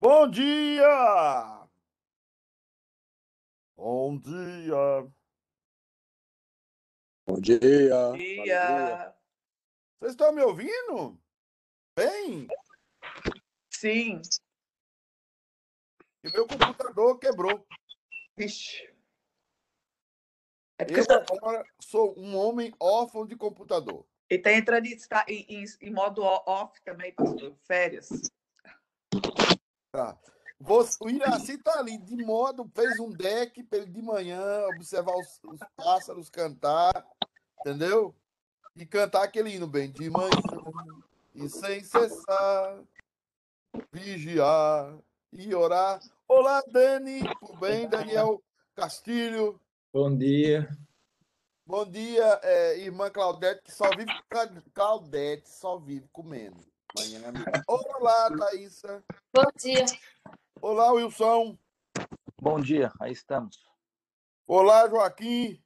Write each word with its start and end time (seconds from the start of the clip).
Bom 0.00 0.30
dia! 0.30 1.68
Bom 3.76 4.16
dia! 4.18 5.12
Bom 7.26 7.40
dia. 7.40 8.12
dia. 8.16 9.14
Vocês 9.98 10.12
estão 10.12 10.32
me 10.32 10.40
ouvindo? 10.42 11.20
Bem? 11.96 12.46
Sim. 13.70 14.22
E 16.22 16.30
meu 16.32 16.46
computador 16.46 17.18
quebrou. 17.18 17.66
Vixe. 18.36 18.94
É 20.78 20.84
porque 20.84 21.00
Eu 21.00 21.36
agora 21.36 21.64
sou 21.80 22.16
um 22.16 22.36
homem 22.36 22.72
órfão 22.78 23.26
de 23.26 23.34
computador. 23.34 24.06
ele 24.30 24.42
tá 24.42 24.52
entrando 24.52 24.86
em, 24.86 24.96
em- 25.28 25.64
em- 25.80 25.92
modo 25.92 26.22
off 26.22 26.80
também, 26.82 27.12
pastor. 27.12 27.56
Férias. 27.64 28.08
Tá. 29.90 30.18
Você, 30.60 30.98
o 31.00 31.08
Iraci 31.08 31.56
tá 31.58 31.78
ali 31.78 31.96
de 31.98 32.16
modo, 32.16 32.70
fez 32.74 32.98
um 32.98 33.10
deck 33.10 33.62
para 33.62 33.78
ele 33.78 33.90
de 33.90 34.02
manhã 34.02 34.66
observar 34.74 35.14
os, 35.14 35.40
os 35.44 35.60
pássaros 35.76 36.28
cantar, 36.28 37.06
entendeu? 37.60 38.14
E 38.76 38.84
cantar 38.84 39.22
aquele 39.22 39.54
hino 39.54 39.66
bem 39.66 39.90
de 39.90 40.10
manhã 40.10 40.30
e 41.34 41.48
sem 41.48 41.82
cessar, 41.82 42.82
vigiar 43.92 44.98
e 45.32 45.54
orar. 45.54 46.00
Olá, 46.26 46.62
Dani, 46.70 47.20
tudo 47.40 47.58
bem? 47.58 47.88
Daniel 47.88 48.42
Castilho. 48.74 49.60
Bom 49.92 50.14
dia. 50.14 50.68
Bom 51.64 51.88
dia, 51.88 52.40
é, 52.42 52.78
irmã 52.78 53.10
Claudete, 53.10 53.62
que 53.62 53.72
só 53.72 53.88
vive. 53.90 54.12
Claudete 54.74 55.48
só 55.48 55.78
vive 55.78 56.08
comendo. 56.12 56.67
Manhã, 56.96 57.28
amiga. 57.28 57.62
Olá, 57.66 58.28
Thaísa. 58.36 59.04
Bom 59.34 59.44
dia. 59.56 59.84
Olá, 60.60 60.92
Wilson. 60.92 61.58
Bom 62.40 62.60
dia, 62.60 62.92
aí 63.00 63.12
estamos. 63.12 63.58
Olá, 64.46 64.88
Joaquim. 64.88 65.62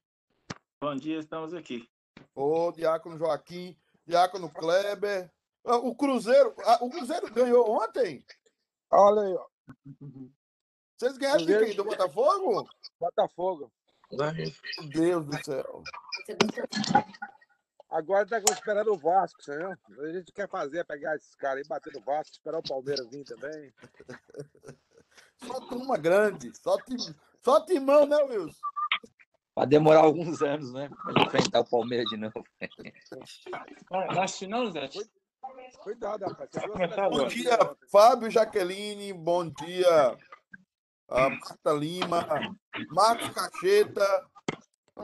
Bom 0.81 0.95
dia, 0.97 1.19
estamos 1.19 1.55
aqui. 1.55 1.89
Ô, 2.35 2.73
Diácono 2.73 3.17
Joaquim. 3.19 3.77
Diácono 4.07 4.51
Kleber. 4.51 5.31
Ah, 5.65 5.77
O 5.77 5.95
Cruzeiro. 5.95 6.55
ah, 6.65 6.79
O 6.81 6.91
Cruzeiro 6.91 7.33
ganhou 7.33 7.71
ontem? 7.71 8.25
Olha 8.91 9.23
aí, 9.23 9.35
ó. 9.35 9.47
Vocês 10.99 11.17
ganharam 11.17 11.45
de 11.47 11.59
quem? 11.59 11.77
Do 11.77 11.85
Botafogo? 11.85 12.69
Botafogo. 12.99 13.73
Meu 14.11 14.89
Deus 14.89 15.27
do 15.27 15.45
céu. 15.45 15.83
Agora 17.93 18.27
tá 18.27 18.39
esperando 18.39 18.95
o 18.95 18.97
Vasco, 18.97 19.39
entendeu? 19.43 19.77
A 20.01 20.13
gente 20.13 20.33
quer 20.33 20.49
fazer 20.49 20.79
é 20.79 20.85
pegar 20.85 21.15
esses 21.15 21.35
caras 21.35 21.59
aí, 21.59 21.69
bater 21.69 21.93
no 21.93 22.01
Vasco, 22.01 22.33
esperar 22.33 22.59
o 22.59 22.63
Palmeiras 22.63 23.07
vir 23.11 23.23
também. 23.25 23.71
Só 25.37 25.61
turma 25.69 25.99
grande. 25.99 26.57
Só, 26.57 26.79
tim... 26.79 26.97
só 27.43 27.61
timão, 27.67 28.07
né, 28.07 28.17
Wilson? 28.17 28.57
Vai 29.55 29.67
demorar 29.67 30.01
alguns 30.01 30.41
anos, 30.41 30.73
né? 30.73 30.89
Pra 31.05 31.23
enfrentar 31.23 31.61
o 31.61 31.69
Palmeiras 31.69 32.09
de 32.09 32.17
novo. 32.17 32.43
Assistir 34.09 34.47
não, 34.47 34.71
Zé? 34.71 34.89
Cuidado, 35.83 36.25
rapaz. 36.25 36.49
Bom 37.11 37.27
dia? 37.27 37.59
Fábio 37.91 38.31
Jaqueline. 38.31 39.13
Bom 39.13 39.51
dia, 39.51 40.17
Marta 41.11 41.73
Lima. 41.73 42.27
Marcos 42.91 43.29
Cacheta. 43.31 44.32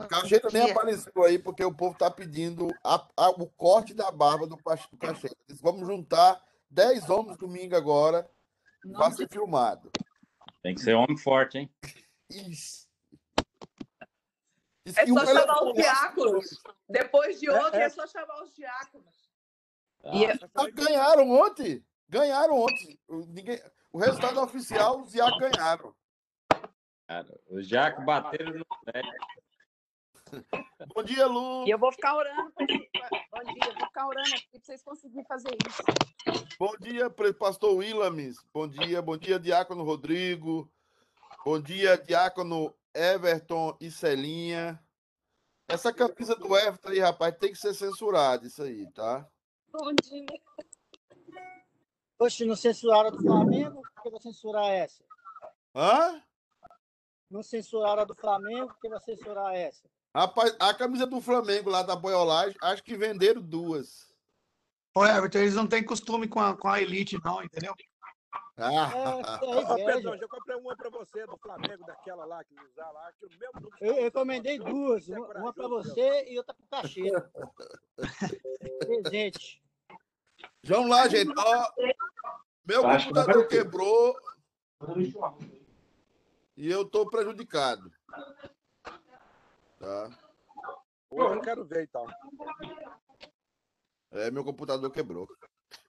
Cacheta 0.09 0.49
nem 0.51 0.69
apareceu 0.71 1.23
aí 1.23 1.39
porque 1.39 1.63
o 1.63 1.73
povo 1.73 1.97
tá 1.97 2.09
pedindo 2.11 2.67
a- 2.83 3.07
a- 3.17 3.29
o 3.31 3.47
corte 3.47 3.93
da 3.93 4.11
barba 4.11 4.45
do, 4.45 4.55
do 4.55 4.97
Cacheta. 4.97 5.35
Vamos 5.61 5.87
juntar 5.87 6.41
10 6.69 7.09
homens 7.09 7.37
domingo 7.37 7.75
agora. 7.75 8.29
Vai 8.85 9.11
ser 9.11 9.27
filmado. 9.29 9.91
Tem 10.61 10.75
que 10.75 10.81
ser 10.81 10.93
homem 10.93 11.17
forte, 11.17 11.57
hein? 11.57 11.73
Isso. 12.29 12.87
Diz 14.85 14.97
É 14.97 15.05
que 15.05 15.11
um 15.11 15.17
só 15.17 15.25
chamar 15.25 15.63
os 15.63 15.73
diáconos. 15.73 16.63
Depois 16.87 17.39
de 17.39 17.49
É, 17.49 17.53
ontem, 17.65 17.77
é, 17.79 17.83
é. 17.83 17.89
só 17.89 18.07
chamar 18.07 18.41
os 18.43 18.53
diáconos. 18.55 19.29
E 20.13 20.25
é- 20.25 20.33
Ah, 20.55 20.67
ganharam 20.71 21.29
ontem. 21.29 21.85
Ganharam 22.07 22.57
ontem. 22.57 22.99
O, 23.07 23.17
ninguém, 23.25 23.61
o 23.91 23.99
resultado 23.99 24.39
oficial, 24.41 25.01
os 25.01 25.13
IA 25.13 25.29
ganharam. 25.37 25.93
Cara, 27.07 27.39
os 27.49 27.67
Jaco 27.67 28.03
bateram 28.03 28.53
no 28.53 28.65
pé. 28.85 29.01
Bom 30.95 31.03
dia, 31.03 31.25
Lu. 31.27 31.65
E 31.67 31.71
eu 31.71 31.77
vou 31.77 31.91
ficar 31.91 32.15
orando. 32.15 32.51
pra 32.51 32.65
Bom 32.65 33.53
dia, 33.53 33.63
eu 33.67 33.73
vou 33.73 33.87
ficar 33.87 34.07
orando 34.07 34.35
aqui 34.35 34.49
para 34.51 34.61
vocês 34.61 34.83
conseguirem 34.83 35.25
fazer 35.25 35.57
isso. 35.67 35.83
Bom 36.59 36.73
dia, 36.79 37.09
pastor 37.33 37.75
Willames. 37.75 38.37
Bom 38.53 38.67
dia, 38.67 39.01
bom 39.01 39.17
dia, 39.17 39.39
diácono 39.39 39.83
Rodrigo. 39.83 40.71
Bom 41.45 41.59
dia, 41.59 41.97
diácono 41.97 42.75
Everton 42.93 43.77
e 43.79 43.89
Celinha. 43.89 44.79
Essa 45.67 45.93
camisa 45.93 46.35
do 46.35 46.57
Everton 46.57 46.89
aí, 46.89 46.99
rapaz, 46.99 47.37
tem 47.37 47.51
que 47.51 47.57
ser 47.57 47.73
censurada, 47.73 48.45
isso 48.45 48.63
aí, 48.63 48.91
tá? 48.91 49.27
Bom 49.71 49.93
dia. 50.03 50.25
Oxe, 52.19 52.43
não 52.43 52.55
censuraram 52.55 53.07
a 53.07 53.11
do 53.11 53.21
Flamengo, 53.21 53.81
por 53.81 54.03
que 54.03 54.09
vai 54.09 54.19
censurar 54.19 54.65
essa? 54.65 55.03
Hã? 55.73 56.21
Não 57.29 57.43
censuraram 57.43 58.01
a 58.01 58.05
do 58.05 58.15
Flamengo, 58.15 58.67
por 58.67 58.79
que 58.81 58.89
vai 58.89 58.99
censurar 58.99 59.55
essa? 59.55 59.87
Rapaz, 60.15 60.55
a 60.59 60.73
camisa 60.73 61.05
do 61.05 61.21
Flamengo 61.21 61.69
lá 61.69 61.83
da 61.83 61.95
Boiolagem, 61.95 62.57
acho 62.61 62.83
que 62.83 62.97
venderam 62.97 63.41
duas. 63.41 64.09
Ô, 64.95 65.05
Everton, 65.05 65.37
eles 65.39 65.55
não 65.55 65.67
têm 65.67 65.83
costume 65.85 66.27
com 66.27 66.39
a, 66.39 66.57
com 66.57 66.67
a 66.67 66.81
elite, 66.81 67.19
não, 67.23 67.43
entendeu? 67.43 67.73
É, 68.57 68.63
Ah, 68.63 69.39
é 69.41 69.45
Ó, 69.45 69.75
Pedro, 69.75 69.99
inveja. 70.09 70.23
eu 70.23 70.29
comprei 70.29 70.55
uma 70.57 70.75
pra 70.75 70.89
você, 70.89 71.25
do 71.27 71.37
Flamengo, 71.37 71.85
daquela 71.85 72.25
lá 72.25 72.43
que 72.43 72.55
usar 72.59 72.91
lá, 72.91 73.11
que 73.13 73.25
o 73.25 73.29
de 73.29 73.37
Eu, 73.79 73.93
é 73.95 74.09
duas, 74.57 75.07
uma, 75.07 75.27
uma 75.39 75.53
para 75.53 75.67
meu. 75.69 75.77
você 75.83 76.25
e 76.27 76.37
outra 76.37 76.55
para 76.55 76.79
o. 76.81 77.11
Presente. 79.03 79.61
Vamos 80.63 80.89
lá, 80.89 81.07
gente. 81.07 81.31
Ó, 81.37 81.71
meu 82.65 82.85
Acho 82.87 83.07
que 83.07 83.13
computador 83.13 83.47
ter. 83.47 83.57
quebrou 83.63 84.15
e 86.57 86.69
eu 86.69 86.83
tô 86.83 87.09
prejudicado. 87.09 87.91
Tá? 89.79 90.09
Hoje 91.09 91.35
eu 91.35 91.41
quero 91.41 91.65
ver, 91.65 91.83
então. 91.83 92.05
É, 94.11 94.29
meu 94.29 94.43
computador 94.43 94.91
quebrou. 94.91 95.27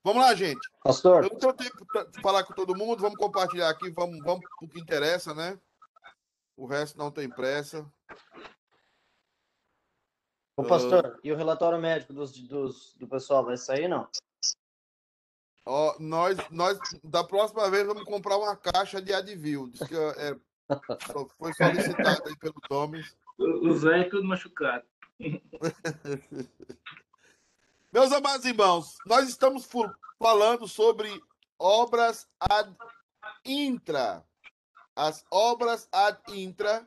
Vamos 0.02 0.22
lá, 0.22 0.34
gente. 0.34 0.60
Pastor, 0.82 1.24
Eu 1.24 1.30
não 1.30 1.38
tenho 1.38 1.54
tempo 1.54 1.86
pra 1.86 2.06
falar 2.22 2.44
com 2.44 2.54
todo 2.54 2.76
mundo. 2.76 3.02
Vamos 3.02 3.18
compartilhar 3.18 3.68
aqui. 3.68 3.90
Vamos, 3.90 4.18
vamos 4.22 4.40
pro 4.58 4.68
que 4.68 4.80
interessa, 4.80 5.34
né? 5.34 5.58
O 6.56 6.66
resto 6.66 6.96
não 6.96 7.10
tem 7.10 7.28
pressa. 7.28 7.90
Ô, 10.56 10.62
pastor, 10.62 11.18
e 11.24 11.32
o 11.32 11.36
relatório 11.36 11.80
médico 11.80 12.12
dos, 12.12 12.32
dos, 12.32 12.94
do 12.94 13.08
pessoal 13.08 13.44
vai 13.44 13.56
sair, 13.56 13.88
não? 13.88 14.08
Ó, 15.64 15.96
nós, 15.98 16.36
nós, 16.50 16.78
da 17.02 17.24
próxima 17.24 17.70
vez, 17.70 17.86
vamos 17.86 18.04
comprar 18.04 18.36
uma 18.36 18.56
caixa 18.56 19.00
de 19.00 19.12
Advil. 19.12 19.68
Diz 19.68 19.86
que 19.86 19.96
é, 19.96 20.36
só 21.12 21.26
foi 21.38 21.52
solicitado 21.54 22.28
aí 22.28 22.36
pelo 22.36 22.60
Thomas. 22.68 23.16
O 23.40 23.72
Zé 23.72 24.04
tudo 24.04 24.24
machucado. 24.24 24.84
Meus 27.90 28.12
amados 28.12 28.44
irmãos, 28.44 28.98
nós 29.06 29.26
estamos 29.30 29.66
falando 30.18 30.68
sobre 30.68 31.08
obras 31.58 32.28
ad 32.38 32.76
intra. 33.42 34.22
As 34.94 35.24
obras 35.30 35.88
ad 35.90 36.20
intra 36.28 36.86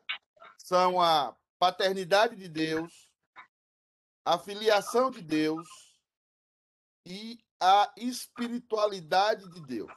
são 0.56 1.02
a 1.02 1.36
paternidade 1.58 2.36
de 2.36 2.48
Deus, 2.48 3.10
a 4.24 4.38
filiação 4.38 5.10
de 5.10 5.24
Deus 5.24 5.68
e 7.04 7.44
a 7.60 7.92
espiritualidade 7.98 9.50
de 9.50 9.60
Deus. 9.62 9.92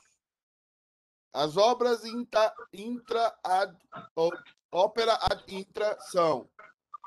As 1.34 1.58
obras 1.58 2.02
intra, 2.06 2.54
intra 2.72 3.38
ad, 3.44 3.76
ópera 4.76 5.18
ad 5.22 5.42
intra 5.48 5.98
são 6.00 6.48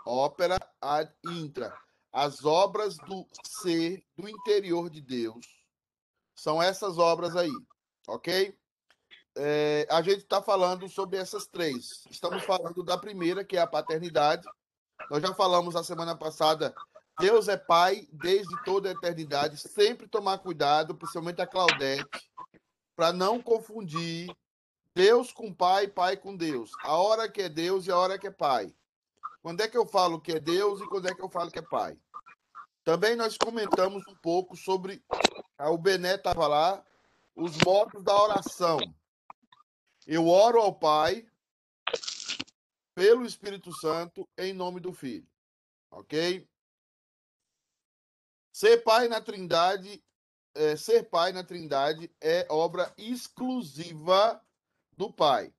ópera 0.05 0.57
ad 0.81 1.13
intra 1.25 1.77
as 2.11 2.43
obras 2.43 2.97
do 2.97 3.27
ser, 3.45 4.03
do 4.17 4.27
interior 4.27 4.89
de 4.89 4.99
Deus, 4.99 5.45
são 6.33 6.61
essas 6.61 6.97
obras 6.97 7.35
aí, 7.35 7.51
ok? 8.07 8.57
É, 9.37 9.87
a 9.91 10.01
gente 10.01 10.23
está 10.23 10.41
falando 10.41 10.89
sobre 10.89 11.17
essas 11.17 11.45
três. 11.45 12.03
Estamos 12.09 12.43
falando 12.43 12.83
da 12.83 12.97
primeira, 12.97 13.45
que 13.45 13.55
é 13.55 13.61
a 13.61 13.67
paternidade. 13.67 14.47
Nós 15.11 15.21
já 15.21 15.33
falamos 15.35 15.75
a 15.75 15.83
semana 15.83 16.15
passada. 16.15 16.73
Deus 17.19 17.47
é 17.47 17.55
pai 17.55 18.07
desde 18.11 18.63
toda 18.63 18.89
a 18.89 18.93
eternidade. 18.93 19.57
Sempre 19.57 20.07
tomar 20.07 20.39
cuidado, 20.39 20.95
principalmente 20.95 21.41
a 21.41 21.47
Claudete, 21.47 22.31
para 22.95 23.13
não 23.13 23.39
confundir 23.39 24.35
Deus 24.99 25.31
com 25.31 25.53
pai, 25.53 25.87
pai 25.87 26.17
com 26.17 26.35
Deus. 26.35 26.71
A 26.83 26.97
hora 26.97 27.31
que 27.31 27.43
é 27.43 27.47
Deus 27.47 27.87
e 27.87 27.91
a 27.91 27.97
hora 27.97 28.19
que 28.19 28.27
é 28.27 28.31
pai. 28.31 28.75
Quando 29.41 29.61
é 29.61 29.67
que 29.69 29.77
eu 29.77 29.85
falo 29.85 30.19
que 30.19 30.33
é 30.33 30.41
Deus 30.41 30.81
e 30.81 30.87
quando 30.87 31.07
é 31.07 31.15
que 31.15 31.23
eu 31.23 31.29
falo 31.29 31.49
que 31.49 31.59
é 31.59 31.61
pai? 31.61 31.97
Também 32.83 33.15
nós 33.15 33.37
comentamos 33.37 34.05
um 34.09 34.15
pouco 34.15 34.57
sobre, 34.57 35.01
ah, 35.57 35.69
o 35.69 35.77
Bené 35.77 36.15
estava 36.15 36.47
lá, 36.47 36.85
os 37.33 37.57
modos 37.59 38.03
da 38.03 38.13
oração. 38.13 38.77
Eu 40.05 40.27
oro 40.27 40.59
ao 40.59 40.77
Pai 40.77 41.25
pelo 42.93 43.25
Espírito 43.25 43.71
Santo 43.71 44.27
em 44.37 44.51
nome 44.51 44.81
do 44.81 44.91
Filho. 44.91 45.25
Ok? 45.91 46.45
Ser 48.51 48.83
pai 48.83 49.07
na 49.07 49.21
Trindade, 49.21 50.03
é, 50.53 50.75
ser 50.75 51.03
pai 51.03 51.31
na 51.31 51.45
Trindade 51.45 52.11
é 52.19 52.45
obra 52.49 52.93
exclusiva 52.97 54.43
do 54.99 55.09
Pai. 55.09 55.53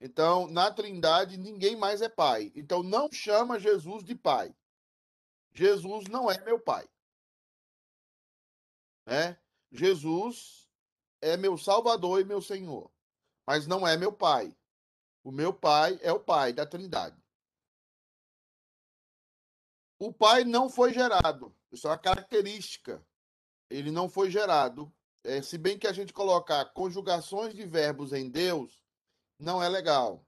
Então, 0.00 0.48
na 0.48 0.70
Trindade, 0.70 1.36
ninguém 1.36 1.76
mais 1.76 2.00
é 2.00 2.08
pai. 2.08 2.50
Então, 2.54 2.82
não 2.82 3.12
chama 3.12 3.60
Jesus 3.60 4.02
de 4.02 4.14
pai. 4.14 4.54
Jesus 5.52 6.06
não 6.08 6.30
é 6.30 6.42
meu 6.42 6.58
pai. 6.58 6.88
Né? 9.04 9.38
Jesus 9.70 10.66
é 11.20 11.36
meu 11.36 11.58
Salvador 11.58 12.20
e 12.20 12.24
meu 12.24 12.40
Senhor, 12.40 12.90
mas 13.46 13.66
não 13.66 13.86
é 13.86 13.94
meu 13.96 14.12
pai. 14.12 14.56
O 15.22 15.30
meu 15.30 15.52
pai 15.52 15.98
é 16.00 16.10
o 16.10 16.20
pai 16.20 16.54
da 16.54 16.64
Trindade. 16.64 17.20
O 19.98 20.12
pai 20.12 20.44
não 20.44 20.70
foi 20.70 20.94
gerado. 20.94 21.54
Isso 21.70 21.86
é 21.88 21.90
uma 21.90 21.98
característica. 21.98 23.04
Ele 23.68 23.90
não 23.90 24.08
foi 24.08 24.30
gerado. 24.30 24.90
É, 25.24 25.42
se 25.42 25.58
bem 25.58 25.78
que 25.78 25.86
a 25.86 25.92
gente 25.92 26.12
colocar 26.12 26.64
conjugações 26.66 27.54
de 27.54 27.64
verbos 27.64 28.12
em 28.12 28.28
Deus, 28.30 28.80
não 29.38 29.62
é 29.62 29.68
legal. 29.68 30.24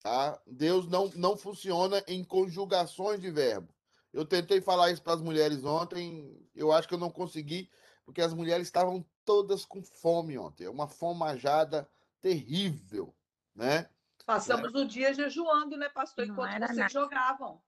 Tá? 0.00 0.40
Deus 0.46 0.86
não, 0.86 1.08
não 1.16 1.36
funciona 1.36 2.02
em 2.06 2.22
conjugações 2.22 3.20
de 3.20 3.30
verbo. 3.30 3.74
Eu 4.12 4.24
tentei 4.24 4.60
falar 4.60 4.90
isso 4.90 5.02
para 5.02 5.14
as 5.14 5.20
mulheres 5.20 5.64
ontem, 5.64 6.48
eu 6.54 6.72
acho 6.72 6.88
que 6.88 6.94
eu 6.94 6.98
não 6.98 7.10
consegui, 7.10 7.70
porque 8.04 8.22
as 8.22 8.32
mulheres 8.32 8.66
estavam 8.66 9.04
todas 9.24 9.64
com 9.64 9.82
fome 9.82 10.38
ontem. 10.38 10.64
É 10.64 10.70
uma 10.70 10.88
fomajada 10.88 11.88
terrível, 12.20 13.14
né? 13.54 13.88
Passamos 14.24 14.74
o 14.74 14.84
dia 14.86 15.12
jejuando, 15.12 15.76
né, 15.76 15.88
pastor? 15.88 16.26
Não 16.26 16.34
Enquanto 16.34 16.58
vocês 16.58 16.76
nada. 16.76 16.88
jogavam. 16.90 17.62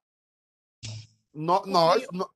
No- 1.32 1.64
nós, 1.66 2.06
no- 2.12 2.30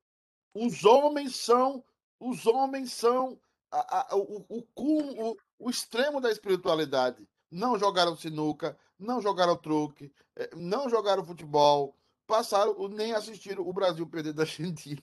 os 0.53 0.83
homens 0.85 1.35
são, 1.35 1.83
os 2.19 2.45
homens 2.45 2.91
são 2.91 3.39
a- 3.71 4.13
a- 4.13 4.15
o, 4.15 4.45
o, 4.49 4.63
o, 4.75 5.37
o 5.59 5.69
extremo 5.69 6.19
da 6.21 6.31
espiritualidade. 6.31 7.27
Não 7.51 7.77
jogaram 7.79 8.15
sinuca, 8.15 8.77
não 8.99 9.21
jogaram 9.21 9.55
truque, 9.55 10.11
eh, 10.35 10.49
não 10.55 10.89
jogaram 10.89 11.23
futebol, 11.23 11.95
passaram, 12.27 12.87
nem 12.89 13.13
assistiram 13.13 13.65
o 13.67 13.71
Brasil 13.73 14.05
perder 14.07 14.33
da 14.33 14.43
Argentina. 14.43 15.01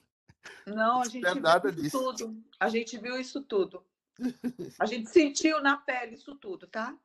Não, 0.67 1.01
a 1.01 1.05
gente 1.05 1.23
Não 1.23 1.29
é 1.29 1.33
viu 1.33 1.41
nada 1.41 1.69
isso 1.69 1.81
disso. 1.81 1.97
tudo. 1.99 2.43
A 2.59 2.67
gente 2.69 2.97
viu 2.97 3.19
isso 3.19 3.41
tudo. 3.43 3.85
A 4.79 4.85
gente 4.85 5.09
sentiu 5.09 5.61
na 5.61 5.77
pele 5.77 6.15
isso 6.15 6.35
tudo, 6.35 6.67
tá? 6.67 6.95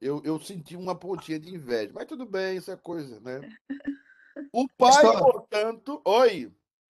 Eu, 0.00 0.22
eu 0.24 0.38
senti 0.40 0.76
uma 0.76 0.94
pontinha 0.94 1.38
de 1.40 1.52
inveja, 1.54 1.92
mas 1.94 2.06
tudo 2.06 2.24
bem, 2.26 2.56
isso 2.58 2.70
é 2.70 2.76
coisa, 2.76 3.18
né? 3.20 3.40
O 4.52 4.68
pai, 4.68 5.02
Pastor. 5.02 5.32
portanto. 5.32 6.02
Oi, 6.04 6.52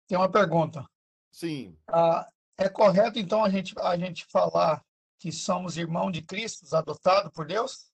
Tem 0.06 0.16
uma 0.18 0.30
pergunta. 0.30 0.84
sim. 1.32 1.76
Ah, 1.88 2.26
é 2.60 2.68
correto, 2.68 3.18
então, 3.18 3.42
a 3.42 3.48
gente, 3.48 3.74
a 3.78 3.96
gente 3.96 4.24
falar 4.26 4.84
que 5.18 5.32
somos 5.32 5.76
irmãos 5.76 6.12
de 6.12 6.22
Cristo, 6.22 6.64
adotados 6.76 7.32
por 7.32 7.46
Deus? 7.46 7.90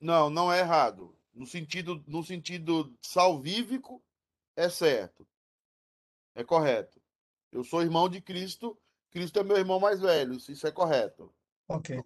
Não, 0.00 0.28
não 0.28 0.52
é 0.52 0.58
errado. 0.58 1.16
No 1.32 1.46
sentido, 1.46 2.02
no 2.06 2.24
sentido 2.24 2.92
salvífico, 3.00 4.02
é 4.56 4.68
certo. 4.68 5.26
É 6.34 6.42
correto. 6.42 7.00
Eu 7.52 7.62
sou 7.62 7.82
irmão 7.82 8.08
de 8.08 8.20
Cristo, 8.20 8.76
Cristo 9.10 9.38
é 9.38 9.44
meu 9.44 9.56
irmão 9.56 9.78
mais 9.78 10.00
velho. 10.00 10.34
Isso 10.34 10.66
é 10.66 10.72
correto. 10.72 11.32
Ok. 11.68 11.96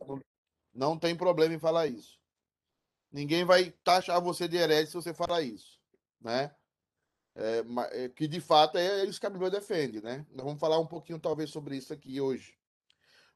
Não 0.73 0.99
tem 0.99 1.17
problema 1.17 1.55
em 1.55 1.59
falar 1.59 1.87
isso. 1.87 2.19
Ninguém 3.11 3.45
vai 3.45 3.71
taxar 3.85 4.21
você 4.21 4.49
de 4.49 4.57
herege 4.57 4.89
se 4.89 4.97
você 4.97 5.15
falar 5.15 5.41
isso, 5.43 5.81
né? 6.21 6.55
É, 7.37 8.05
é, 8.05 8.09
que 8.09 8.29
de 8.29 8.41
fato 8.41 8.79
é 8.79 9.05
isso 9.05 9.19
que 9.19 9.27
a 9.27 9.31
Bíblia 9.31 9.51
defende, 9.51 10.01
né? 10.01 10.25
Nós 10.33 10.45
vamos 10.45 10.61
falar 10.61 10.79
um 10.79 10.87
pouquinho 10.87 11.19
talvez 11.19 11.51
sobre 11.51 11.77
isso 11.77 11.93
aqui 11.93 12.21
hoje. 12.21 12.55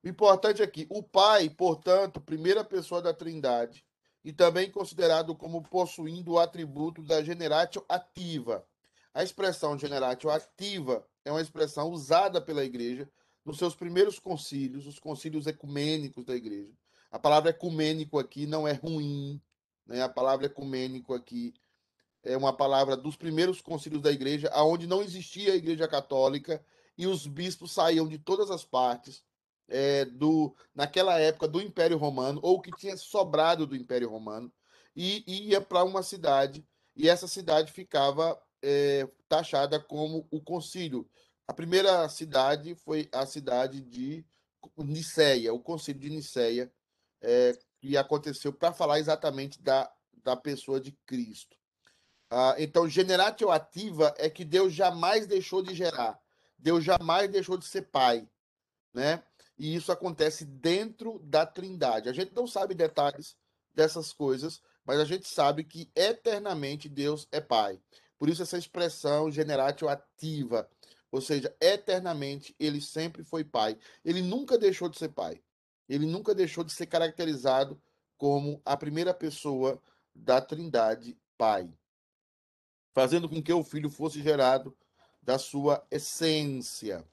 O 0.04 0.08
importante 0.08 0.62
aqui, 0.62 0.86
o 0.88 1.02
Pai, 1.02 1.50
portanto, 1.50 2.20
primeira 2.20 2.62
pessoa 2.62 3.02
da 3.02 3.12
Trindade, 3.12 3.84
e 4.24 4.32
também 4.32 4.70
considerado 4.70 5.34
como 5.34 5.62
possuindo 5.62 6.32
o 6.32 6.38
atributo 6.38 7.02
da 7.02 7.22
generatio 7.22 7.84
ativa. 7.88 8.64
A 9.12 9.24
expressão 9.24 9.76
generatio 9.76 10.30
ativa 10.30 11.04
é 11.24 11.32
uma 11.32 11.40
expressão 11.40 11.90
usada 11.90 12.40
pela 12.40 12.64
igreja 12.64 13.10
nos 13.44 13.58
seus 13.58 13.74
primeiros 13.74 14.18
concílios, 14.18 14.86
os 14.86 14.98
concílios 14.98 15.46
ecumênicos 15.46 16.24
da 16.24 16.36
igreja. 16.36 16.72
A 17.10 17.18
palavra 17.18 17.50
ecumênico 17.50 18.18
aqui 18.18 18.46
não 18.46 18.68
é 18.68 18.72
ruim, 18.72 19.40
né? 19.86 20.02
A 20.02 20.08
palavra 20.08 20.46
ecumênico 20.46 21.14
aqui 21.14 21.54
é 22.22 22.36
uma 22.36 22.52
palavra 22.52 22.96
dos 22.96 23.16
primeiros 23.16 23.60
concílios 23.60 24.02
da 24.02 24.10
igreja, 24.10 24.48
aonde 24.52 24.86
não 24.86 25.02
existia 25.02 25.52
a 25.52 25.56
igreja 25.56 25.86
católica 25.86 26.64
e 26.96 27.06
os 27.06 27.26
bispos 27.26 27.72
saíam 27.72 28.08
de 28.08 28.18
todas 28.18 28.50
as 28.50 28.64
partes 28.64 29.22
é, 29.68 30.04
do 30.04 30.54
naquela 30.74 31.18
época 31.18 31.46
do 31.46 31.60
Império 31.60 31.98
Romano 31.98 32.40
ou 32.42 32.60
que 32.60 32.72
tinha 32.72 32.96
sobrado 32.96 33.66
do 33.66 33.76
Império 33.76 34.08
Romano 34.08 34.52
e, 34.96 35.22
ia 35.48 35.60
para 35.60 35.84
uma 35.84 36.02
cidade 36.02 36.66
e 36.96 37.08
essa 37.08 37.28
cidade 37.28 37.70
ficava 37.70 38.40
é, 38.62 39.08
taxada 39.28 39.78
como 39.78 40.26
o 40.30 40.40
concílio. 40.40 41.08
A 41.46 41.54
primeira 41.54 42.08
cidade 42.08 42.74
foi 42.74 43.08
a 43.12 43.24
cidade 43.24 43.80
de 43.80 44.24
Niceia, 44.76 45.54
o 45.54 45.60
concílio 45.60 46.00
de 46.00 46.10
Niceia, 46.10 46.72
é, 47.22 47.56
que 47.80 47.96
aconteceu 47.96 48.52
para 48.52 48.72
falar 48.72 48.98
exatamente 48.98 49.62
da, 49.62 49.90
da 50.24 50.36
pessoa 50.36 50.80
de 50.80 50.92
Cristo. 51.06 51.57
Ah, 52.30 52.54
então, 52.58 52.88
generatio 52.88 53.50
ativa 53.50 54.14
é 54.18 54.28
que 54.28 54.44
Deus 54.44 54.72
jamais 54.72 55.26
deixou 55.26 55.62
de 55.62 55.74
gerar, 55.74 56.20
Deus 56.58 56.84
jamais 56.84 57.30
deixou 57.30 57.56
de 57.56 57.66
ser 57.66 57.82
pai, 57.82 58.28
né? 58.92 59.22
E 59.58 59.74
isso 59.74 59.90
acontece 59.90 60.44
dentro 60.44 61.18
da 61.20 61.46
Trindade. 61.46 62.08
A 62.08 62.12
gente 62.12 62.34
não 62.34 62.46
sabe 62.46 62.74
detalhes 62.74 63.36
dessas 63.74 64.12
coisas, 64.12 64.60
mas 64.84 65.00
a 65.00 65.04
gente 65.04 65.26
sabe 65.26 65.64
que 65.64 65.90
eternamente 65.96 66.88
Deus 66.88 67.26
é 67.32 67.40
pai. 67.40 67.80
Por 68.18 68.28
isso 68.28 68.42
essa 68.42 68.58
expressão 68.58 69.30
generatio 69.30 69.88
ativa, 69.88 70.68
ou 71.10 71.20
seja, 71.20 71.54
eternamente 71.60 72.54
ele 72.58 72.80
sempre 72.80 73.24
foi 73.24 73.42
pai. 73.42 73.78
Ele 74.04 74.20
nunca 74.20 74.58
deixou 74.58 74.88
de 74.88 74.98
ser 74.98 75.08
pai. 75.08 75.42
Ele 75.88 76.06
nunca 76.06 76.34
deixou 76.34 76.62
de 76.62 76.72
ser 76.72 76.86
caracterizado 76.86 77.80
como 78.18 78.60
a 78.64 78.76
primeira 78.76 79.14
pessoa 79.14 79.80
da 80.14 80.40
Trindade, 80.40 81.18
pai 81.36 81.72
fazendo 82.92 83.28
com 83.28 83.42
que 83.42 83.52
o 83.52 83.64
filho 83.64 83.90
fosse 83.90 84.22
gerado 84.22 84.76
da 85.22 85.38
sua 85.38 85.86
essência, 85.90 87.06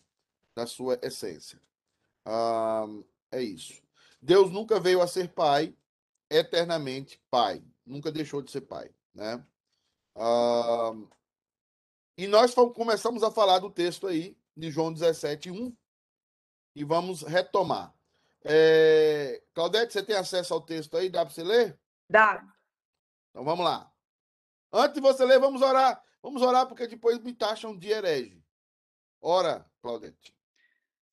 da 0.56 0.66
sua 0.66 1.00
essência. 1.02 1.60
Ah, 2.26 2.86
é 3.32 3.42
isso. 3.42 3.82
Deus 4.22 4.52
nunca 4.52 4.80
veio 4.80 5.02
a 5.02 5.08
ser 5.08 5.30
pai, 5.30 5.76
eternamente 6.30 7.22
pai, 7.30 7.64
nunca 7.86 8.12
deixou 8.12 8.42
de 8.42 8.52
ser 8.52 8.62
pai, 8.62 8.90
né? 9.14 9.46
Ah, 10.16 10.94
e 12.18 12.28
nós 12.28 12.54
começamos 12.54 13.24
a 13.24 13.32
falar 13.32 13.60
do 13.60 13.70
texto 13.70 14.08
aí 14.08 14.38
de 14.56 14.72
João 14.72 14.94
17, 14.94 15.52
1 15.52 15.76
e 16.76 16.84
vamos 16.84 17.22
retomar. 17.24 17.94
É, 18.44 19.42
Claudete, 19.54 19.92
você 19.92 20.04
tem 20.04 20.16
acesso 20.16 20.54
ao 20.54 20.62
texto 20.62 20.96
aí? 20.96 21.10
Dá 21.10 21.26
para 21.26 21.34
você 21.34 21.44
ler? 21.44 21.78
Dá. 22.10 22.42
Então 23.32 23.44
vamos 23.44 23.66
lá. 23.66 23.92
Antes 24.78 24.96
de 24.96 25.00
você 25.00 25.24
ler, 25.24 25.40
vamos 25.40 25.62
orar. 25.62 26.04
Vamos 26.22 26.42
orar, 26.42 26.68
porque 26.68 26.86
depois 26.86 27.18
me 27.20 27.34
taxam 27.34 27.78
de 27.78 27.92
herege. 27.92 28.44
Ora, 29.22 29.66
Claudete. 29.82 30.36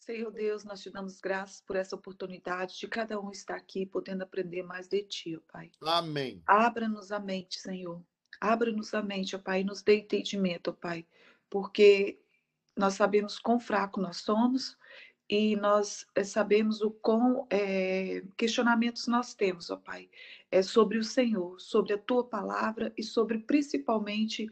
Senhor 0.00 0.32
Deus, 0.32 0.64
nós 0.64 0.82
te 0.82 0.90
damos 0.90 1.20
graças 1.20 1.60
por 1.60 1.76
essa 1.76 1.94
oportunidade 1.94 2.76
de 2.76 2.88
cada 2.88 3.20
um 3.20 3.30
estar 3.30 3.54
aqui 3.54 3.86
podendo 3.86 4.22
aprender 4.22 4.64
mais 4.64 4.88
de 4.88 5.04
ti, 5.04 5.36
ó 5.36 5.40
Pai. 5.52 5.70
Amém. 5.80 6.42
Abra-nos 6.44 7.12
a 7.12 7.20
mente, 7.20 7.60
Senhor. 7.60 8.02
Abra-nos 8.40 8.92
a 8.94 9.00
mente, 9.00 9.36
ó 9.36 9.38
Pai, 9.38 9.60
e 9.60 9.64
nos 9.64 9.80
dê 9.80 10.00
entendimento, 10.00 10.70
ó 10.70 10.72
Pai, 10.72 11.06
porque 11.48 12.20
nós 12.76 12.94
sabemos 12.94 13.38
quão 13.38 13.60
fraco 13.60 14.00
nós 14.00 14.16
somos 14.16 14.76
e 15.32 15.56
nós 15.56 16.06
eh, 16.14 16.24
sabemos 16.24 16.82
o 16.82 16.90
quão 16.90 17.46
eh, 17.48 18.22
questionamentos 18.36 19.06
nós 19.06 19.32
temos, 19.32 19.70
ó 19.70 19.78
Pai, 19.78 20.10
é 20.50 20.60
sobre 20.60 20.98
o 20.98 21.02
Senhor, 21.02 21.58
sobre 21.58 21.94
a 21.94 21.98
Tua 21.98 22.22
palavra 22.22 22.92
e 22.98 23.02
sobre 23.02 23.38
principalmente 23.38 24.46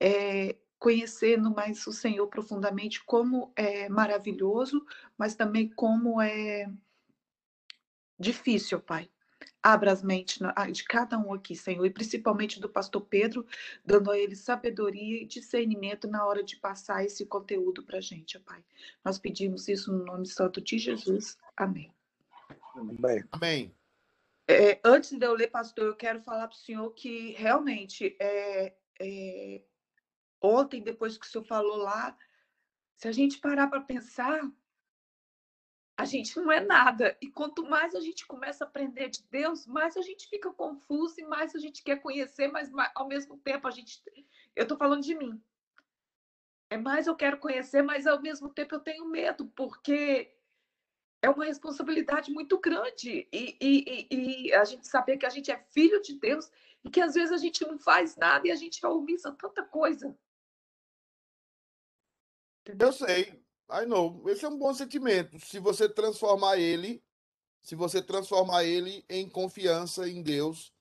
eh, 0.00 0.56
conhecendo 0.76 1.54
mais 1.54 1.86
o 1.86 1.92
Senhor 1.92 2.26
profundamente 2.26 3.04
como 3.04 3.52
é 3.54 3.88
maravilhoso, 3.88 4.84
mas 5.16 5.36
também 5.36 5.68
como 5.68 6.20
é 6.20 6.68
difícil, 8.18 8.78
ó 8.78 8.80
Pai. 8.80 9.08
Abra 9.66 9.90
as 9.90 10.02
mentes 10.02 10.38
ah, 10.54 10.70
de 10.70 10.84
cada 10.84 11.18
um 11.18 11.32
aqui, 11.32 11.56
Senhor, 11.56 11.86
e 11.86 11.90
principalmente 11.90 12.60
do 12.60 12.68
pastor 12.68 13.00
Pedro, 13.00 13.46
dando 13.82 14.10
a 14.10 14.18
ele 14.18 14.36
sabedoria 14.36 15.22
e 15.22 15.26
discernimento 15.26 16.06
na 16.06 16.26
hora 16.26 16.44
de 16.44 16.56
passar 16.56 17.02
esse 17.02 17.24
conteúdo 17.24 17.82
para 17.82 17.96
a 17.96 18.00
gente, 18.02 18.36
ó 18.36 18.40
Pai. 18.40 18.62
Nós 19.02 19.18
pedimos 19.18 19.66
isso 19.66 19.90
no 19.90 20.04
nome 20.04 20.26
santo 20.26 20.60
de 20.60 20.76
Jesus. 20.76 21.38
Amém. 21.56 21.90
Amém. 23.32 23.74
É, 24.46 24.78
antes 24.84 25.12
de 25.12 25.24
eu 25.24 25.32
ler, 25.32 25.48
pastor, 25.48 25.86
eu 25.86 25.96
quero 25.96 26.20
falar 26.20 26.46
para 26.46 26.54
o 26.54 26.58
senhor 26.58 26.90
que 26.90 27.32
realmente 27.32 28.14
é, 28.20 28.74
é, 29.00 29.62
ontem, 30.42 30.82
depois 30.82 31.16
que 31.16 31.24
o 31.24 31.28
senhor 31.28 31.44
falou 31.44 31.78
lá, 31.78 32.14
se 32.98 33.08
a 33.08 33.12
gente 33.12 33.38
parar 33.38 33.68
para 33.68 33.80
pensar, 33.80 34.42
a 35.96 36.04
gente 36.04 36.36
não 36.38 36.50
é 36.50 36.60
nada. 36.60 37.16
E 37.20 37.30
quanto 37.30 37.64
mais 37.64 37.94
a 37.94 38.00
gente 38.00 38.26
começa 38.26 38.64
a 38.64 38.66
aprender 38.66 39.08
de 39.08 39.22
Deus, 39.30 39.66
mais 39.66 39.96
a 39.96 40.02
gente 40.02 40.28
fica 40.28 40.52
confuso 40.52 41.20
e 41.20 41.24
mais 41.24 41.54
a 41.54 41.58
gente 41.58 41.82
quer 41.82 42.00
conhecer, 42.00 42.48
mas 42.48 42.70
ao 42.94 43.06
mesmo 43.06 43.38
tempo 43.38 43.68
a 43.68 43.70
gente. 43.70 44.02
Eu 44.56 44.64
estou 44.64 44.76
falando 44.76 45.02
de 45.02 45.14
mim. 45.14 45.40
É 46.70 46.76
mais 46.76 47.06
eu 47.06 47.14
quero 47.14 47.38
conhecer, 47.38 47.82
mas 47.82 48.06
ao 48.06 48.20
mesmo 48.20 48.48
tempo 48.48 48.74
eu 48.74 48.80
tenho 48.80 49.04
medo, 49.06 49.46
porque 49.54 50.34
é 51.22 51.30
uma 51.30 51.44
responsabilidade 51.44 52.32
muito 52.32 52.58
grande. 52.58 53.28
E, 53.32 53.56
e, 53.60 54.08
e, 54.10 54.54
a 54.54 54.64
gente 54.64 54.88
saber 54.88 55.16
que 55.16 55.26
a 55.26 55.30
gente 55.30 55.52
é 55.52 55.58
filho 55.70 56.02
de 56.02 56.18
Deus 56.18 56.50
e 56.82 56.90
que 56.90 57.00
às 57.00 57.14
vezes 57.14 57.30
a 57.30 57.36
gente 57.36 57.64
não 57.64 57.78
faz 57.78 58.16
nada 58.16 58.48
e 58.48 58.50
a 58.50 58.56
gente 58.56 58.84
omissa 58.84 59.30
tanta 59.32 59.62
coisa. 59.62 60.16
Eu 62.66 62.92
sei. 62.92 63.43
I 63.70 63.86
know. 63.86 64.22
Esse 64.28 64.44
é 64.44 64.48
um 64.48 64.58
bom 64.58 64.74
sentimento. 64.74 65.38
Se 65.40 65.58
você 65.58 65.88
transformar 65.88 66.58
ele, 66.58 67.02
se 67.62 67.74
você 67.74 68.02
transformar 68.02 68.64
ele 68.64 69.04
em 69.08 69.28
confiança 69.28 70.08
em 70.08 70.22
Deus 70.22 70.72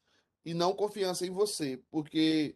e 0.46 0.54
não 0.54 0.74
confiança 0.74 1.26
em 1.26 1.32
você, 1.32 1.82
porque 1.90 2.56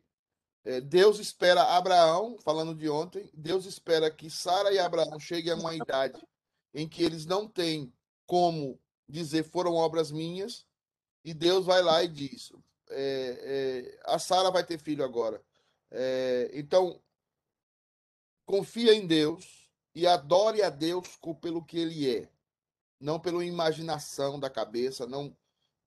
é, 0.66 0.82
Deus 0.82 1.20
espera 1.20 1.78
Abraão, 1.78 2.38
falando 2.44 2.76
de 2.76 2.90
ontem, 2.90 3.30
Deus 3.34 3.66
espera 3.66 4.12
que 4.12 4.30
Sara 4.30 4.74
e 4.74 4.80
Abraão 4.80 5.18
cheguem 5.20 5.54
a 5.54 5.56
uma 5.56 5.74
idade 5.74 6.22
em 6.74 6.88
que 6.88 7.04
eles 7.04 7.26
não 7.26 7.48
têm 7.48 7.92
como 8.26 8.80
dizer 9.08 9.44
foram 9.44 9.76
obras 9.76 10.12
minhas, 10.12 10.66
e 11.24 11.34
Deus 11.34 11.66
vai 11.66 11.82
lá 11.82 12.04
e 12.04 12.08
diz: 12.10 12.52
é, 12.90 13.96
é, 13.96 14.00
a 14.06 14.20
Sara 14.20 14.52
vai 14.52 14.66
ter 14.66 14.78
filho 14.78 15.04
agora. 15.04 15.42
É, 15.90 16.52
então, 16.54 17.02
confia 18.46 18.94
em 18.94 19.08
Deus 19.08 19.67
e 19.98 20.06
adore 20.06 20.62
a 20.62 20.70
Deus 20.70 21.08
pelo 21.42 21.66
que 21.66 21.80
ele 21.80 22.08
é, 22.08 22.30
não 23.00 23.20
pela 23.20 23.44
imaginação 23.44 24.40
da 24.40 24.48
cabeça, 24.48 25.08
não 25.08 25.36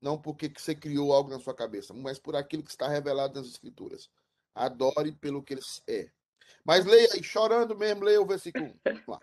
não 0.00 0.20
porque 0.20 0.48
você 0.48 0.74
criou 0.74 1.12
algo 1.12 1.30
na 1.30 1.38
sua 1.38 1.54
cabeça, 1.54 1.94
mas 1.94 2.18
por 2.18 2.34
aquilo 2.34 2.64
que 2.64 2.70
está 2.70 2.88
revelado 2.88 3.38
nas 3.38 3.46
escrituras. 3.46 4.10
Adore 4.54 5.12
pelo 5.12 5.42
que 5.42 5.52
ele 5.52 5.60
é. 5.86 6.10
Mas 6.64 6.86
leia 6.86 7.06
aí, 7.12 7.22
chorando 7.22 7.76
mesmo, 7.76 8.02
leia 8.02 8.20
o 8.20 8.26
versículo 8.26 8.64
1. 8.64 9.18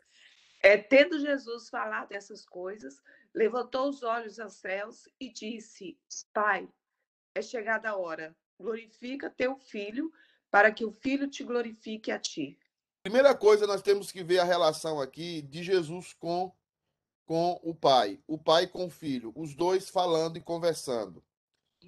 É, 0.61 0.77
tendo 0.77 1.19
Jesus 1.19 1.67
falado 1.67 2.11
essas 2.11 2.45
coisas, 2.45 3.01
levantou 3.33 3.89
os 3.89 4.03
olhos 4.03 4.39
aos 4.39 4.53
céus 4.53 5.09
e 5.19 5.29
disse: 5.29 5.97
Pai, 6.31 6.69
é 7.35 7.41
chegada 7.41 7.89
a 7.89 7.97
hora, 7.97 8.35
glorifica 8.59 9.29
teu 9.29 9.57
filho, 9.57 10.13
para 10.49 10.71
que 10.71 10.85
o 10.85 10.91
filho 10.91 11.27
te 11.27 11.43
glorifique 11.43 12.11
a 12.11 12.19
ti. 12.19 12.57
Primeira 13.07 13.33
coisa, 13.33 13.65
nós 13.65 13.81
temos 13.81 14.11
que 14.11 14.21
ver 14.21 14.39
a 14.39 14.43
relação 14.43 14.99
aqui 14.99 15.41
de 15.41 15.63
Jesus 15.63 16.11
com, 16.11 16.51
com 17.25 17.57
o 17.63 17.73
pai, 17.73 18.19
o 18.27 18.37
pai 18.37 18.67
com 18.67 18.87
o 18.87 18.89
filho, 18.89 19.31
os 19.33 19.55
dois 19.55 19.87
falando 19.87 20.35
e 20.35 20.41
conversando. 20.41 21.23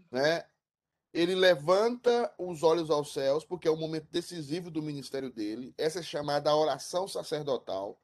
Né? 0.09 0.45
Ele 1.13 1.35
levanta 1.35 2.33
os 2.37 2.63
olhos 2.63 2.89
aos 2.89 3.11
céus, 3.11 3.43
porque 3.43 3.67
é 3.67 3.71
o 3.71 3.75
momento 3.75 4.07
decisivo 4.09 4.71
do 4.71 4.81
ministério 4.81 5.29
dele. 5.29 5.73
Essa 5.77 5.99
é 5.99 6.03
chamada 6.03 6.55
oração 6.55 7.05
sacerdotal. 7.05 7.99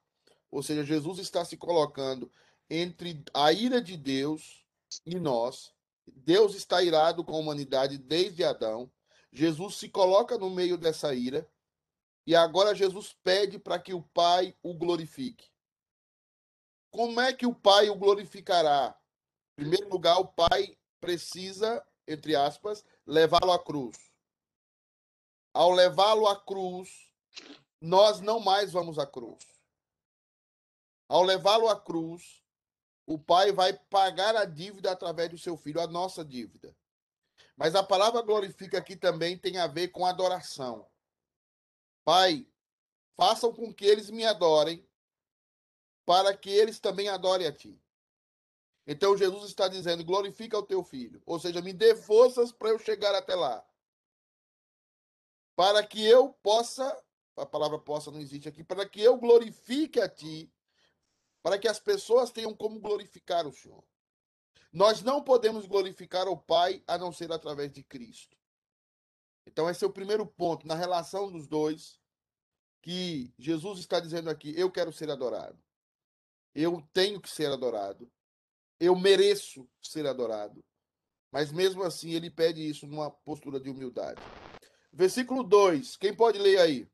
Ou 0.52 0.62
seja, 0.62 0.84
Jesus 0.84 1.18
está 1.18 1.46
se 1.46 1.56
colocando 1.56 2.30
entre 2.70 3.24
a 3.34 3.50
ira 3.54 3.82
de 3.82 3.96
Deus 3.96 4.66
e 5.06 5.16
nós. 5.18 5.72
Deus 6.06 6.54
está 6.54 6.84
irado 6.84 7.24
com 7.24 7.34
a 7.34 7.40
humanidade 7.40 7.98
desde 7.98 8.44
Adão. 8.44 8.92
Jesus 9.32 9.76
se 9.76 9.88
coloca 9.88 10.38
no 10.38 10.50
meio 10.50 10.78
dessa 10.78 11.16
ira. 11.16 11.48
E 12.26 12.36
agora 12.36 12.74
Jesus 12.74 13.14
pede 13.24 13.60
para 13.60 13.80
que 13.80 13.94
o 13.94 14.02
Pai 14.02 14.56
o 14.64 14.74
glorifique. 14.74 15.52
Como 16.92 17.20
é 17.22 17.34
que 17.34 17.46
o 17.46 17.54
Pai 17.54 17.90
o 17.90 17.96
glorificará? 17.96 18.98
Em 19.58 19.64
primeiro 19.64 19.90
lugar, 19.90 20.18
o 20.18 20.28
Pai 20.28 20.78
precisa, 21.00 21.86
entre 22.08 22.36
aspas, 22.36 22.84
levá-lo 23.06 23.52
à 23.52 23.64
cruz. 23.64 23.98
Ao 25.54 25.72
levá-lo 25.72 26.28
à 26.28 26.44
cruz, 26.44 26.90
nós 27.80 28.20
não 28.20 28.40
mais 28.40 28.74
vamos 28.74 28.98
à 28.98 29.06
cruz. 29.06 29.46
Ao 31.08 31.22
levá-lo 31.22 31.70
à 31.70 31.80
cruz, 31.80 32.44
o 33.06 33.20
pai 33.20 33.52
vai 33.52 33.74
pagar 33.74 34.36
a 34.36 34.46
dívida 34.46 34.92
através 34.92 35.30
do 35.30 35.38
seu 35.38 35.56
filho, 35.56 35.80
a 35.80 35.88
nossa 35.88 36.26
dívida. 36.26 36.76
Mas 37.56 37.76
a 37.76 37.84
palavra 37.84 38.22
glorifica 38.22 38.80
aqui 38.80 38.96
também 38.96 39.38
tem 39.38 39.58
a 39.58 39.68
ver 39.68 39.90
com 39.90 40.06
adoração. 40.06 40.86
Pai, 42.06 42.48
façam 43.18 43.52
com 43.52 43.74
que 43.74 43.86
eles 43.86 44.10
me 44.10 44.26
adorem, 44.26 44.88
para 46.06 46.36
que 46.38 46.50
eles 46.50 46.80
também 46.80 47.10
adorem 47.10 47.48
a 47.48 47.52
ti. 47.52 47.82
Então 48.88 49.18
Jesus 49.18 49.46
está 49.50 49.68
dizendo: 49.68 50.06
glorifica 50.06 50.58
o 50.58 50.64
teu 50.64 50.84
filho. 50.84 51.22
Ou 51.26 51.38
seja, 51.38 51.62
me 51.62 51.74
dê 51.74 51.96
forças 51.96 52.52
para 52.52 52.70
eu 52.70 52.80
chegar 52.80 53.14
até 53.14 53.36
lá. 53.36 53.68
Para 55.56 55.86
que 55.86 56.06
eu 56.06 56.32
possa, 56.42 57.04
a 57.36 57.46
palavra 57.46 57.80
possa 57.80 58.12
não 58.12 58.22
existe 58.22 58.48
aqui, 58.48 58.64
para 58.64 58.88
que 58.88 59.02
eu 59.02 59.18
glorifique 59.18 60.00
a 60.00 60.08
ti 60.08 60.50
para 61.46 61.60
que 61.60 61.68
as 61.68 61.80
pessoas 61.80 62.32
tenham 62.32 62.56
como 62.56 62.80
glorificar 62.80 63.46
o 63.46 63.54
Senhor. 63.54 63.84
Nós 64.74 65.04
não 65.04 65.24
podemos 65.24 65.68
glorificar 65.68 66.28
o 66.28 66.36
Pai 66.36 66.84
a 66.88 66.98
não 66.98 67.12
ser 67.12 67.32
através 67.32 67.72
de 67.72 67.84
Cristo. 67.84 68.35
Então, 69.56 69.70
esse 69.70 69.86
é 69.86 69.88
o 69.88 69.94
primeiro 69.94 70.28
ponto 70.28 70.68
na 70.68 70.76
relação 70.76 71.32
dos 71.32 71.48
dois, 71.48 71.98
que 72.82 73.34
Jesus 73.40 73.80
está 73.80 74.02
dizendo 74.02 74.30
aqui: 74.30 74.54
eu 74.58 74.70
quero 74.70 74.92
ser 74.92 75.10
adorado. 75.10 75.58
Eu 76.54 76.86
tenho 76.92 77.22
que 77.22 77.30
ser 77.30 77.50
adorado. 77.50 78.12
Eu 78.78 78.98
mereço 78.98 79.66
ser 79.82 80.06
adorado. 80.08 80.62
Mas 81.32 81.54
mesmo 81.54 81.84
assim, 81.84 82.12
ele 82.12 82.30
pede 82.30 82.68
isso 82.68 82.86
numa 82.86 83.10
postura 83.10 83.58
de 83.58 83.70
humildade. 83.70 84.22
Versículo 84.92 85.42
2. 85.42 85.96
Quem 85.96 86.14
pode 86.14 86.38
ler 86.38 86.60
aí? 86.60 86.90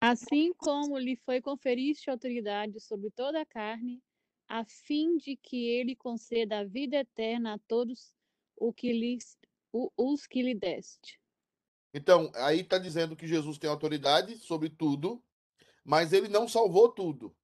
Assim 0.00 0.54
como 0.54 0.96
lhe 0.98 1.16
foi 1.16 1.40
conferiste 1.40 2.08
autoridade 2.08 2.78
sobre 2.78 3.10
toda 3.10 3.40
a 3.40 3.46
carne, 3.46 4.00
a 4.48 4.64
fim 4.64 5.16
de 5.16 5.36
que 5.36 5.66
ele 5.66 5.96
conceda 5.96 6.60
a 6.60 6.64
vida 6.64 6.98
eterna 6.98 7.54
a 7.54 7.58
todos 7.58 8.14
o 8.62 8.72
que 8.72 8.92
lhes, 8.92 9.36
o, 9.72 9.90
os 9.96 10.24
que 10.26 10.40
lhe 10.40 10.54
deste. 10.54 11.20
Então, 11.92 12.30
aí 12.36 12.60
está 12.60 12.78
dizendo 12.78 13.16
que 13.16 13.26
Jesus 13.26 13.58
tem 13.58 13.68
autoridade 13.68 14.38
sobre 14.38 14.70
tudo, 14.70 15.22
mas 15.84 16.12
ele 16.12 16.28
não 16.28 16.46
salvou 16.46 16.88
tudo. 16.88 17.34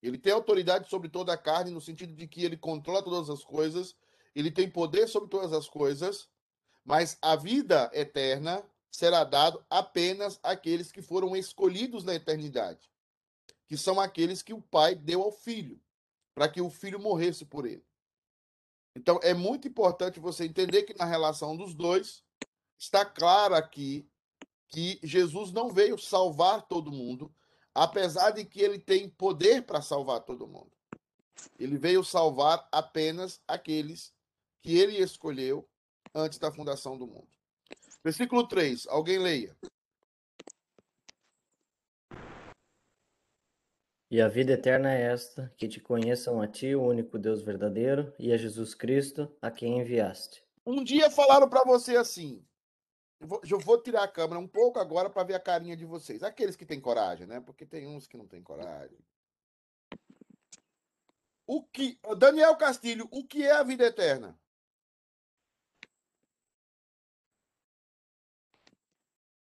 Ele 0.00 0.16
tem 0.16 0.32
autoridade 0.32 0.88
sobre 0.88 1.08
toda 1.08 1.32
a 1.32 1.36
carne, 1.36 1.72
no 1.72 1.80
sentido 1.80 2.14
de 2.14 2.28
que 2.28 2.44
ele 2.44 2.56
controla 2.56 3.02
todas 3.02 3.28
as 3.28 3.42
coisas, 3.42 3.96
ele 4.34 4.52
tem 4.52 4.70
poder 4.70 5.08
sobre 5.08 5.28
todas 5.28 5.52
as 5.52 5.68
coisas, 5.68 6.28
mas 6.84 7.18
a 7.20 7.34
vida 7.34 7.90
eterna 7.92 8.64
será 8.88 9.24
dado 9.24 9.64
apenas 9.68 10.38
àqueles 10.44 10.92
que 10.92 11.02
foram 11.02 11.36
escolhidos 11.36 12.04
na 12.04 12.14
eternidade, 12.14 12.88
que 13.66 13.76
são 13.76 14.00
aqueles 14.00 14.42
que 14.42 14.54
o 14.54 14.62
Pai 14.62 14.94
deu 14.94 15.22
ao 15.22 15.32
Filho, 15.32 15.80
para 16.34 16.48
que 16.48 16.60
o 16.60 16.70
Filho 16.70 17.00
morresse 17.00 17.44
por 17.44 17.66
ele. 17.66 17.87
Então, 18.96 19.20
é 19.22 19.32
muito 19.32 19.68
importante 19.68 20.18
você 20.18 20.44
entender 20.44 20.82
que 20.82 20.96
na 20.96 21.04
relação 21.04 21.56
dos 21.56 21.74
dois, 21.74 22.22
está 22.78 23.04
claro 23.04 23.54
aqui 23.54 24.08
que 24.68 25.00
Jesus 25.02 25.52
não 25.52 25.70
veio 25.70 25.98
salvar 25.98 26.62
todo 26.62 26.92
mundo, 26.92 27.32
apesar 27.74 28.30
de 28.30 28.44
que 28.44 28.60
ele 28.60 28.78
tem 28.78 29.08
poder 29.08 29.62
para 29.62 29.82
salvar 29.82 30.20
todo 30.20 30.46
mundo. 30.46 30.70
Ele 31.58 31.78
veio 31.78 32.04
salvar 32.04 32.68
apenas 32.70 33.40
aqueles 33.46 34.12
que 34.62 34.76
ele 34.76 34.98
escolheu 34.98 35.68
antes 36.14 36.38
da 36.38 36.52
fundação 36.52 36.98
do 36.98 37.06
mundo. 37.06 37.28
Versículo 38.02 38.46
3, 38.46 38.86
alguém 38.88 39.18
leia. 39.18 39.56
E 44.10 44.22
a 44.22 44.28
vida 44.28 44.52
eterna 44.52 44.94
é 44.94 45.02
esta, 45.02 45.52
que 45.56 45.68
te 45.68 45.80
conheçam 45.80 46.40
a 46.40 46.48
ti, 46.48 46.74
o 46.74 46.82
único 46.82 47.18
Deus 47.18 47.42
verdadeiro, 47.42 48.14
e 48.18 48.32
a 48.32 48.38
Jesus 48.38 48.74
Cristo, 48.74 49.30
a 49.42 49.50
quem 49.50 49.78
enviaste. 49.80 50.42
Um 50.64 50.82
dia 50.82 51.10
falaram 51.10 51.48
para 51.48 51.62
você 51.64 51.94
assim. 51.96 52.42
Eu 53.20 53.26
vou, 53.26 53.40
eu 53.50 53.58
vou 53.58 53.82
tirar 53.82 54.04
a 54.04 54.08
câmera 54.08 54.40
um 54.40 54.48
pouco 54.48 54.78
agora 54.78 55.10
para 55.10 55.24
ver 55.24 55.34
a 55.34 55.40
carinha 55.40 55.76
de 55.76 55.84
vocês. 55.84 56.22
Aqueles 56.22 56.56
que 56.56 56.64
têm 56.64 56.80
coragem, 56.80 57.26
né? 57.26 57.40
Porque 57.40 57.66
tem 57.66 57.86
uns 57.86 58.06
que 58.06 58.16
não 58.16 58.26
têm 58.26 58.42
coragem. 58.42 58.98
O 61.46 61.62
que, 61.62 61.98
Daniel 62.16 62.56
Castilho, 62.56 63.08
o 63.10 63.26
que 63.26 63.42
é 63.42 63.52
a 63.52 63.62
vida 63.62 63.84
eterna? 63.84 64.38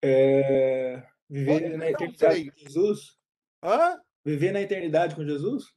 É, 0.03 1.07
viver 1.29 1.71
na 1.71 1.79
Não 1.79 1.85
eternidade 1.87 2.51
com 2.51 2.59
Jesus? 2.59 3.19
Hã? 3.63 4.01
Viver 4.29 4.53
na 4.53 4.61
eternidade 4.61 5.15
com 5.15 5.25
Jesus? 5.25 5.75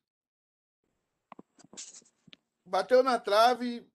bateu 2.65 3.03
na 3.03 3.19
trave, 3.19 3.85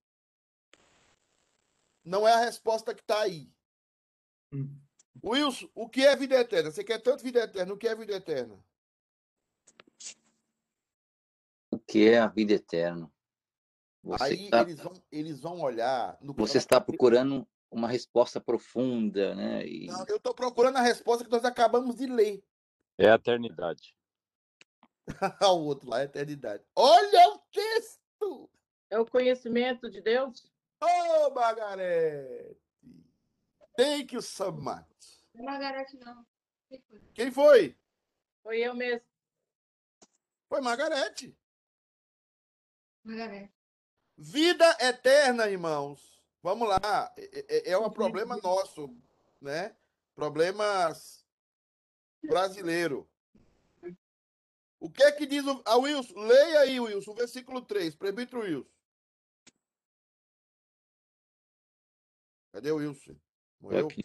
não 2.05 2.29
é 2.29 2.33
a 2.33 2.45
resposta 2.45 2.95
que 2.95 3.03
está 3.03 3.23
aí. 3.23 3.51
Hum. 4.53 4.79
Wilson, 5.25 5.69
o 5.75 5.89
que 5.89 6.07
é 6.07 6.15
vida 6.15 6.37
eterna? 6.37 6.71
Você 6.71 6.85
quer 6.85 7.03
tanto 7.03 7.23
vida 7.23 7.41
eterna, 7.41 7.73
o 7.73 7.77
que 7.77 7.89
é 7.89 7.95
vida 7.95 8.15
eterna? 8.15 8.63
O 11.71 11.79
que 11.79 12.09
é 12.09 12.19
a 12.19 12.27
vida 12.27 12.53
eterna? 12.53 13.11
Você 14.03 14.25
Aí 14.25 14.45
está 14.45 14.61
eles 14.63 14.79
vão, 14.79 14.93
eles 15.11 15.41
vão 15.41 15.61
olhar 15.61 16.17
no 16.21 16.33
você 16.33 16.59
está 16.59 16.81
procurando 16.81 17.47
uma 17.71 17.89
resposta 17.89 18.41
profunda, 18.41 19.35
né? 19.35 19.67
E 19.67 19.87
Não, 19.87 20.05
eu 20.07 20.17
estou 20.17 20.35
procurando 20.35 20.77
a 20.77 20.83
resposta 20.83 21.25
que 21.25 21.31
nós 21.31 21.45
acabamos 21.45 21.97
de 21.97 22.07
ler. 22.07 22.43
É 22.97 23.11
a 23.11 23.17
eternidade. 23.17 23.97
o 25.43 25.65
outro 25.65 25.89
lá, 25.89 26.03
eternidade. 26.03 26.65
Olha 26.75 27.29
o 27.35 27.39
texto! 27.53 28.51
É 28.91 28.99
o 28.99 29.07
conhecimento 29.07 29.91
de 29.91 30.01
Deus? 30.01 30.51
Ô, 30.81 31.31
Margarete! 31.31 32.57
Thank 33.77 34.15
you 34.15 34.23
so 34.23 34.53
much. 34.53 34.87
Não 35.35 35.45
é 35.45 35.53
Margarete, 35.53 35.97
não. 35.99 36.27
Quem 36.69 36.81
foi? 36.81 37.01
Quem 37.15 37.31
foi? 37.31 37.79
Foi 38.43 38.59
eu 38.61 38.75
mesmo. 38.75 39.07
Foi 40.49 40.61
Margarete. 40.61 41.37
Margarete. 43.05 43.53
Vida 44.17 44.77
eterna, 44.81 45.49
irmãos. 45.49 46.23
Vamos 46.43 46.69
lá. 46.69 47.13
É, 47.17 47.71
é- 47.71 47.71
é 47.73 47.79
um 47.79 47.91
problema 47.91 48.37
nosso, 48.43 48.97
né? 49.41 49.77
Problemas 50.15 51.27
brasileiro. 52.23 53.09
O 54.79 54.91
que 54.91 55.03
é 55.03 55.13
que 55.13 55.27
diz 55.27 55.45
o 55.47 55.63
ah, 55.65 55.77
Wilson? 55.77 56.19
Leia 56.19 56.61
aí, 56.61 56.79
Wilson, 56.81 57.11
o 57.13 57.15
versículo 57.15 57.63
3, 57.63 57.97
presbítero 57.97 58.43
Wilson. 58.43 58.71
Cadê 62.53 62.71
o 62.71 62.77
Wilson? 62.77 63.17
Morreu? 63.61 63.87
aqui. 63.87 64.05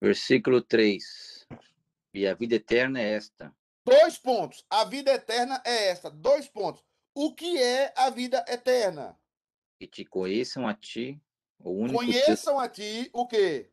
Versículo 0.00 0.62
3. 0.62 1.46
E 2.14 2.26
a 2.26 2.34
vida 2.34 2.54
eterna 2.56 3.00
é 3.00 3.12
esta, 3.14 3.54
Dois 3.84 4.18
pontos. 4.18 4.66
A 4.68 4.84
vida 4.84 5.10
eterna 5.12 5.62
é 5.64 5.88
esta. 5.88 6.10
Dois 6.10 6.46
pontos. 6.46 6.84
O 7.14 7.34
que 7.34 7.56
é 7.56 7.92
a 7.96 8.10
vida 8.10 8.44
eterna? 8.46 9.18
que 9.80 9.86
te 9.86 10.04
conheçam 10.04 10.66
a 10.66 10.74
ti, 10.74 11.22
o 11.60 11.70
único, 11.70 12.04
Deus, 12.04 12.24
Conheçam 12.24 12.58
a 12.58 12.68
ti 12.68 13.08
o 13.12 13.26
quê? 13.28 13.70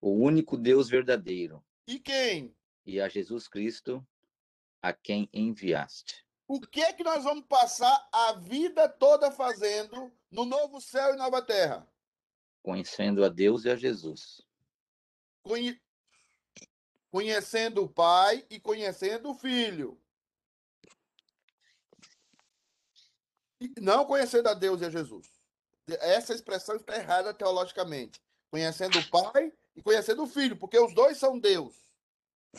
o 0.00 0.10
único 0.12 0.56
Deus 0.56 0.88
verdadeiro, 0.88 1.64
E 1.86 1.98
quem? 1.98 2.54
e 2.84 3.00
a 3.00 3.08
Jesus 3.08 3.48
Cristo, 3.48 4.06
a 4.82 4.92
quem 4.92 5.28
enviaste. 5.32 6.24
O 6.46 6.60
que 6.60 6.82
é 6.82 6.92
que 6.92 7.04
nós 7.04 7.22
vamos 7.24 7.46
passar 7.46 8.08
a 8.12 8.32
vida 8.32 8.88
toda 8.88 9.30
fazendo 9.30 10.12
no 10.30 10.44
novo 10.44 10.80
céu 10.80 11.14
e 11.14 11.16
nova 11.16 11.40
terra? 11.40 11.86
Conhecendo 12.62 13.24
a 13.24 13.28
Deus 13.28 13.64
e 13.64 13.70
a 13.70 13.76
Jesus. 13.76 14.42
Conhe- 15.42 15.80
Conhecendo 17.10 17.82
o 17.84 17.88
Pai 17.88 18.46
e 18.50 18.60
conhecendo 18.60 19.30
o 19.30 19.34
Filho. 19.34 20.00
E 23.60 23.72
Não 23.80 24.04
conhecendo 24.06 24.48
a 24.48 24.54
Deus 24.54 24.80
e 24.80 24.86
a 24.86 24.90
Jesus. 24.90 25.28
Essa 25.86 26.34
expressão 26.34 26.76
está 26.76 26.96
errada 26.96 27.34
teologicamente. 27.34 28.20
Conhecendo 28.50 28.98
o 28.98 29.10
Pai 29.10 29.52
e 29.76 29.82
conhecendo 29.82 30.22
o 30.22 30.26
Filho, 30.26 30.56
porque 30.56 30.78
os 30.78 30.94
dois 30.94 31.18
são 31.18 31.38
Deus. 31.38 31.74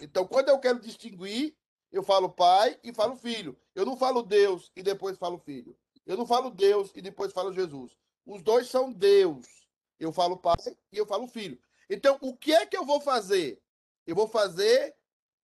Então, 0.01 0.25
quando 0.27 0.49
eu 0.49 0.59
quero 0.59 0.79
distinguir, 0.79 1.57
eu 1.91 2.03
falo 2.03 2.29
Pai 2.29 2.79
e 2.83 2.93
falo 2.93 3.15
Filho. 3.15 3.57
Eu 3.75 3.85
não 3.85 3.97
falo 3.97 4.23
Deus 4.23 4.71
e 4.75 4.81
depois 4.81 5.17
falo 5.17 5.37
Filho. 5.37 5.77
Eu 6.05 6.17
não 6.17 6.25
falo 6.25 6.49
Deus 6.49 6.91
e 6.95 7.01
depois 7.01 7.33
falo 7.33 7.53
Jesus. 7.53 7.97
Os 8.25 8.41
dois 8.41 8.67
são 8.67 8.91
Deus. 8.91 9.45
Eu 9.99 10.11
falo 10.11 10.37
Pai 10.37 10.55
e 10.91 10.97
eu 10.97 11.05
falo 11.05 11.27
Filho. 11.27 11.59
Então, 11.89 12.17
o 12.21 12.35
que 12.35 12.53
é 12.53 12.65
que 12.65 12.77
eu 12.77 12.85
vou 12.85 13.01
fazer? 13.01 13.61
Eu 14.07 14.15
vou 14.15 14.27
fazer 14.27 14.95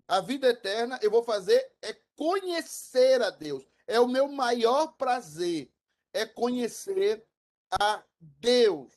a 0.08 0.22
vida 0.22 0.48
eterna, 0.48 0.98
eu 1.02 1.12
vou 1.12 1.24
fazer 1.24 1.70
é 1.82 1.94
conhecer 2.16 3.22
a 3.22 3.30
Deus. 3.30 3.68
É 3.86 4.00
o 4.00 4.08
meu 4.08 4.28
maior 4.30 4.94
prazer, 4.94 5.72
é 6.14 6.26
conhecer 6.26 7.26
a 7.70 8.04
Deus. 8.20 8.94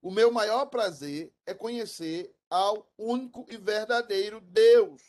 O 0.00 0.10
meu 0.10 0.30
maior 0.30 0.66
prazer 0.66 1.32
é 1.46 1.52
conhecer 1.52 2.34
ao 2.48 2.88
único 2.96 3.46
e 3.48 3.56
verdadeiro 3.56 4.40
Deus, 4.40 5.02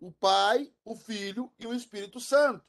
o 0.00 0.12
Pai, 0.12 0.72
o 0.84 0.96
Filho 0.96 1.52
e 1.58 1.66
o 1.66 1.74
Espírito 1.74 2.20
Santo. 2.20 2.64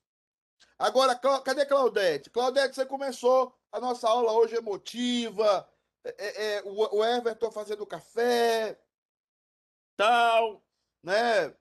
Agora, 0.78 1.16
cadê 1.16 1.66
Claudete? 1.66 2.30
Claudete, 2.30 2.76
você 2.76 2.86
começou 2.86 3.58
a 3.72 3.80
nossa 3.80 4.08
aula 4.10 4.32
hoje 4.34 4.56
emotiva, 4.56 5.68
é, 6.04 6.10
é, 6.18 6.58
é, 6.58 6.64
o, 6.66 7.04
Everton 7.04 7.52
fazendo 7.52 7.86
café, 7.86 8.80
tal, 9.96 10.64
né? 11.02 11.56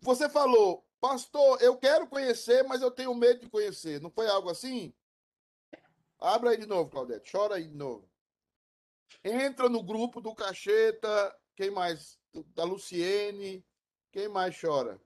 Você 0.00 0.28
falou, 0.28 0.86
pastor, 1.00 1.60
eu 1.60 1.76
quero 1.76 2.06
conhecer, 2.06 2.62
mas 2.64 2.80
eu 2.80 2.90
tenho 2.90 3.14
medo 3.14 3.40
de 3.40 3.50
conhecer. 3.50 4.00
Não 4.00 4.10
foi 4.10 4.28
algo 4.28 4.48
assim? 4.48 4.94
Abra 6.18 6.50
aí 6.50 6.56
de 6.56 6.66
novo, 6.66 6.90
Claudete. 6.90 7.30
Chora 7.30 7.56
aí 7.56 7.66
de 7.66 7.74
novo. 7.74 8.08
Entra 9.24 9.68
no 9.68 9.82
grupo 9.82 10.20
do 10.20 10.34
Cacheta. 10.34 11.36
Quem 11.56 11.70
mais? 11.70 12.18
Da 12.54 12.64
Luciene. 12.64 13.64
Quem 14.12 14.28
mais 14.28 14.58
chora? 14.60 15.00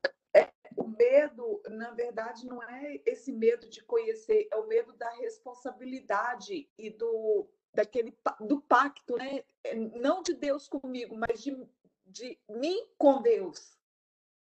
O 0.77 0.89
medo, 0.89 1.63
na 1.71 1.93
verdade, 1.93 2.45
não 2.45 2.63
é 2.63 3.01
esse 3.07 3.33
medo 3.33 3.69
de 3.69 3.83
conhecer, 3.85 4.49
é 4.53 4.57
o 4.57 4.67
medo 4.67 4.93
da 4.95 5.09
responsabilidade 5.13 6.69
e 6.77 6.91
do 6.91 7.49
daquele 7.73 8.17
do 8.41 8.61
pacto, 8.61 9.17
né? 9.17 9.45
É, 9.63 9.75
Não 9.75 10.23
de 10.23 10.35
Deus 10.35 10.67
comigo, 10.67 11.17
mas 11.17 11.43
de, 11.43 11.57
de 12.05 12.39
mim 12.49 12.87
com 12.99 13.23
Deus. 13.23 13.79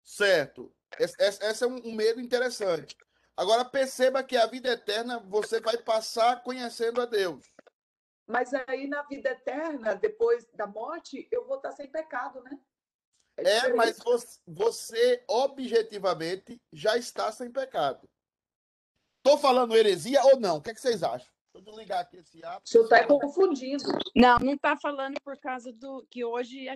Certo. 0.03 0.73
Esse, 0.99 1.65
é 1.65 1.67
um 1.67 1.93
medo 1.95 2.21
interessante. 2.21 2.97
Agora 3.37 3.65
perceba 3.65 4.23
que 4.23 4.37
a 4.37 4.47
vida 4.47 4.71
eterna 4.71 5.19
você 5.19 5.61
vai 5.61 5.77
passar 5.77 6.43
conhecendo 6.43 7.01
a 7.01 7.07
Deus. 7.07 7.53
Mas 8.27 8.55
aí 8.55 8.87
na 8.87 9.03
vida 9.03 9.31
eterna, 9.31 9.95
depois 9.95 10.47
da 10.55 10.67
morte, 10.67 11.29
eu 11.31 11.45
vou 11.45 11.57
estar 11.57 11.73
sem 11.73 11.91
pecado, 11.91 12.43
né? 12.43 12.59
É, 13.37 13.43
diferente. 13.43 13.77
mas 13.77 13.99
você, 13.99 14.41
você 14.47 15.25
objetivamente 15.29 16.61
já 16.73 16.97
está 16.97 17.33
sem 17.33 17.51
pecado. 17.51 18.09
Tô 19.23 19.39
falando 19.39 19.77
heresia 19.77 20.23
ou 20.25 20.39
não? 20.39 20.57
O 20.57 20.63
que, 20.63 20.71
é 20.71 20.75
que 20.75 20.81
vocês 20.81 21.03
acham? 21.03 21.33
Deixa 21.55 21.71
eu 21.71 21.77
ligar 21.77 22.01
aqui 22.01 22.17
esse 22.17 22.45
app. 22.45 22.63
O 22.65 22.69
senhor 22.69 22.85
está 22.85 23.07
confundindo. 23.07 23.85
Não, 24.15 24.39
não 24.39 24.55
está 24.55 24.77
falando 24.77 25.21
por 25.23 25.39
causa 25.39 25.73
do 25.73 26.05
que 26.11 26.25
hoje 26.25 26.67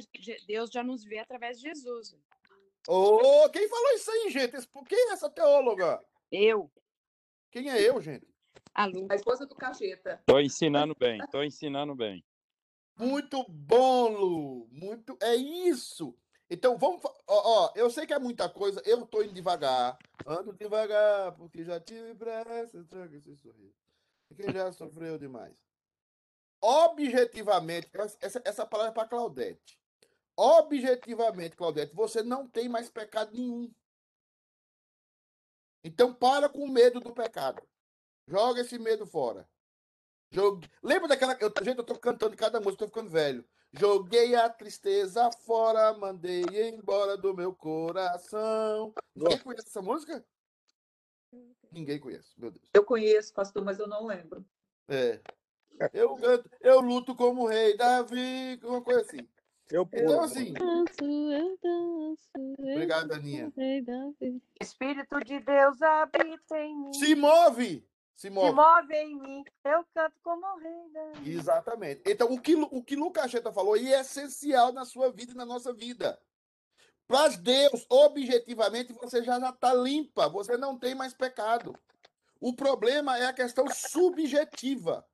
Deus 0.47 0.71
já 0.71 0.83
nos 0.83 1.05
vê 1.05 1.19
através 1.19 1.59
de 1.59 1.69
Jesus. 1.69 2.17
Ô, 2.87 3.49
quem 3.51 3.69
falou 3.69 3.91
isso 3.91 4.11
aí, 4.11 4.31
gente? 4.31 4.57
Quem 4.89 5.11
é 5.11 5.13
essa 5.13 5.29
teóloga? 5.29 6.03
Eu, 6.31 6.71
Quem 7.51 7.71
é 7.71 7.81
eu, 7.81 8.01
gente? 8.01 8.27
a 8.75 8.87
Lu. 8.87 9.07
A 9.11 9.17
esposa 9.17 9.45
do 9.47 9.55
cacheta. 9.57 10.23
Tô 10.25 10.39
ensinando 10.39 10.95
bem, 10.95 11.19
tô 11.33 11.43
ensinando 11.43 11.95
bem. 11.95 12.25
Muito 12.97 13.45
bom, 13.49 14.09
Lu. 14.09 14.69
Muito. 14.71 15.19
É 15.21 15.35
isso. 15.35 16.17
Então 16.51 16.79
vamos. 16.79 17.03
Ó, 17.05 17.13
ó, 17.27 17.73
eu 17.75 17.91
sei 17.91 18.07
que 18.07 18.13
é 18.13 18.19
muita 18.19 18.49
coisa. 18.49 18.83
Eu 18.85 19.07
tô 19.07 19.23
indo 19.23 19.35
devagar. 19.35 19.99
Ando 20.27 20.53
devagar, 20.53 21.33
porque 21.37 21.65
já 21.65 21.79
tive 21.79 22.15
pressa. 22.15 22.85
Traga 22.85 23.17
esse 23.17 23.37
sorriso. 23.37 23.75
Quem 24.35 24.53
já 24.53 24.73
sofreu 24.73 25.19
demais. 25.19 25.55
Objetivamente, 26.61 27.89
essa, 28.21 28.43
essa 28.45 28.67
palavra 28.67 28.91
é 28.91 28.95
para 28.95 29.09
Claudete. 29.09 29.79
Objetivamente, 30.37 31.57
Claudete, 31.57 31.95
você 31.95 32.23
não 32.23 32.47
tem 32.47 32.69
mais 32.69 32.89
pecado 32.89 33.33
nenhum. 33.33 33.73
Então 35.85 36.13
para 36.13 36.49
com 36.49 36.65
o 36.65 36.69
medo 36.69 37.01
do 37.01 37.13
pecado. 37.13 37.63
Joga 38.27 38.61
esse 38.61 38.79
medo 38.79 39.07
fora. 39.07 39.49
Jogue... 40.31 40.69
Lembra 40.83 41.09
daquela. 41.09 41.37
Eu, 41.41 41.53
gente, 41.63 41.79
eu 41.79 41.85
tô 41.85 41.99
cantando 41.99 42.37
cada 42.37 42.61
música, 42.61 42.85
tô 42.85 42.89
ficando 42.89 43.11
velho. 43.11 43.45
Joguei 43.73 44.35
a 44.35 44.49
tristeza 44.49 45.31
fora, 45.45 45.93
mandei 45.99 46.43
embora 46.69 47.17
do 47.17 47.35
meu 47.35 47.55
coração. 47.55 48.95
Ninguém 49.15 49.39
conhece 49.39 49.69
essa 49.69 49.83
música? 49.83 50.25
Ninguém 51.71 52.01
conhece, 52.01 52.33
meu 52.39 52.51
Deus. 52.51 52.69
Eu 52.73 52.85
conheço, 52.85 53.33
pastor, 53.35 53.63
mas 53.65 53.79
eu 53.79 53.87
não 53.87 54.07
lembro. 54.07 54.45
É. 54.89 55.21
Eu, 55.93 56.17
canto, 56.17 56.51
eu 56.61 56.81
luto 56.81 57.15
como 57.15 57.47
rei 57.47 57.77
Davi, 57.77 58.59
uma 58.65 58.83
coisa 58.83 59.03
assim. 59.03 59.29
Eu 59.71 59.83
Então, 59.93 60.07
pulo. 60.07 60.21
assim. 60.23 60.55
Eu 60.57 61.59
danço, 61.63 62.29
Obrigado, 62.59 63.13
Aninha. 63.13 63.53
rei 63.55 63.83
Davi. 63.83 64.43
Espírito 64.61 65.21
de 65.21 65.39
Deus 65.41 65.81
habita 65.83 66.59
em 66.59 66.75
mim. 66.75 66.93
Se 66.95 67.15
move! 67.15 67.87
Se 68.19 68.23
Se 68.23 68.31
move. 68.31 68.51
move 68.53 68.95
em 68.95 69.15
mim. 69.15 69.45
Eu 69.65 69.87
canto 69.95 70.17
como 70.25 70.45
o 70.45 70.59
rei 70.59 70.91
da... 70.91 71.13
Exatamente. 71.25 72.03
Então, 72.05 72.33
o 72.33 72.41
que, 72.41 72.57
o 72.57 72.83
que 72.83 72.97
Lucas 72.97 73.31
Cheta 73.31 73.53
falou 73.53 73.75
aí 73.75 73.95
é 73.95 74.01
essencial 74.01 74.73
na 74.73 74.85
sua 74.85 75.09
vida 75.13 75.33
e 75.33 75.37
na 75.37 75.47
nossa 75.47 75.73
vida. 75.73 76.21
Para 77.07 77.29
Deus, 77.37 77.87
objetivamente, 77.89 78.93
você 78.93 79.23
já 79.23 79.39
está 79.39 79.73
limpa, 79.73 80.29
você 80.29 80.57
não 80.57 80.77
tem 80.77 80.97
mais 80.97 81.15
pecado. 81.15 81.79
O 82.41 82.53
problema 82.53 83.17
é 83.17 83.27
a 83.27 83.33
questão 83.33 83.67
subjetiva. 83.71 85.07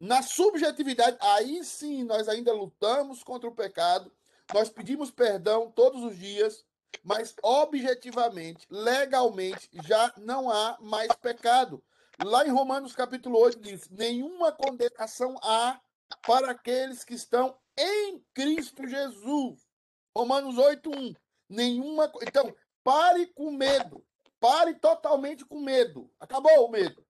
Na 0.00 0.22
subjetividade, 0.22 1.18
aí 1.20 1.62
sim 1.62 2.04
nós 2.04 2.26
ainda 2.26 2.54
lutamos 2.54 3.22
contra 3.22 3.50
o 3.50 3.54
pecado, 3.54 4.10
nós 4.54 4.70
pedimos 4.70 5.10
perdão 5.10 5.70
todos 5.70 6.02
os 6.02 6.18
dias, 6.18 6.64
mas 7.02 7.34
objetivamente, 7.42 8.66
legalmente, 8.70 9.68
já 9.84 10.12
não 10.16 10.50
há 10.50 10.76
mais 10.80 11.12
pecado. 11.14 11.82
Lá 12.24 12.46
em 12.46 12.50
Romanos 12.50 12.94
capítulo 12.94 13.38
8 13.38 13.60
diz: 13.60 13.88
nenhuma 13.88 14.52
condenação 14.52 15.36
há 15.42 15.80
para 16.26 16.50
aqueles 16.50 17.04
que 17.04 17.14
estão 17.14 17.56
em 17.76 18.22
Cristo 18.34 18.86
Jesus. 18.86 19.66
Romanos 20.14 20.58
8, 20.58 20.90
1. 20.90 21.14
Nenhuma. 21.48 22.12
Então, 22.22 22.54
pare 22.84 23.26
com 23.28 23.50
medo. 23.50 24.04
Pare 24.38 24.74
totalmente 24.74 25.44
com 25.44 25.60
medo. 25.60 26.10
Acabou 26.18 26.66
o 26.66 26.70
medo. 26.70 27.04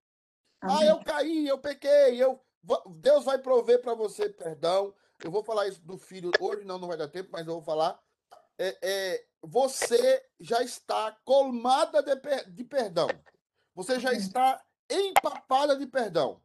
Ah, 0.61 0.85
eu 0.85 1.03
caí, 1.03 1.49
eu 1.49 1.59
pequei, 1.59 2.23
eu. 2.23 2.41
Deus 2.97 3.25
vai 3.25 3.39
prover 3.39 3.81
para 3.81 3.95
você 3.95 4.29
perdão. 4.29 4.95
Eu 5.25 5.31
vou 5.31 5.43
falar 5.43 5.69
isso 5.69 5.81
do 5.83 5.99
filho 5.99 6.31
hoje, 6.41 6.65
não, 6.65 6.79
não 6.79 6.89
vai 6.89 6.97
dar 6.97 7.09
tempo, 7.09 7.31
mas 7.33 7.47
eu 7.47 7.55
vou 7.55 7.63
falar. 7.63 7.99
É, 8.59 8.77
é, 8.83 9.27
você 9.43 10.25
já 10.39 10.63
está 10.63 11.13
colmada 11.25 12.03
de, 12.03 12.15
de 12.51 12.65
perdão. 12.65 13.09
Você 13.75 13.99
já 13.99 14.13
está 14.13 14.63
empapada 14.89 15.77
de 15.77 15.87
perdão. 15.87 16.43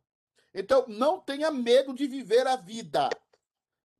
Então, 0.53 0.85
não 0.87 1.19
tenha 1.19 1.51
medo 1.51 1.93
de 1.93 2.07
viver 2.07 2.47
a 2.47 2.55
vida. 2.55 3.09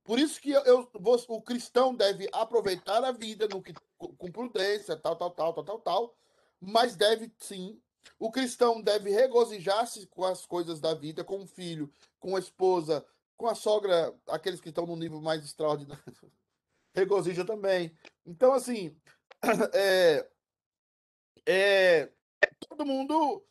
Por 0.02 0.18
isso 0.18 0.40
que 0.40 0.52
eu, 0.52 0.62
eu 0.62 0.90
o 1.28 1.42
cristão 1.42 1.94
deve 1.94 2.28
aproveitar 2.32 3.04
a 3.04 3.12
vida 3.12 3.48
no 3.48 3.60
que, 3.60 3.74
com 3.98 4.30
prudência, 4.30 4.96
tal, 4.96 5.16
tal, 5.16 5.30
tal, 5.32 5.52
tal, 5.52 5.64
tal, 5.64 5.78
tal, 5.80 6.16
mas 6.60 6.94
deve 6.96 7.30
sim. 7.40 7.80
O 8.18 8.30
cristão 8.30 8.80
deve 8.80 9.10
regozijar-se 9.10 10.06
com 10.06 10.24
as 10.24 10.46
coisas 10.46 10.80
da 10.80 10.94
vida, 10.94 11.24
com 11.24 11.42
o 11.42 11.46
filho, 11.46 11.92
com 12.20 12.36
a 12.36 12.38
esposa, 12.38 13.04
com 13.36 13.48
a 13.48 13.54
sogra, 13.54 14.14
aqueles 14.28 14.60
que 14.60 14.68
estão 14.68 14.86
no 14.86 14.96
nível 14.96 15.20
mais 15.20 15.44
extraordinário. 15.44 16.02
Regozija 16.96 17.44
também. 17.44 17.96
Então, 18.24 18.54
assim, 18.54 18.96
é, 19.74 20.26
é, 21.46 22.12
todo 22.68 22.86
mundo 22.86 23.44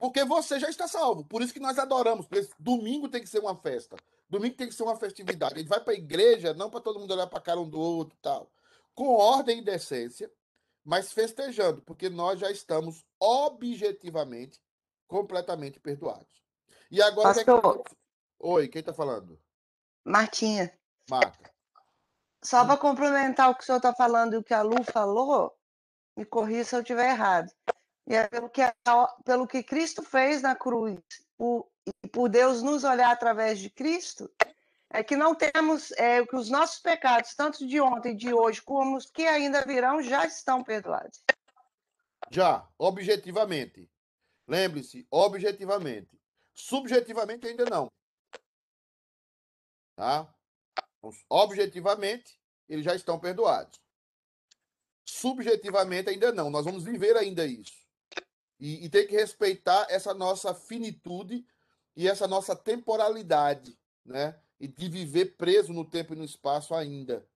porque 0.00 0.24
você 0.24 0.58
já 0.58 0.70
está 0.70 0.88
salvo. 0.88 1.22
Por 1.24 1.42
isso 1.42 1.52
que 1.52 1.60
nós 1.60 1.78
adoramos. 1.78 2.26
Domingo 2.58 3.06
tem 3.06 3.20
que 3.20 3.28
ser 3.28 3.38
uma 3.38 3.54
festa. 3.54 3.96
Domingo 4.30 4.56
tem 4.56 4.66
que 4.66 4.74
ser 4.74 4.82
uma 4.82 4.96
festividade. 4.96 5.54
A 5.54 5.58
gente 5.58 5.68
vai 5.68 5.78
para 5.78 5.92
a 5.92 5.96
igreja, 5.96 6.54
não 6.54 6.70
para 6.70 6.80
todo 6.80 6.98
mundo 6.98 7.12
olhar 7.12 7.26
para 7.26 7.38
a 7.38 7.42
cara 7.42 7.60
um 7.60 7.68
do 7.68 7.78
outro 7.78 8.16
tal. 8.22 8.50
Com 8.94 9.08
ordem 9.08 9.58
e 9.58 9.64
decência, 9.64 10.32
mas 10.82 11.12
festejando, 11.12 11.82
porque 11.82 12.08
nós 12.08 12.40
já 12.40 12.50
estamos 12.50 13.04
objetivamente, 13.18 14.58
completamente 15.06 15.78
perdoados. 15.78 16.42
E 16.90 17.02
agora. 17.02 17.34
Pastor. 17.34 17.84
Que... 17.84 17.96
Oi, 18.38 18.68
quem 18.68 18.80
está 18.80 18.94
falando? 18.94 19.38
Martinha. 20.02 20.72
Marta. 21.10 21.49
Só 22.42 22.64
para 22.64 22.76
complementar 22.76 23.50
o 23.50 23.54
que 23.54 23.62
o 23.62 23.66
senhor 23.66 23.78
está 23.78 23.94
falando 23.94 24.34
e 24.34 24.36
o 24.38 24.42
que 24.42 24.54
a 24.54 24.62
Lu 24.62 24.82
falou, 24.82 25.54
me 26.16 26.24
corrija 26.24 26.64
se 26.64 26.74
eu 26.76 26.80
estiver 26.80 27.10
errado. 27.10 27.50
E 28.06 28.14
é 28.14 28.26
pelo 28.28 28.48
que, 28.48 28.62
pelo 29.24 29.46
que 29.46 29.62
Cristo 29.62 30.02
fez 30.02 30.42
na 30.42 30.56
cruz, 30.56 30.98
por, 31.36 31.70
e 32.02 32.08
por 32.08 32.28
Deus 32.28 32.62
nos 32.62 32.82
olhar 32.82 33.10
através 33.10 33.58
de 33.58 33.70
Cristo, 33.70 34.30
é 34.88 35.04
que 35.04 35.16
não 35.16 35.34
temos, 35.34 35.92
é, 35.92 36.24
que 36.26 36.34
os 36.34 36.50
nossos 36.50 36.80
pecados, 36.80 37.34
tanto 37.34 37.66
de 37.66 37.80
ontem, 37.80 38.16
de 38.16 38.34
hoje, 38.34 38.60
como 38.60 38.96
os 38.96 39.06
que 39.06 39.26
ainda 39.26 39.64
virão, 39.64 40.02
já 40.02 40.26
estão 40.26 40.64
perdoados. 40.64 41.22
Já, 42.30 42.66
objetivamente. 42.76 43.88
Lembre-se, 44.48 45.06
objetivamente. 45.10 46.20
Subjetivamente 46.52 47.46
ainda 47.46 47.64
não. 47.66 47.90
Tá? 49.94 50.34
Objetivamente, 51.28 52.38
eles 52.68 52.84
já 52.84 52.94
estão 52.94 53.18
perdoados. 53.18 53.80
Subjetivamente 55.04 56.10
ainda 56.10 56.32
não. 56.32 56.50
Nós 56.50 56.64
vamos 56.64 56.84
viver 56.84 57.16
ainda 57.16 57.44
isso. 57.46 57.80
E, 58.58 58.84
e 58.84 58.88
tem 58.88 59.06
que 59.06 59.16
respeitar 59.16 59.86
essa 59.88 60.12
nossa 60.12 60.54
finitude 60.54 61.44
e 61.96 62.06
essa 62.06 62.28
nossa 62.28 62.54
temporalidade, 62.54 63.76
né? 64.04 64.38
E 64.60 64.68
de 64.68 64.88
viver 64.88 65.36
preso 65.36 65.72
no 65.72 65.84
tempo 65.84 66.12
e 66.12 66.16
no 66.16 66.24
espaço 66.24 66.74
ainda. 66.74 67.26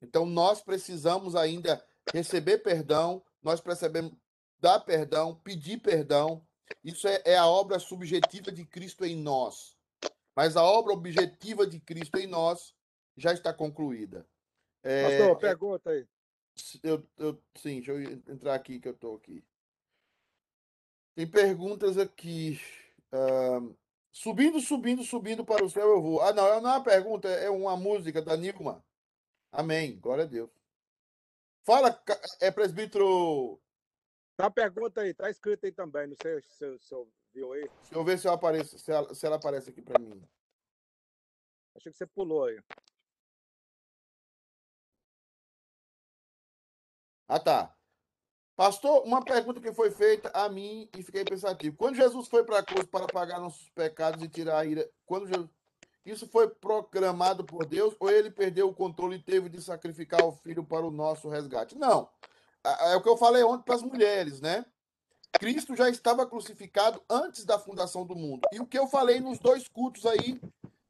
Então 0.00 0.26
nós 0.26 0.60
precisamos 0.60 1.34
ainda 1.34 1.82
receber 2.12 2.58
perdão, 2.58 3.24
nós 3.42 3.60
precisamos 3.60 4.12
dar 4.60 4.80
perdão, 4.80 5.34
pedir 5.34 5.78
perdão. 5.78 6.46
Isso 6.84 7.08
é, 7.08 7.22
é 7.24 7.36
a 7.36 7.46
obra 7.46 7.78
subjetiva 7.78 8.52
de 8.52 8.64
Cristo 8.64 9.04
em 9.04 9.16
nós. 9.16 9.76
Mas 10.36 10.56
a 10.56 10.62
obra 10.62 10.92
objetiva 10.92 11.66
de 11.66 11.80
Cristo 11.80 12.18
em 12.18 12.26
nós 12.26 12.74
já 13.16 13.32
está 13.32 13.52
concluída. 13.52 14.26
É, 14.82 15.02
Pastor, 15.02 15.38
pergunta 15.38 15.90
aí. 15.90 16.06
Eu, 16.82 17.06
eu, 17.16 17.42
sim, 17.56 17.80
deixa 17.80 17.92
eu 17.92 18.12
entrar 18.28 18.54
aqui 18.54 18.78
que 18.78 18.88
eu 18.88 18.92
estou 18.92 19.16
aqui. 19.16 19.44
Tem 21.14 21.30
perguntas 21.30 21.98
aqui. 21.98 22.60
Uh, 23.12 23.76
subindo, 24.10 24.60
subindo, 24.60 25.02
subindo 25.04 25.44
para 25.44 25.64
o 25.64 25.70
céu 25.70 25.88
eu 25.88 26.02
vou. 26.02 26.20
Ah, 26.20 26.32
não, 26.32 26.60
não 26.60 26.70
é 26.70 26.76
uma 26.76 26.84
pergunta, 26.84 27.28
é 27.28 27.50
uma 27.50 27.76
música 27.76 28.20
da 28.20 28.36
Nilma. 28.36 28.84
Amém. 29.50 29.98
Glória 29.98 30.24
a 30.24 30.26
Deus. 30.26 30.50
Fala, 31.64 32.02
é 32.40 32.50
presbítero. 32.50 33.60
Tá 34.36 34.46
a 34.46 34.50
pergunta 34.50 35.02
aí, 35.02 35.14
tá 35.14 35.30
escrito 35.30 35.64
aí 35.64 35.72
também. 35.72 36.08
Não 36.08 36.16
sei 36.20 36.40
se, 36.42 36.78
se 36.78 36.94
eu 36.94 37.08
viu 37.32 37.52
aí. 37.52 37.68
Deixa 37.68 37.94
eu 37.94 38.04
ver 38.04 38.18
se, 38.18 38.26
eu 38.26 38.32
apareço, 38.32 38.78
se, 38.78 38.90
ela, 38.90 39.14
se 39.14 39.26
ela 39.26 39.36
aparece 39.36 39.70
aqui 39.70 39.82
para 39.82 40.00
mim. 40.00 40.22
Achei 41.76 41.92
que 41.92 41.98
você 41.98 42.06
pulou 42.06 42.44
aí. 42.44 42.58
Ah, 47.32 47.40
tá. 47.40 47.74
Pastor, 48.54 49.04
uma 49.06 49.24
pergunta 49.24 49.58
que 49.58 49.72
foi 49.72 49.90
feita 49.90 50.30
a 50.34 50.50
mim 50.50 50.86
e 50.94 51.02
fiquei 51.02 51.24
pensativo. 51.24 51.74
Quando 51.78 51.96
Jesus 51.96 52.28
foi 52.28 52.44
para 52.44 52.58
a 52.58 52.62
cruz 52.62 52.84
para 52.84 53.06
pagar 53.06 53.40
nossos 53.40 53.70
pecados 53.70 54.22
e 54.22 54.28
tirar 54.28 54.58
a 54.58 54.66
ira, 54.66 54.86
quando 55.06 55.26
Jesus, 55.26 55.48
isso 56.04 56.28
foi 56.28 56.46
programado 56.50 57.42
por 57.42 57.64
Deus 57.64 57.96
ou 57.98 58.10
ele 58.10 58.30
perdeu 58.30 58.68
o 58.68 58.74
controle 58.74 59.16
e 59.16 59.22
teve 59.22 59.48
de 59.48 59.62
sacrificar 59.62 60.22
o 60.22 60.32
filho 60.32 60.62
para 60.62 60.84
o 60.84 60.90
nosso 60.90 61.30
resgate? 61.30 61.74
Não. 61.74 62.06
É 62.62 62.96
o 62.96 63.02
que 63.02 63.08
eu 63.08 63.16
falei 63.16 63.42
ontem 63.42 63.64
para 63.64 63.76
as 63.76 63.82
mulheres, 63.82 64.38
né? 64.42 64.66
Cristo 65.32 65.74
já 65.74 65.88
estava 65.88 66.26
crucificado 66.26 67.02
antes 67.08 67.46
da 67.46 67.58
fundação 67.58 68.04
do 68.04 68.14
mundo. 68.14 68.42
E 68.52 68.60
o 68.60 68.66
que 68.66 68.78
eu 68.78 68.86
falei 68.86 69.20
nos 69.20 69.38
dois 69.38 69.66
cultos 69.68 70.04
aí 70.04 70.38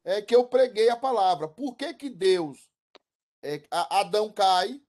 é 0.03 0.21
que 0.21 0.35
eu 0.35 0.43
preguei 0.43 0.89
a 0.89 0.97
palavra. 0.97 1.47
Por 1.47 1.73
que 1.77 1.93
que 1.93 2.09
Deus, 2.09 2.69
é, 3.41 3.63
Adão 3.71 4.29
cai, 4.29 4.82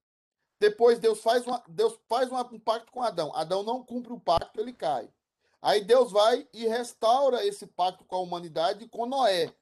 depois 0.64 0.98
Deus 0.98 1.20
faz, 1.20 1.46
uma, 1.46 1.62
Deus 1.68 1.98
faz 2.08 2.32
um 2.32 2.58
pacto 2.58 2.90
com 2.90 3.02
Adão. 3.02 3.30
Adão 3.34 3.62
não 3.62 3.84
cumpre 3.84 4.14
o 4.14 4.18
pacto, 4.18 4.58
ele 4.58 4.72
cai. 4.72 5.10
Aí 5.60 5.84
Deus 5.84 6.10
vai 6.10 6.48
e 6.54 6.66
restaura 6.66 7.44
esse 7.44 7.66
pacto 7.66 8.02
com 8.06 8.16
a 8.16 8.20
humanidade 8.20 8.88
com 8.88 9.04
Noé. 9.04 9.54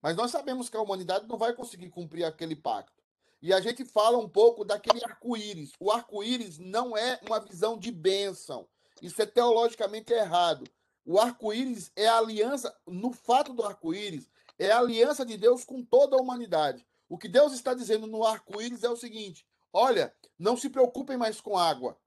Mas 0.00 0.14
nós 0.14 0.30
sabemos 0.30 0.68
que 0.68 0.76
a 0.76 0.80
humanidade 0.80 1.26
não 1.26 1.36
vai 1.36 1.54
conseguir 1.54 1.90
cumprir 1.90 2.22
aquele 2.22 2.54
pacto. 2.54 3.02
E 3.42 3.52
a 3.52 3.60
gente 3.60 3.84
fala 3.84 4.16
um 4.16 4.28
pouco 4.28 4.64
daquele 4.64 5.04
arco-íris. 5.04 5.72
O 5.80 5.90
arco-íris 5.90 6.56
não 6.58 6.96
é 6.96 7.18
uma 7.26 7.40
visão 7.40 7.76
de 7.76 7.90
bênção. 7.90 8.68
Isso 9.02 9.20
é 9.20 9.26
teologicamente 9.26 10.12
errado. 10.12 10.70
O 11.04 11.18
arco-íris 11.18 11.90
é 11.96 12.06
a 12.06 12.18
aliança, 12.18 12.72
no 12.86 13.12
fato 13.12 13.52
do 13.52 13.64
arco-íris, 13.64 14.30
é 14.56 14.70
a 14.70 14.78
aliança 14.78 15.26
de 15.26 15.36
Deus 15.36 15.64
com 15.64 15.82
toda 15.84 16.16
a 16.16 16.20
humanidade. 16.20 16.86
O 17.08 17.18
que 17.18 17.28
Deus 17.28 17.52
está 17.52 17.74
dizendo 17.74 18.06
no 18.06 18.24
arco-íris 18.24 18.84
é 18.84 18.88
o 18.88 18.96
seguinte: 18.96 19.44
Olha, 19.76 20.16
não 20.38 20.56
se 20.56 20.70
preocupem 20.70 21.16
mais 21.16 21.40
com 21.40 21.58
água, 21.58 22.00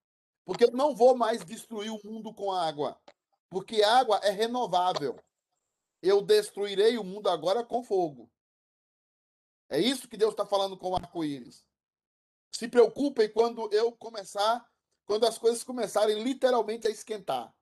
porque 0.45 0.63
eu 0.63 0.71
não 0.71 0.95
vou 0.95 1.17
mais 1.17 1.43
destruir 1.43 1.91
o 1.91 1.99
mundo 2.01 2.33
com 2.33 2.49
água, 2.49 2.97
porque 3.49 3.83
água 3.83 4.21
é 4.23 4.29
renovável. 4.29 5.19
Eu 6.01 6.21
destruirei 6.21 6.97
o 6.97 7.03
mundo 7.03 7.29
agora 7.29 7.65
com 7.65 7.83
fogo. 7.83 8.31
É 9.67 9.77
isso 9.77 10.07
que 10.07 10.15
Deus 10.15 10.31
está 10.31 10.45
falando 10.45 10.77
com 10.77 10.91
o 10.91 10.95
arco-íris. 10.95 11.65
Se 12.55 12.69
preocupem 12.69 13.29
quando 13.29 13.69
eu 13.73 13.91
começar, 13.91 14.65
quando 15.05 15.25
as 15.25 15.37
coisas 15.37 15.61
começarem 15.61 16.23
literalmente 16.23 16.87
a 16.87 16.89
esquentar. 16.89 17.53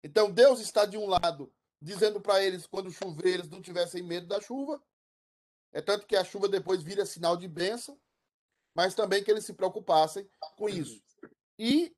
Então 0.00 0.30
Deus 0.30 0.60
está 0.60 0.86
de 0.86 0.96
um 0.96 1.08
lado 1.08 1.52
dizendo 1.82 2.20
para 2.20 2.40
eles 2.40 2.68
quando 2.68 2.92
chover 2.92 3.34
eles 3.34 3.50
não 3.50 3.60
tivessem 3.60 4.00
medo 4.00 4.28
da 4.28 4.40
chuva. 4.40 4.80
É 5.72 5.82
tanto 5.82 6.06
que 6.06 6.14
a 6.14 6.22
chuva 6.22 6.48
depois 6.48 6.84
vira 6.84 7.04
sinal 7.04 7.36
de 7.36 7.48
bênção 7.48 8.00
mas 8.74 8.94
também 8.94 9.22
que 9.22 9.30
eles 9.30 9.44
se 9.44 9.52
preocupassem 9.52 10.28
com 10.56 10.68
isso. 10.68 11.02
E 11.58 11.94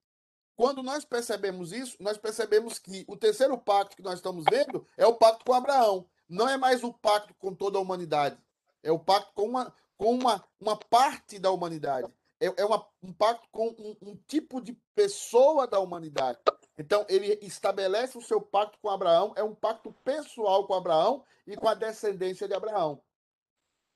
quando 0.57 0.83
nós 0.83 1.05
percebemos 1.05 1.73
isso, 1.73 1.97
nós 2.01 2.19
percebemos 2.19 2.79
que 2.79 3.05
o 3.09 3.17
terceiro 3.17 3.57
pacto 3.59 3.97
que 3.97 4.03
nós 4.03 4.15
estamos 4.15 4.45
vendo 4.51 4.87
é 4.97 5.07
o 5.07 5.15
pacto 5.15 5.45
com 5.45 5.55
Abraão. 5.55 6.09
Não 6.29 6.49
é 6.49 6.57
mais 6.57 6.83
o 6.83 6.93
pacto 6.93 7.35
com 7.35 7.55
toda 7.55 7.79
a 7.79 7.81
humanidade. 7.81 8.39
É 8.83 8.91
o 8.91 8.99
pacto 8.99 9.33
com 9.35 9.45
uma, 9.45 9.75
com 9.97 10.15
uma, 10.15 10.45
uma 10.61 10.77
parte 10.77 11.39
da 11.39 11.51
humanidade. 11.51 12.13
É, 12.41 12.47
é 12.63 12.65
uma, 12.65 12.87
um 13.03 13.13
pacto 13.13 13.49
com 13.51 13.69
um, 13.69 13.97
um 14.03 14.17
tipo 14.27 14.61
de 14.61 14.73
pessoa 14.95 15.67
da 15.67 15.79
humanidade. 15.79 16.39
Então, 16.77 17.07
ele 17.09 17.39
estabelece 17.43 18.17
o 18.17 18.23
seu 18.23 18.41
pacto 18.41 18.79
com 18.81 18.89
Abraão, 18.89 19.33
é 19.37 19.43
um 19.45 19.55
pacto 19.55 19.93
pessoal 20.05 20.67
com 20.67 20.75
Abraão 20.75 21.25
e 21.47 21.57
com 21.57 21.69
a 21.69 21.75
descendência 21.75 22.49
de 22.49 22.55
Abraão. 22.55 23.01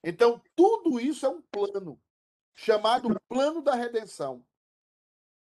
Então, 0.04 0.40
tudo 0.54 1.00
isso 1.00 1.26
é 1.26 1.28
um 1.28 1.42
plano, 1.42 2.00
chamado 2.56 3.20
plano 3.28 3.62
da 3.62 3.74
redenção. 3.74 4.44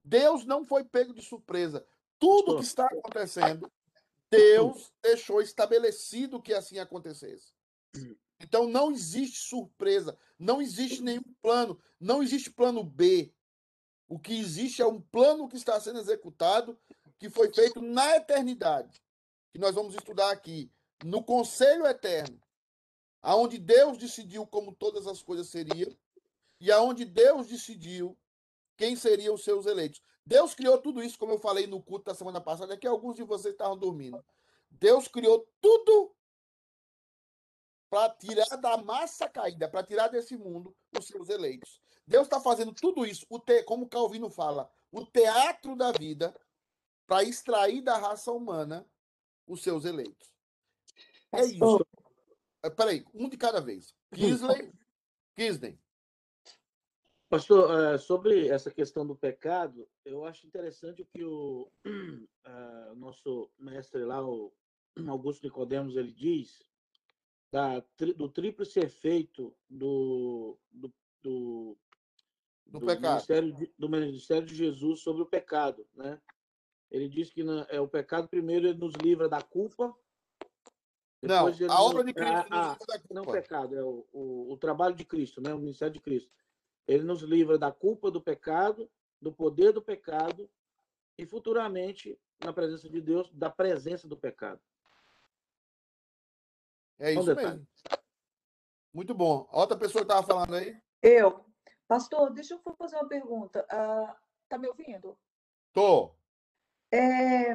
Deus 0.02 0.44
não 0.44 0.64
foi 0.64 0.82
pego 0.82 1.12
de 1.12 1.22
surpresa. 1.22 1.86
Tudo 2.18 2.56
que 2.56 2.64
está 2.64 2.86
acontecendo, 2.86 3.70
Deus 4.30 4.90
deixou 5.02 5.42
estabelecido 5.42 6.42
que 6.42 6.54
assim 6.54 6.78
acontecesse. 6.78 7.52
Então 8.40 8.66
não 8.66 8.90
existe 8.90 9.38
surpresa, 9.38 10.18
não 10.38 10.60
existe 10.60 11.02
nenhum 11.02 11.22
plano, 11.40 11.78
não 12.00 12.22
existe 12.22 12.50
plano 12.50 12.82
B. 12.82 13.32
O 14.08 14.18
que 14.18 14.38
existe 14.38 14.82
é 14.82 14.86
um 14.86 15.00
plano 15.00 15.48
que 15.48 15.56
está 15.56 15.78
sendo 15.80 16.00
executado, 16.00 16.78
que 17.18 17.30
foi 17.30 17.52
feito 17.52 17.80
na 17.80 18.16
eternidade, 18.16 19.00
que 19.52 19.60
nós 19.60 19.74
vamos 19.74 19.94
estudar 19.94 20.30
aqui, 20.32 20.72
no 21.04 21.22
conselho 21.22 21.86
eterno, 21.86 22.40
aonde 23.20 23.58
Deus 23.58 23.96
decidiu 23.98 24.46
como 24.46 24.74
todas 24.74 25.06
as 25.06 25.22
coisas 25.22 25.48
seriam 25.48 25.96
e 26.62 26.70
aonde 26.70 27.04
Deus 27.04 27.48
decidiu 27.48 28.16
quem 28.76 28.94
seriam 28.94 29.34
os 29.34 29.42
seus 29.42 29.66
eleitos. 29.66 30.00
Deus 30.24 30.54
criou 30.54 30.78
tudo 30.78 31.02
isso, 31.02 31.18
como 31.18 31.32
eu 31.32 31.38
falei 31.38 31.66
no 31.66 31.82
culto 31.82 32.04
da 32.04 32.14
semana 32.14 32.40
passada, 32.40 32.76
que 32.76 32.86
alguns 32.86 33.16
de 33.16 33.24
vocês 33.24 33.52
estavam 33.52 33.76
dormindo. 33.76 34.24
Deus 34.70 35.08
criou 35.08 35.44
tudo 35.60 36.14
para 37.90 38.14
tirar 38.14 38.56
da 38.58 38.76
massa 38.76 39.28
caída, 39.28 39.68
para 39.68 39.82
tirar 39.82 40.06
desse 40.06 40.36
mundo 40.36 40.72
os 40.96 41.04
seus 41.08 41.28
eleitos. 41.28 41.80
Deus 42.06 42.28
está 42.28 42.40
fazendo 42.40 42.72
tudo 42.72 43.04
isso, 43.04 43.26
o 43.28 43.40
te, 43.40 43.64
como 43.64 43.88
Calvino 43.88 44.30
fala, 44.30 44.70
o 44.92 45.04
teatro 45.04 45.74
da 45.74 45.90
vida, 45.90 46.32
para 47.08 47.24
extrair 47.24 47.82
da 47.82 47.98
raça 47.98 48.30
humana 48.30 48.88
os 49.48 49.64
seus 49.64 49.84
eleitos. 49.84 50.32
É 51.32 51.44
isso. 51.44 51.84
É, 52.62 52.70
peraí, 52.70 53.04
um 53.12 53.28
de 53.28 53.36
cada 53.36 53.60
vez. 53.60 53.92
Kisley, 54.14 54.72
Kisley. 55.34 55.82
Pastor, 57.32 57.94
eh, 57.94 57.96
sobre 57.96 58.48
essa 58.48 58.70
questão 58.70 59.06
do 59.06 59.16
pecado, 59.16 59.88
eu 60.04 60.26
acho 60.26 60.46
interessante 60.46 61.02
que 61.02 61.24
o 61.24 61.66
uh, 61.86 62.94
nosso 62.94 63.50
mestre 63.58 64.04
lá, 64.04 64.22
o 64.22 64.52
Augusto 65.08 65.42
Nicodemos, 65.42 65.96
ele 65.96 66.12
diz 66.12 66.62
da, 67.50 67.82
do 68.16 68.28
tríplice 68.28 68.80
efeito 68.80 69.56
do, 69.66 70.58
do, 70.70 70.92
do, 71.22 71.78
do, 72.66 72.80
do 72.80 72.86
pecado. 72.86 73.12
Ministério 73.12 73.52
de, 73.54 73.72
do 73.78 73.88
ministério 73.88 74.46
de 74.46 74.54
Jesus 74.54 75.00
sobre 75.00 75.22
o 75.22 75.26
pecado, 75.26 75.86
né? 75.94 76.20
Ele 76.90 77.08
diz 77.08 77.30
que 77.30 77.42
na, 77.42 77.66
é 77.70 77.80
o 77.80 77.88
pecado 77.88 78.28
primeiro 78.28 78.66
ele 78.66 78.78
nos 78.78 78.92
livra 78.96 79.26
da 79.26 79.40
culpa. 79.40 79.96
Não, 81.22 81.46
a 81.46 81.82
obra 81.82 82.04
de 82.04 82.12
Cristo 82.12 82.46
ah, 82.50 82.76
nos 82.78 82.94
ah, 82.94 83.00
não 83.10 83.24
pecado, 83.24 83.74
é 83.74 83.82
o, 83.82 84.06
o, 84.12 84.52
o 84.52 84.56
trabalho 84.58 84.94
de 84.94 85.06
Cristo, 85.06 85.40
né? 85.40 85.54
O 85.54 85.58
ministério 85.58 85.94
de 85.94 86.00
Cristo. 86.00 86.30
Ele 86.86 87.04
nos 87.04 87.22
livra 87.22 87.58
da 87.58 87.70
culpa 87.70 88.10
do 88.10 88.20
pecado, 88.20 88.90
do 89.20 89.32
poder 89.32 89.72
do 89.72 89.80
pecado 89.80 90.50
e 91.16 91.26
futuramente 91.26 92.18
na 92.44 92.52
presença 92.52 92.88
de 92.88 93.00
Deus 93.00 93.30
da 93.32 93.50
presença 93.50 94.08
do 94.08 94.16
pecado. 94.16 94.60
É 96.98 97.12
isso 97.12 97.34
mesmo. 97.34 97.66
Muito 98.92 99.14
bom. 99.14 99.48
A 99.50 99.60
outra 99.60 99.76
pessoa 99.76 100.02
estava 100.02 100.26
falando 100.26 100.54
aí? 100.54 100.76
Eu. 101.00 101.44
Pastor, 101.88 102.30
deixa 102.30 102.54
eu 102.54 102.76
fazer 102.76 102.96
uma 102.96 103.08
pergunta. 103.08 103.66
Ah, 103.70 104.16
tá 104.48 104.58
me 104.58 104.68
ouvindo? 104.68 105.18
Tô. 105.72 106.14
É, 106.90 107.54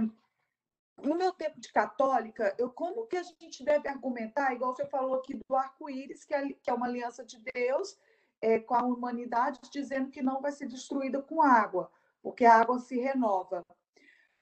no 1.01 1.15
meu 1.15 1.31
tempo 1.31 1.59
de 1.59 1.71
católica, 1.71 2.55
eu 2.57 2.71
como 2.71 3.05
que 3.05 3.17
a 3.17 3.23
gente 3.23 3.63
deve 3.63 3.87
argumentar, 3.87 4.53
igual 4.53 4.75
você 4.75 4.85
falou 4.85 5.15
aqui 5.15 5.39
do 5.47 5.55
arco-íris, 5.55 6.25
que 6.25 6.33
é, 6.33 6.53
que 6.53 6.69
é 6.69 6.73
uma 6.73 6.87
aliança 6.87 7.23
de 7.23 7.39
Deus 7.53 7.97
é, 8.41 8.59
com 8.59 8.75
a 8.75 8.83
humanidade, 8.83 9.59
dizendo 9.71 10.09
que 10.09 10.21
não 10.21 10.41
vai 10.41 10.51
ser 10.51 10.67
destruída 10.67 11.21
com 11.21 11.41
água, 11.41 11.91
porque 12.21 12.45
a 12.45 12.55
água 12.55 12.79
se 12.79 12.97
renova. 12.99 13.65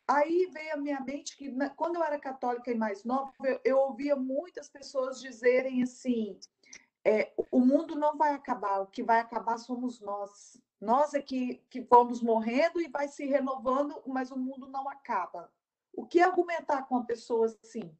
Aí 0.08 0.49
veio 0.53 0.73
à 0.73 0.77
minha 0.77 0.99
mente 0.99 1.36
que, 1.36 1.51
quando 1.75 1.95
eu 1.95 2.03
era 2.03 2.19
católica 2.19 2.71
e 2.71 2.75
mais 2.75 3.03
nova, 3.03 3.31
eu, 3.43 3.60
eu 3.63 3.77
ouvia 3.79 4.15
muitas 4.15 4.69
pessoas 4.69 5.19
dizerem 5.19 5.81
assim: 5.81 6.38
é, 7.03 7.34
o 7.51 7.60
mundo 7.60 7.95
não 7.95 8.17
vai 8.17 8.34
acabar, 8.34 8.81
o 8.81 8.88
que 8.88 9.03
vai 9.03 9.19
acabar 9.19 9.58
somos 9.58 9.99
nós. 9.99 10.58
Nós 10.79 11.13
é 11.13 11.21
que, 11.21 11.63
que 11.69 11.81
vamos 11.81 12.21
morrendo 12.21 12.81
e 12.81 12.88
vai 12.88 13.08
se 13.08 13.25
renovando, 13.25 14.01
mas 14.05 14.29
o 14.29 14.38
mundo 14.38 14.67
não 14.67 14.88
acaba. 14.89 15.51
O 15.93 16.05
que 16.05 16.19
argumentar 16.19 16.84
com 16.84 16.95
uma 16.95 17.05
pessoa 17.05 17.45
assim? 17.45 17.95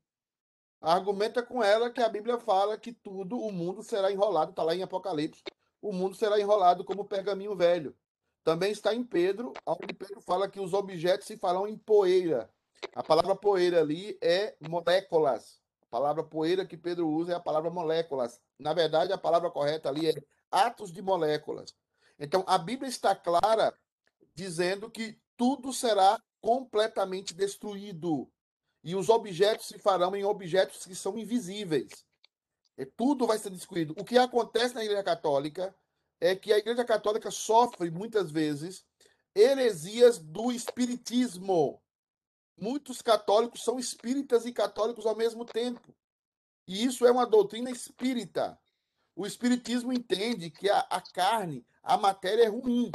Argumenta 0.82 1.42
com 1.42 1.64
ela 1.64 1.90
que 1.90 2.02
a 2.02 2.10
Bíblia 2.10 2.38
fala 2.38 2.78
que 2.78 2.92
tudo, 2.92 3.40
o 3.40 3.52
mundo 3.52 3.82
será 3.82 4.12
enrolado, 4.12 4.52
está 4.52 4.62
lá 4.62 4.76
em 4.76 4.84
Apocalipse. 4.84 5.42
O 5.86 5.94
mundo 5.94 6.16
será 6.16 6.40
enrolado 6.40 6.84
como 6.84 7.06
pergaminho 7.06 7.56
velho. 7.56 7.96
Também 8.44 8.72
está 8.72 8.96
em 8.96 9.04
Pedro, 9.04 9.54
onde 9.68 9.94
Pedro 9.94 10.20
fala 10.20 10.50
que 10.50 10.60
os 10.60 10.74
objetos 10.74 11.28
se 11.28 11.38
farão 11.38 11.68
em 11.68 11.78
poeira. 11.78 12.50
A 12.96 13.04
palavra 13.04 13.36
poeira 13.36 13.82
ali 13.82 14.18
é 14.20 14.56
moléculas. 14.68 15.62
A 15.84 15.86
palavra 15.86 16.24
poeira 16.24 16.66
que 16.66 16.76
Pedro 16.76 17.08
usa 17.08 17.34
é 17.34 17.36
a 17.36 17.40
palavra 17.40 17.70
moléculas. 17.70 18.42
Na 18.58 18.74
verdade, 18.74 19.14
a 19.14 19.18
palavra 19.18 19.52
correta 19.52 19.88
ali 19.88 20.10
é 20.10 20.16
atos 20.50 20.92
de 20.92 21.04
moléculas. 21.04 21.76
Então, 22.18 22.44
a 22.48 22.58
Bíblia 22.58 22.90
está 22.90 23.16
clara 23.16 23.72
dizendo 24.34 24.90
que 24.90 25.20
tudo 25.38 25.72
será 25.72 26.20
completamente 26.42 27.32
destruído. 27.32 28.28
E 28.84 28.96
os 28.96 29.08
objetos 29.08 29.68
se 29.68 29.78
farão 29.78 30.16
em 30.16 30.24
objetos 30.24 30.84
que 30.84 30.96
são 30.96 31.16
invisíveis. 31.16 32.04
E 32.78 32.86
tudo 32.86 33.26
vai 33.26 33.38
ser 33.38 33.50
destruído. 33.50 33.94
O 33.98 34.04
que 34.04 34.18
acontece 34.18 34.74
na 34.76 34.84
Igreja 34.84 35.04
Católica 35.04 35.76
é 36.20 36.36
que 36.36 36.52
a 36.52 36.58
Igreja 36.58 36.84
Católica 36.84 37.32
sofre 37.32 37.90
muitas 37.90 38.32
vezes 38.32 38.86
heresias 39.34 40.18
do 40.20 40.52
espiritismo. 40.52 41.82
Muitos 42.58 43.02
católicos 43.02 43.64
são 43.64 43.78
espíritas 43.78 44.46
e 44.46 44.54
católicos 44.54 45.06
ao 45.06 45.16
mesmo 45.16 45.46
tempo. 45.46 45.94
E 46.68 46.84
isso 46.86 47.06
é 47.06 47.12
uma 47.12 47.26
doutrina 47.26 47.70
espírita. 47.70 48.58
O 49.16 49.26
espiritismo 49.26 49.94
entende 49.94 50.50
que 50.50 50.70
a, 50.70 50.80
a 50.90 51.02
carne, 51.02 51.66
a 51.84 51.98
matéria 51.98 52.44
é 52.44 52.48
ruim. 52.48 52.92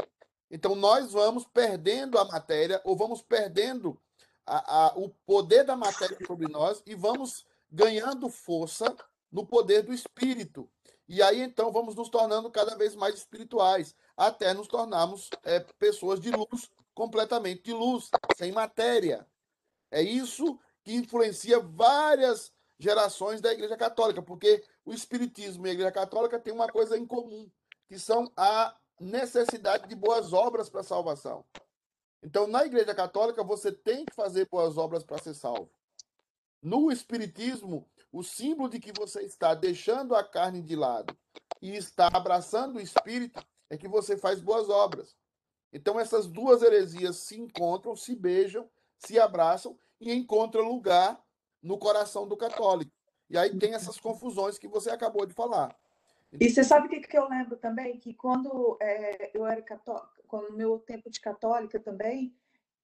Então 0.50 0.74
nós 0.74 1.12
vamos 1.12 1.44
perdendo 1.46 2.18
a 2.18 2.24
matéria 2.24 2.80
ou 2.84 2.96
vamos 2.96 3.22
perdendo 3.22 4.00
a- 4.44 4.86
a- 4.86 4.94
o 4.98 5.08
poder 5.24 5.64
da 5.64 5.76
matéria 5.76 6.18
sobre 6.26 6.48
nós 6.48 6.82
e 6.84 6.94
vamos 6.94 7.46
ganhando 7.70 8.28
força 8.28 8.94
no 9.30 9.46
poder 9.46 9.82
do 9.82 9.92
espírito. 9.92 10.70
E 11.08 11.22
aí 11.22 11.40
então 11.40 11.72
vamos 11.72 11.94
nos 11.94 12.08
tornando 12.08 12.50
cada 12.50 12.76
vez 12.76 12.94
mais 12.94 13.16
espirituais, 13.16 13.94
até 14.16 14.54
nos 14.54 14.68
tornarmos 14.68 15.28
é, 15.42 15.60
pessoas 15.78 16.20
de 16.20 16.30
luz, 16.30 16.70
completamente 16.94 17.62
de 17.62 17.72
luz, 17.72 18.10
sem 18.36 18.52
matéria. 18.52 19.26
É 19.90 20.02
isso 20.02 20.58
que 20.84 20.94
influencia 20.94 21.58
várias 21.58 22.52
gerações 22.78 23.40
da 23.40 23.52
Igreja 23.52 23.76
Católica, 23.76 24.22
porque 24.22 24.64
o 24.84 24.92
Espiritismo 24.92 25.66
e 25.66 25.70
a 25.70 25.72
Igreja 25.72 25.92
Católica 25.92 26.38
têm 26.38 26.52
uma 26.52 26.68
coisa 26.68 26.96
em 26.96 27.06
comum, 27.06 27.50
que 27.88 27.98
são 27.98 28.32
a 28.36 28.74
necessidade 28.98 29.88
de 29.88 29.94
boas 29.94 30.32
obras 30.32 30.70
para 30.70 30.80
a 30.80 30.84
salvação. 30.84 31.44
Então, 32.22 32.46
na 32.46 32.64
Igreja 32.64 32.94
Católica, 32.94 33.42
você 33.42 33.72
tem 33.72 34.04
que 34.04 34.14
fazer 34.14 34.46
boas 34.48 34.76
obras 34.76 35.02
para 35.02 35.18
ser 35.18 35.34
salvo. 35.34 35.70
No 36.62 36.92
Espiritismo, 36.92 37.88
o 38.12 38.22
símbolo 38.22 38.68
de 38.68 38.80
que 38.80 38.92
você 38.92 39.22
está 39.22 39.54
deixando 39.54 40.14
a 40.14 40.24
carne 40.24 40.60
de 40.60 40.74
lado 40.74 41.16
e 41.62 41.76
está 41.76 42.08
abraçando 42.12 42.76
o 42.76 42.80
Espírito 42.80 43.40
é 43.68 43.76
que 43.76 43.86
você 43.86 44.16
faz 44.16 44.40
boas 44.40 44.68
obras. 44.68 45.16
Então, 45.72 46.00
essas 46.00 46.26
duas 46.26 46.62
heresias 46.62 47.16
se 47.16 47.38
encontram, 47.38 47.94
se 47.94 48.16
beijam, 48.16 48.68
se 48.98 49.18
abraçam 49.18 49.78
e 50.00 50.12
encontram 50.12 50.68
lugar 50.68 51.22
no 51.62 51.78
coração 51.78 52.26
do 52.26 52.36
católico. 52.36 52.90
E 53.28 53.38
aí 53.38 53.56
tem 53.56 53.74
essas 53.74 54.00
confusões 54.00 54.58
que 54.58 54.66
você 54.66 54.90
acabou 54.90 55.24
de 55.24 55.32
falar. 55.32 55.76
E 56.32 56.48
você 56.48 56.64
sabe 56.64 56.86
o 56.86 56.90
que, 56.90 57.00
que 57.00 57.16
eu 57.16 57.28
lembro 57.28 57.56
também? 57.56 57.98
Que 57.98 58.12
quando 58.14 58.76
eh, 58.80 59.30
eu 59.34 59.46
era 59.46 59.62
católica, 59.62 60.08
quando 60.26 60.56
meu 60.56 60.78
tempo 60.78 61.10
de 61.10 61.20
católica 61.20 61.78
também, 61.78 62.34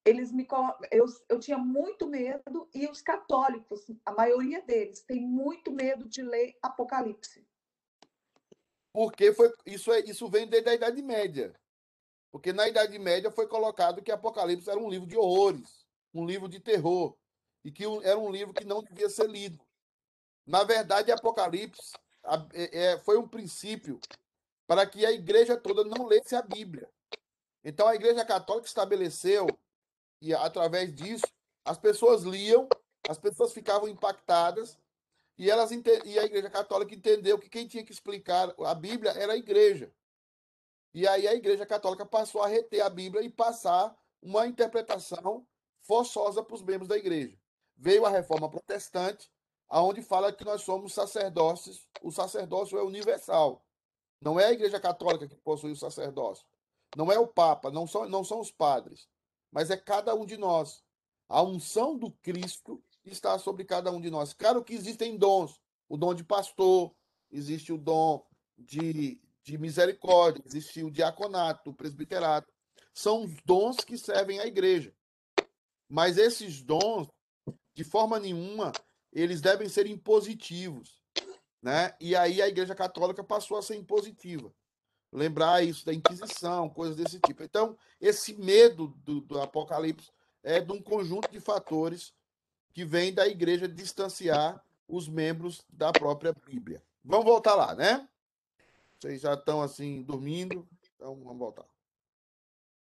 eles 0.06 0.30
me 0.30 0.46
eu, 0.92 1.04
eu 1.28 1.40
tinha 1.40 1.58
muito 1.58 2.06
medo, 2.06 2.68
e 2.72 2.86
os 2.86 3.02
católicos, 3.02 3.84
a 4.04 4.12
maioria 4.12 4.62
deles, 4.62 5.02
tem 5.02 5.20
muito 5.20 5.72
medo 5.72 6.08
de 6.08 6.22
ler 6.22 6.56
Apocalipse. 6.62 7.44
Porque 8.92 9.32
foi, 9.34 9.52
isso, 9.66 9.92
é, 9.92 10.00
isso 10.00 10.28
vem 10.28 10.46
desde 10.46 10.70
a 10.70 10.74
Idade 10.74 11.02
Média. 11.02 11.52
Porque 12.30 12.52
na 12.52 12.68
Idade 12.68 12.98
Média 12.98 13.30
foi 13.30 13.48
colocado 13.48 14.00
que 14.00 14.12
Apocalipse 14.12 14.70
era 14.70 14.78
um 14.78 14.88
livro 14.88 15.08
de 15.08 15.16
horrores, 15.16 15.84
um 16.14 16.24
livro 16.24 16.48
de 16.48 16.60
terror, 16.60 17.16
e 17.64 17.72
que 17.72 17.84
era 18.04 18.18
um 18.18 18.30
livro 18.30 18.54
que 18.54 18.64
não 18.64 18.82
devia 18.82 19.10
ser 19.10 19.28
lido. 19.28 19.62
Na 20.46 20.62
verdade, 20.62 21.10
Apocalipse 21.10 21.92
é- 22.54 22.92
é- 22.92 22.98
foi 23.00 23.18
um 23.18 23.26
princípio 23.26 23.98
para 24.68 24.86
que 24.86 25.04
a 25.04 25.10
igreja 25.10 25.56
toda 25.56 25.82
não 25.84 26.06
lesse 26.06 26.36
a 26.36 26.42
Bíblia. 26.42 26.88
Então, 27.64 27.88
a 27.88 27.96
Igreja 27.96 28.24
Católica 28.24 28.68
estabeleceu, 28.68 29.46
e 30.20 30.34
através 30.34 30.94
disso, 30.94 31.26
As 31.66 31.76
pessoas 31.76 32.22
liam, 32.22 32.68
as 33.08 33.18
pessoas 33.18 33.52
ficavam 33.52 33.88
impactadas 33.88 34.78
e 35.36 35.50
elas 35.50 35.72
e 35.72 36.16
a 36.16 36.24
Igreja 36.24 36.48
Católica 36.48 36.94
entendeu 36.94 37.38
que 37.40 37.48
quem 37.48 37.66
tinha 37.66 37.84
que 37.84 37.92
explicar 37.92 38.54
a 38.64 38.72
Bíblia 38.72 39.10
era 39.10 39.32
a 39.32 39.36
Igreja. 39.36 39.92
E 40.94 41.08
aí 41.08 41.26
a 41.26 41.34
Igreja 41.34 41.66
Católica 41.66 42.06
passou 42.06 42.40
a 42.40 42.46
reter 42.46 42.82
a 42.82 42.88
Bíblia 42.88 43.22
e 43.22 43.28
passar 43.28 43.94
uma 44.22 44.46
interpretação 44.46 45.44
forçosa 45.82 46.40
para 46.42 46.54
os 46.54 46.62
membros 46.62 46.88
da 46.88 46.96
Igreja. 46.96 47.36
Veio 47.76 48.06
a 48.06 48.10
Reforma 48.10 48.48
Protestante, 48.48 49.28
aonde 49.68 50.02
fala 50.02 50.32
que 50.32 50.44
nós 50.44 50.62
somos 50.62 50.94
sacerdócios. 50.94 51.86
O 52.00 52.12
sacerdócio 52.12 52.78
é 52.78 52.82
universal. 52.82 53.66
Não 54.20 54.38
é 54.38 54.46
a 54.46 54.52
Igreja 54.52 54.78
Católica 54.78 55.26
que 55.26 55.36
possui 55.36 55.72
o 55.72 55.76
sacerdócio. 55.76 56.46
Não 56.96 57.10
é 57.10 57.18
o 57.18 57.26
Papa, 57.26 57.72
não 57.72 57.88
são, 57.88 58.08
não 58.08 58.24
são 58.24 58.40
os 58.40 58.52
padres, 58.52 59.08
mas 59.56 59.70
é 59.70 59.76
cada 59.78 60.14
um 60.14 60.26
de 60.26 60.36
nós. 60.36 60.84
A 61.26 61.42
unção 61.42 61.96
do 61.96 62.10
Cristo 62.10 62.84
está 63.06 63.38
sobre 63.38 63.64
cada 63.64 63.90
um 63.90 64.02
de 64.02 64.10
nós. 64.10 64.34
Claro 64.34 64.62
que 64.62 64.74
existem 64.74 65.16
dons. 65.16 65.58
O 65.88 65.96
dom 65.96 66.12
de 66.12 66.22
pastor, 66.22 66.94
existe 67.32 67.72
o 67.72 67.78
dom 67.78 68.22
de, 68.58 69.18
de 69.42 69.56
misericórdia, 69.56 70.42
existe 70.44 70.84
o 70.84 70.90
diaconato, 70.90 71.70
o 71.70 71.74
presbiterato. 71.74 72.52
São 72.92 73.24
os 73.24 73.32
dons 73.46 73.76
que 73.78 73.96
servem 73.96 74.40
à 74.40 74.46
igreja. 74.46 74.94
Mas 75.88 76.18
esses 76.18 76.62
dons, 76.62 77.08
de 77.72 77.82
forma 77.82 78.20
nenhuma, 78.20 78.72
eles 79.10 79.40
devem 79.40 79.70
ser 79.70 79.86
impositivos. 79.86 81.02
Né? 81.62 81.96
E 81.98 82.14
aí 82.14 82.42
a 82.42 82.48
Igreja 82.48 82.74
Católica 82.74 83.24
passou 83.24 83.56
a 83.56 83.62
ser 83.62 83.76
impositiva. 83.76 84.52
Lembrar 85.16 85.64
isso 85.64 85.86
da 85.86 85.94
Inquisição, 85.94 86.68
coisas 86.68 86.94
desse 86.94 87.18
tipo. 87.20 87.42
Então, 87.42 87.74
esse 87.98 88.34
medo 88.34 88.88
do, 89.02 89.22
do 89.22 89.40
Apocalipse 89.40 90.10
é 90.42 90.60
de 90.60 90.70
um 90.70 90.82
conjunto 90.82 91.30
de 91.32 91.40
fatores 91.40 92.12
que 92.74 92.84
vem 92.84 93.14
da 93.14 93.26
igreja 93.26 93.66
distanciar 93.66 94.62
os 94.86 95.08
membros 95.08 95.64
da 95.70 95.90
própria 95.90 96.34
Bíblia. 96.46 96.82
Vamos 97.02 97.24
voltar 97.24 97.54
lá, 97.54 97.74
né? 97.74 98.06
Vocês 98.98 99.22
já 99.22 99.32
estão 99.32 99.62
assim 99.62 100.02
dormindo, 100.02 100.68
então 100.94 101.16
vamos 101.16 101.38
voltar. 101.38 101.64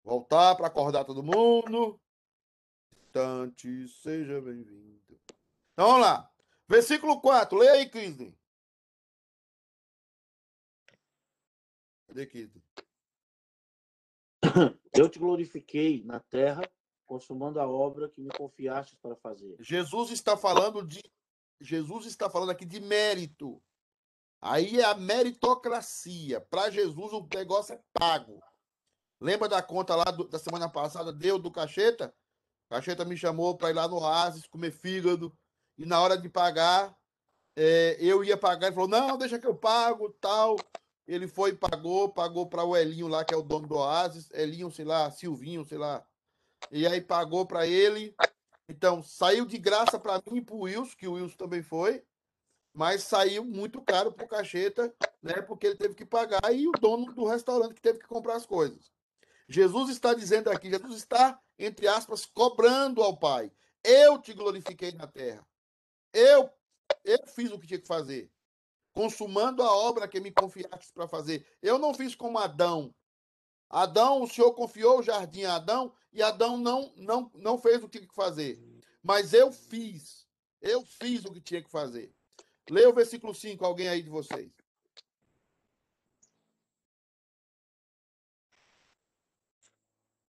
Voltar 0.03 0.56
para 0.56 0.65
acordar 0.65 1.06
todo 1.06 1.21
mundo. 1.21 1.99
Instante, 3.06 3.88
seja 3.89 4.41
bem-vindo. 4.41 5.19
Então 5.73 5.86
vamos 5.86 6.01
lá. 6.01 6.32
Versículo 6.67 7.21
4, 7.21 7.60
leia 7.60 7.73
aí, 7.73 7.88
Crisley. 7.88 8.36
Eu 14.93 15.10
te 15.10 15.20
glorifiquei 15.20 16.04
na 16.04 16.20
terra, 16.20 16.62
consumando 17.06 17.60
a 17.60 17.67
obra 17.67 18.10
que 18.10 18.22
me 18.22 18.30
confiaste 18.30 18.98
para 18.98 19.15
fazer. 19.15 19.56
Jesus 19.60 20.12
está 20.12 20.38
falando 20.38 20.86
de 20.86 21.02
Jesus 21.60 22.06
está 22.06 22.30
falando 22.30 22.52
aqui 22.52 22.65
de 22.65 22.80
mérito. 22.80 23.62
Aí 24.39 24.80
é 24.80 24.84
a 24.86 24.93
meritocracia. 24.93 26.39
Para 26.39 26.70
Jesus 26.70 27.12
o 27.13 27.28
negócio 27.34 27.74
é 27.74 27.82
pago. 27.93 28.39
Lembra 29.20 29.50
da 29.50 29.63
conta 29.63 29.96
lá 29.96 30.06
do- 30.06 30.28
da 30.28 30.38
semana 30.38 30.70
passada, 30.70 31.12
deu 31.12 31.39
do 31.39 31.52
Cacheta? 31.52 32.13
Cacheta 32.70 33.04
me 33.04 33.17
chamou 33.17 33.58
para 33.58 33.72
ir 33.72 33.74
lá 33.74 33.88
no 33.88 33.96
Oasis 33.98 34.46
comer 34.46 34.72
fígado. 34.72 35.36
E 35.78 35.86
na 35.86 36.00
hora 36.00 36.15
de 36.17 36.30
pagar, 36.30 36.96
é, 37.56 37.98
eu 38.00 38.24
ia 38.24 38.38
pagar. 38.38 38.67
Ele 38.67 38.76
falou: 38.76 38.89
Não, 38.89 39.17
deixa 39.17 39.39
que 39.39 39.48
eu 39.48 39.56
pago, 39.58 40.12
tal. 40.22 40.56
Ele 41.08 41.28
foi 41.28 41.56
pagou, 41.56 42.10
pagou 42.10 42.48
para 42.48 42.63
o 42.63 42.76
Elinho 42.76 43.08
lá, 43.08 43.24
que 43.24 43.34
é 43.34 43.38
o 43.38 43.41
dono 43.41 43.67
do 43.67 43.76
Oasis. 43.76 44.30
Elinho, 44.32 44.70
sei 44.70 44.86
lá, 44.86 45.10
Silvinho, 45.10 45.63
sei 45.63 45.78
lá. 45.78 46.06
E 46.70 46.86
aí 46.86 47.00
pagou 47.00 47.46
para 47.46 47.65
ele. 47.65 48.13
Então, 48.67 49.02
saiu 49.02 49.46
de 49.46 49.58
graça 49.58 49.98
para 49.98 50.22
mim 50.30 50.39
e 50.39 50.41
para 50.41 50.56
o 50.56 50.62
Wilson, 50.62 50.96
que 50.98 51.08
o 51.08 51.13
Wilson 51.13 51.38
também 51.38 51.63
foi. 51.63 52.04
Mas 52.74 53.04
saiu 53.04 53.43
muito 53.43 53.82
caro 53.82 54.12
para 54.12 54.26
o 54.26 54.28
Cacheta, 54.28 54.93
né? 55.24 55.41
Porque 55.41 55.67
ele 55.67 55.78
teve 55.78 55.96
que 55.96 56.06
pagar 56.06 56.54
e 56.54 56.67
o 56.67 56.74
dono 56.74 57.13
do 57.13 57.26
restaurante 57.26 57.74
que 57.74 57.82
teve 57.82 58.00
que 58.00 58.08
comprar 58.08 58.36
as 58.36 58.46
coisas. 58.46 58.91
Jesus 59.48 59.89
está 59.89 60.13
dizendo 60.13 60.50
aqui, 60.50 60.70
Jesus 60.70 60.98
está, 60.98 61.39
entre 61.58 61.88
aspas, 61.88 62.26
cobrando 62.26 63.02
ao 63.02 63.17
Pai. 63.17 63.50
Eu 63.84 64.20
te 64.20 64.34
glorifiquei 64.34 64.91
na 64.91 65.08
terra. 65.08 65.48
Eu, 66.12 66.50
eu 67.06 67.26
fiz 67.28 67.52
o 67.52 67.58
que 67.58 67.65
tinha 67.65 67.80
que 67.80 67.88
fazer. 67.88 68.30
Consumando 68.97 69.62
a 69.62 69.71
obra 69.71 70.07
que 70.07 70.19
me 70.19 70.31
confiaste 70.31 70.91
para 70.91 71.07
fazer. 71.07 71.45
Eu 71.62 71.77
não 71.77 71.93
fiz 71.93 72.15
como 72.15 72.39
Adão. 72.39 72.91
Adão, 73.69 74.23
o 74.23 74.27
Senhor 74.27 74.51
confiou 74.55 74.97
o 74.97 75.03
jardim 75.03 75.43
a 75.43 75.57
Adão 75.57 75.93
e 76.12 76.23
Adão 76.23 76.57
não, 76.57 76.91
não, 76.97 77.31
não 77.36 77.60
fez 77.60 77.83
o 77.83 77.88
que 77.88 77.99
tinha 77.99 78.10
que 78.10 78.15
fazer. 78.15 78.60
Mas 79.03 79.33
eu 79.33 79.51
fiz. 79.51 80.25
Eu 80.60 80.83
fiz 80.83 81.23
o 81.25 81.31
que 81.31 81.39
tinha 81.39 81.62
que 81.62 81.69
fazer. 81.69 82.12
Leia 82.67 82.89
o 82.89 82.93
versículo 82.93 83.36
5, 83.36 83.63
alguém 83.63 83.88
aí 83.88 84.01
de 84.01 84.10
vocês. 84.10 84.51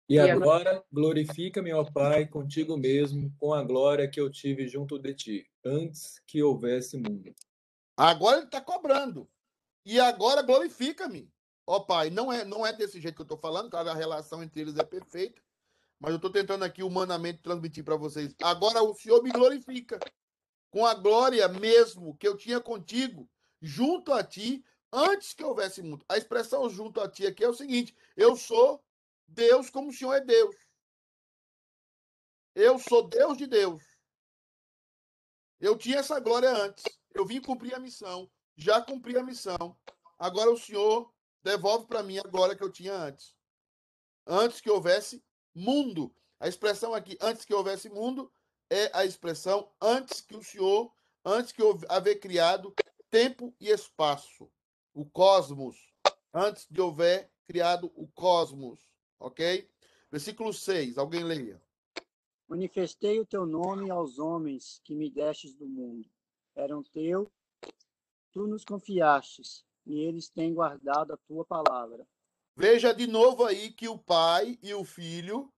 E 0.10 0.18
agora 0.18 0.84
glorifica-me, 0.92 1.72
ó 1.72 1.84
Pai, 1.84 2.26
contigo 2.26 2.76
mesmo, 2.78 3.32
com 3.38 3.54
a 3.54 3.62
glória 3.62 4.10
que 4.10 4.20
eu 4.20 4.32
tive 4.32 4.68
junto 4.68 4.98
de 4.98 5.14
ti, 5.14 5.48
antes 5.64 6.20
que 6.26 6.42
houvesse 6.42 6.98
mundo. 6.98 7.32
Agora 7.98 8.38
ele 8.38 8.46
está 8.46 8.62
cobrando. 8.62 9.30
E 9.86 10.00
agora 10.00 10.42
glorifica-me. 10.42 11.32
Ó 11.68 11.80
Pai, 11.80 12.10
não 12.10 12.32
é, 12.32 12.44
não 12.46 12.66
é 12.66 12.74
desse 12.74 13.00
jeito 13.02 13.16
que 13.16 13.22
eu 13.22 13.26
estou 13.26 13.38
falando, 13.38 13.70
claro, 13.70 13.90
a 13.90 13.96
relação 13.96 14.44
entre 14.44 14.62
eles 14.62 14.78
é 14.78 14.84
perfeita, 14.84 15.42
mas 16.00 16.12
eu 16.12 16.18
estou 16.18 16.32
tentando 16.32 16.64
aqui 16.64 16.84
humanamente 16.84 17.42
transmitir 17.42 17.84
para 17.84 17.96
vocês. 17.96 18.36
Agora 18.44 18.84
o 18.84 18.94
Senhor 18.94 19.24
me 19.24 19.32
glorifica 19.32 20.00
com 20.70 20.86
a 20.86 20.94
glória 20.94 21.48
mesmo 21.48 22.16
que 22.18 22.28
eu 22.28 22.38
tinha 22.38 22.60
contigo, 22.62 23.28
junto 23.62 24.14
a 24.14 24.24
ti, 24.24 24.64
antes 24.92 25.34
que 25.34 25.44
houvesse 25.44 25.82
mundo. 25.82 26.06
A 26.08 26.18
expressão 26.18 26.70
junto 26.70 27.02
a 27.02 27.10
ti 27.10 27.26
aqui 27.26 27.44
é 27.44 27.50
o 27.50 27.54
seguinte: 27.54 27.96
eu 28.16 28.36
sou 28.36 28.84
Deus 29.28 29.70
como 29.70 29.90
o 29.90 29.94
Senhor 29.94 30.14
é 30.14 30.22
Deus. 30.22 30.56
Eu 32.54 32.78
sou 32.78 33.08
Deus 33.08 33.38
de 33.38 33.48
Deus. 33.48 33.84
Eu 35.60 35.78
tinha 35.78 35.98
essa 35.98 36.20
glória 36.20 36.50
antes. 36.50 36.84
Eu 37.16 37.26
vim 37.26 37.40
cumprir 37.40 37.74
a 37.74 37.80
missão. 37.80 38.30
Já 38.58 38.82
cumpri 38.82 39.18
a 39.18 39.24
missão. 39.24 39.76
Agora 40.20 40.52
o 40.52 40.58
Senhor 40.58 41.10
devolve 41.42 41.88
para 41.88 42.04
mim 42.04 42.18
a 42.18 42.24
glória 42.24 42.56
que 42.56 42.64
eu 42.64 42.72
tinha 42.72 42.94
antes. 42.94 43.34
Antes 44.28 44.60
que 44.60 44.70
houvesse 44.70 45.24
mundo. 45.54 46.14
A 46.42 46.50
expressão 46.50 46.94
aqui, 46.94 47.18
antes 47.22 47.46
que 47.46 47.54
houvesse 47.54 47.90
mundo, 47.90 48.30
é 48.70 48.92
a 48.94 49.06
expressão 49.06 49.72
antes 49.82 50.20
que 50.20 50.36
o 50.36 50.44
Senhor, 50.44 50.94
antes 51.24 51.54
que 51.54 51.62
haver 51.88 52.20
criado 52.20 52.76
tempo 53.10 53.56
e 53.62 53.70
espaço. 53.70 54.52
O 54.94 55.06
cosmos. 55.06 55.78
Antes 56.34 56.68
de 56.70 56.82
houver 56.82 57.32
criado 57.46 57.94
o 57.96 58.08
cosmos. 58.10 58.80
Ok? 59.18 59.70
Versículo 60.12 60.54
6. 60.54 60.98
Alguém 60.98 61.24
leia. 61.24 61.62
Manifestei 62.46 63.22
o 63.22 63.26
teu 63.26 63.46
nome 63.46 63.90
aos 63.90 64.20
homens 64.20 64.82
que 64.84 64.94
me 64.94 65.10
destes 65.10 65.56
do 65.56 65.66
mundo. 65.66 66.10
Eram 66.56 66.82
teu, 66.82 67.32
tu 68.32 68.48
nos 68.48 68.64
confiastes, 68.64 69.66
e 69.86 70.00
eles 70.00 70.30
têm 70.30 70.54
guardado 70.54 71.14
a 71.14 71.18
tua 71.18 71.46
palavra. 71.46 72.08
Veja 72.56 72.94
de 72.94 73.06
novo 73.06 73.44
aí 73.44 73.72
que 73.72 73.90
o 73.90 73.98
pai 73.98 74.58
e 74.64 74.74
o 74.74 74.86
filho 74.86 75.52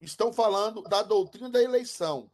estão 0.00 0.32
falando 0.32 0.82
da 0.82 1.02
doutrina 1.02 1.48
da 1.48 1.62
eleição. 1.62 2.30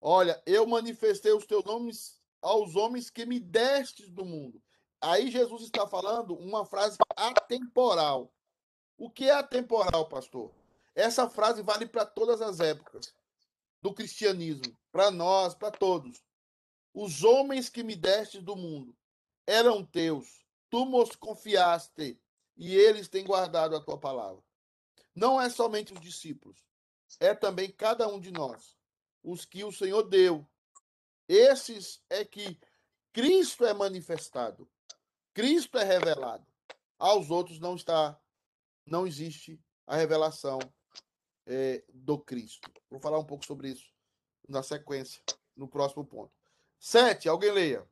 Olha, 0.00 0.42
eu 0.44 0.66
manifestei 0.66 1.32
os 1.32 1.46
teus 1.46 1.64
nomes 1.64 2.20
aos 2.42 2.76
homens 2.76 3.08
que 3.08 3.24
me 3.24 3.40
destes 3.40 4.10
do 4.10 4.24
mundo. 4.24 4.62
Aí 5.00 5.30
Jesus 5.30 5.62
está 5.62 5.86
falando 5.86 6.34
uma 6.34 6.66
frase 6.66 6.98
atemporal. 7.16 8.32
O 8.98 9.10
que 9.10 9.28
é 9.28 9.32
atemporal, 9.32 10.08
pastor? 10.08 10.52
Essa 10.94 11.28
frase 11.28 11.62
vale 11.62 11.86
para 11.86 12.04
todas 12.04 12.42
as 12.42 12.60
épocas 12.60 13.14
do 13.80 13.94
cristianismo, 13.94 14.76
para 14.92 15.10
nós, 15.10 15.54
para 15.54 15.70
todos. 15.70 16.22
Os 16.94 17.24
homens 17.24 17.68
que 17.68 17.82
me 17.82 17.96
destes 17.96 18.42
do 18.42 18.54
mundo 18.54 18.96
eram 19.46 19.84
teus, 19.84 20.44
tu 20.68 20.84
nos 20.84 21.16
confiaste, 21.16 22.20
e 22.56 22.74
eles 22.74 23.08
têm 23.08 23.24
guardado 23.24 23.74
a 23.74 23.80
tua 23.80 23.98
palavra. 23.98 24.42
Não 25.14 25.40
é 25.40 25.48
somente 25.48 25.92
os 25.92 26.00
discípulos, 26.00 26.64
é 27.18 27.34
também 27.34 27.70
cada 27.70 28.06
um 28.08 28.20
de 28.20 28.30
nós, 28.30 28.76
os 29.22 29.44
que 29.44 29.64
o 29.64 29.72
Senhor 29.72 30.02
deu. 30.02 30.46
Esses 31.28 32.02
é 32.10 32.24
que 32.24 32.58
Cristo 33.12 33.64
é 33.64 33.72
manifestado, 33.72 34.70
Cristo 35.32 35.78
é 35.78 35.84
revelado. 35.84 36.46
Aos 36.98 37.30
outros 37.30 37.58
não 37.58 37.74
está, 37.74 38.18
não 38.86 39.06
existe 39.06 39.60
a 39.86 39.96
revelação 39.96 40.58
eh, 41.46 41.82
do 41.92 42.18
Cristo. 42.18 42.70
Vou 42.88 43.00
falar 43.00 43.18
um 43.18 43.24
pouco 43.24 43.44
sobre 43.44 43.70
isso 43.70 43.92
na 44.48 44.62
sequência, 44.62 45.22
no 45.56 45.66
próximo 45.66 46.04
ponto. 46.04 46.41
Sete, 46.84 47.28
alguém 47.28 47.52
leia. 47.52 47.88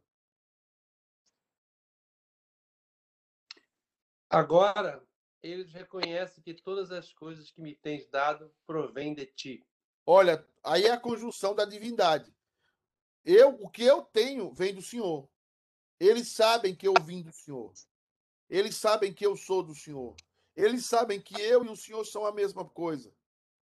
Agora 4.28 5.00
eles 5.40 5.72
reconhecem 5.72 6.42
que 6.42 6.52
todas 6.52 6.90
as 6.90 7.12
coisas 7.12 7.52
que 7.52 7.60
me 7.60 7.76
tens 7.76 8.08
dado 8.08 8.52
provêm 8.66 9.14
de 9.14 9.26
ti. 9.26 9.64
Olha, 10.04 10.44
aí 10.64 10.86
é 10.86 10.90
a 10.90 10.98
conjunção 10.98 11.54
da 11.54 11.64
divindade. 11.64 12.34
Eu, 13.24 13.50
o 13.62 13.70
que 13.70 13.84
eu 13.84 14.02
tenho 14.02 14.52
vem 14.52 14.74
do 14.74 14.82
Senhor. 14.82 15.30
Eles 16.00 16.26
sabem 16.26 16.74
que 16.74 16.88
eu 16.88 16.94
vim 17.00 17.22
do 17.22 17.32
Senhor. 17.32 17.72
Eles 18.48 18.74
sabem 18.74 19.14
que 19.14 19.24
eu 19.24 19.36
sou 19.36 19.62
do 19.62 19.72
Senhor. 19.72 20.16
Eles 20.56 20.84
sabem 20.84 21.20
que 21.20 21.40
eu 21.40 21.64
e 21.64 21.68
o 21.68 21.76
Senhor 21.76 22.04
são 22.04 22.26
a 22.26 22.32
mesma 22.32 22.68
coisa. 22.68 23.14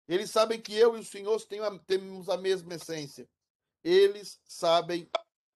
Eles 0.05 0.29
sabem 0.29 0.61
que 0.61 0.75
eu 0.75 0.97
e 0.97 0.99
o 0.99 1.05
Senhor 1.05 1.41
temos 1.87 2.27
a 2.27 2.35
mesma 2.35 2.73
essência. 2.73 3.25
Eles 3.83 4.39
sabem 4.45 5.09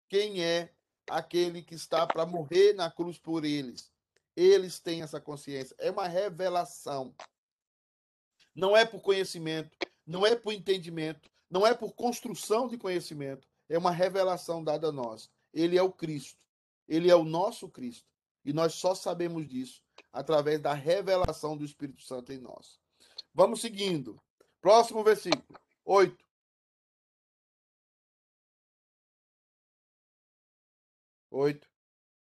quem 0.09 0.43
é 0.43 0.73
aquele 1.09 1.61
que 1.61 1.75
está 1.75 2.05
para 2.05 2.25
morrer 2.25 2.73
na 2.73 2.91
cruz 2.91 3.17
por 3.17 3.45
eles. 3.45 3.91
Eles 4.35 4.79
têm 4.79 5.01
essa 5.01 5.19
consciência. 5.19 5.75
É 5.79 5.89
uma 5.89 6.07
revelação. 6.07 7.15
Não 8.53 8.75
é 8.75 8.85
por 8.85 9.01
conhecimento, 9.01 9.77
não 10.05 10.25
é 10.25 10.35
por 10.35 10.51
entendimento, 10.51 11.29
não 11.49 11.65
é 11.65 11.73
por 11.73 11.93
construção 11.93 12.67
de 12.67 12.77
conhecimento. 12.77 13.47
É 13.69 13.77
uma 13.77 13.91
revelação 13.91 14.63
dada 14.63 14.89
a 14.89 14.91
nós. 14.91 15.29
Ele 15.53 15.77
é 15.77 15.81
o 15.81 15.91
Cristo. 15.91 16.39
Ele 16.87 17.09
é 17.09 17.15
o 17.15 17.23
nosso 17.23 17.69
Cristo. 17.69 18.07
E 18.43 18.53
nós 18.53 18.73
só 18.73 18.95
sabemos 18.95 19.47
disso 19.47 19.83
através 20.11 20.59
da 20.59 20.73
revelação 20.73 21.57
do 21.57 21.65
Espírito 21.65 22.01
Santo 22.01 22.31
em 22.31 22.39
nós. 22.39 22.79
Vamos 23.33 23.61
seguindo. 23.61 24.21
Próximo 24.61 25.03
versículo. 25.03 25.59
8. 25.85 26.26
Oito. 31.37 31.69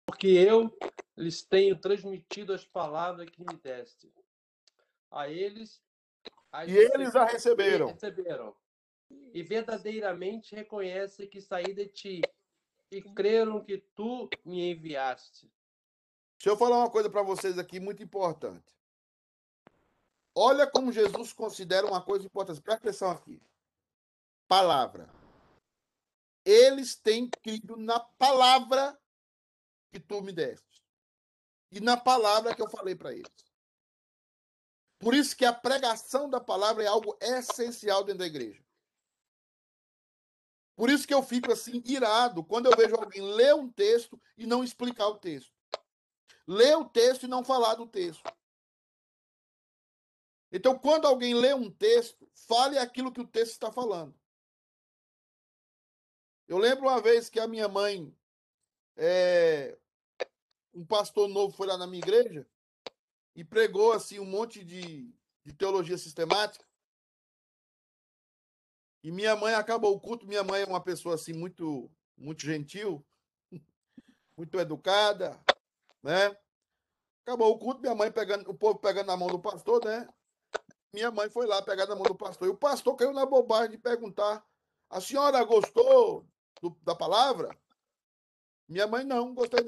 Porque 0.06 0.28
eu 0.28 0.74
lhes 1.14 1.42
tenho 1.42 1.78
transmitido 1.78 2.54
as 2.54 2.64
palavras 2.64 3.28
que 3.28 3.40
me 3.40 3.54
deste. 3.58 4.10
A 5.10 5.28
eles 5.28 5.82
E 6.66 6.72
eles 6.72 7.14
a 7.14 7.26
receberam. 7.26 7.88
receberam. 7.88 8.56
E 9.10 9.42
verdadeiramente 9.42 10.54
reconhecem 10.54 11.28
que 11.28 11.40
saí 11.42 11.74
de 11.74 11.86
ti 11.86 12.22
e 12.90 13.02
creram 13.02 13.62
que 13.62 13.78
tu 13.94 14.28
me 14.42 14.70
enviaste. 14.70 15.52
Deixa 16.38 16.50
eu 16.50 16.56
falar 16.56 16.78
uma 16.78 16.90
coisa 16.90 17.10
para 17.10 17.22
vocês 17.22 17.58
aqui 17.58 17.78
muito 17.78 18.02
importante. 18.02 18.74
Olha 20.34 20.66
como 20.66 20.90
Jesus 20.90 21.32
considera 21.32 21.86
uma 21.86 22.02
coisa 22.02 22.24
importante. 22.26 22.60
Presta 22.62 22.88
atenção 22.88 23.10
aqui. 23.10 23.40
Palavra. 24.48 25.08
Eles 26.44 26.94
têm 26.94 27.28
crido 27.28 27.76
na 27.76 27.98
palavra 27.98 28.98
que 29.90 29.98
tu 29.98 30.20
me 30.20 30.32
deste. 30.32 30.84
E 31.70 31.80
na 31.80 31.96
palavra 31.96 32.54
que 32.54 32.62
eu 32.62 32.68
falei 32.68 32.94
para 32.94 33.12
eles. 33.12 33.44
Por 34.98 35.14
isso 35.14 35.36
que 35.36 35.44
a 35.44 35.52
pregação 35.52 36.28
da 36.28 36.40
palavra 36.40 36.82
é 36.82 36.86
algo 36.86 37.16
essencial 37.20 38.04
dentro 38.04 38.20
da 38.20 38.26
igreja. 38.26 38.64
Por 40.76 40.90
isso 40.90 41.06
que 41.06 41.14
eu 41.14 41.22
fico 41.22 41.52
assim 41.52 41.82
irado 41.84 42.44
quando 42.44 42.66
eu 42.66 42.76
vejo 42.76 42.96
alguém 42.96 43.22
ler 43.22 43.54
um 43.54 43.70
texto 43.70 44.20
e 44.36 44.46
não 44.46 44.64
explicar 44.64 45.08
o 45.08 45.18
texto. 45.18 45.52
Ler 46.46 46.76
o 46.76 46.84
texto 46.84 47.24
e 47.24 47.28
não 47.28 47.44
falar 47.44 47.76
do 47.76 47.86
texto. 47.86 48.22
Então, 50.50 50.78
quando 50.78 51.06
alguém 51.06 51.34
lê 51.34 51.52
um 51.52 51.70
texto, 51.70 52.30
fale 52.46 52.78
aquilo 52.78 53.12
que 53.12 53.20
o 53.20 53.26
texto 53.26 53.52
está 53.52 53.72
falando. 53.72 54.14
Eu 56.46 56.58
lembro 56.58 56.88
uma 56.88 57.00
vez 57.00 57.30
que 57.30 57.40
a 57.40 57.48
minha 57.48 57.68
mãe, 57.68 58.14
é, 58.96 59.78
um 60.74 60.84
pastor 60.84 61.28
novo 61.28 61.56
foi 61.56 61.66
lá 61.66 61.78
na 61.78 61.86
minha 61.86 62.02
igreja 62.02 62.46
e 63.34 63.42
pregou 63.42 63.92
assim 63.92 64.18
um 64.18 64.26
monte 64.26 64.62
de, 64.62 65.10
de 65.42 65.52
teologia 65.52 65.96
sistemática. 65.96 66.64
E 69.02 69.10
minha 69.10 69.34
mãe 69.36 69.54
acabou 69.54 69.94
o 69.94 70.00
culto. 70.00 70.26
Minha 70.26 70.44
mãe 70.44 70.62
é 70.62 70.66
uma 70.66 70.82
pessoa 70.82 71.14
assim 71.14 71.32
muito, 71.32 71.90
muito 72.16 72.42
gentil, 72.42 73.04
muito 74.36 74.58
educada, 74.58 75.42
né? 76.02 76.36
Acabou 77.22 77.52
o 77.52 77.58
culto, 77.58 77.80
minha 77.80 77.94
mãe 77.94 78.12
pegando, 78.12 78.50
o 78.50 78.54
povo 78.54 78.78
pegando 78.78 79.06
na 79.06 79.16
mão 79.16 79.28
do 79.28 79.40
pastor, 79.40 79.82
né? 79.82 80.06
Minha 80.92 81.10
mãe 81.10 81.30
foi 81.30 81.46
lá 81.46 81.62
pegar 81.62 81.86
na 81.86 81.94
mão 81.94 82.04
do 82.04 82.14
pastor. 82.14 82.48
E 82.48 82.50
o 82.50 82.56
pastor 82.56 82.94
caiu 82.96 83.14
na 83.14 83.24
bobagem 83.24 83.72
de 83.72 83.78
perguntar: 83.78 84.46
a 84.90 85.00
senhora 85.00 85.42
gostou 85.42 86.26
do, 86.60 86.70
da 86.82 86.94
palavra? 86.94 87.56
Minha 88.68 88.86
mãe 88.86 89.04
não, 89.04 89.34
gostei. 89.34 89.60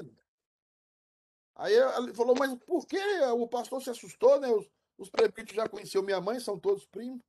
Aí 1.55 1.73
ele 1.73 2.13
falou, 2.13 2.35
mas 2.37 2.55
por 2.65 2.85
que 2.85 2.99
o 3.31 3.47
pastor 3.47 3.81
se 3.81 3.89
assustou, 3.89 4.39
né? 4.39 4.47
Os, 4.49 4.69
os 4.97 5.09
já 5.53 5.67
conheciam 5.67 6.03
minha 6.03 6.21
mãe, 6.21 6.39
são 6.39 6.59
todos 6.59 6.85
primos. 6.85 7.21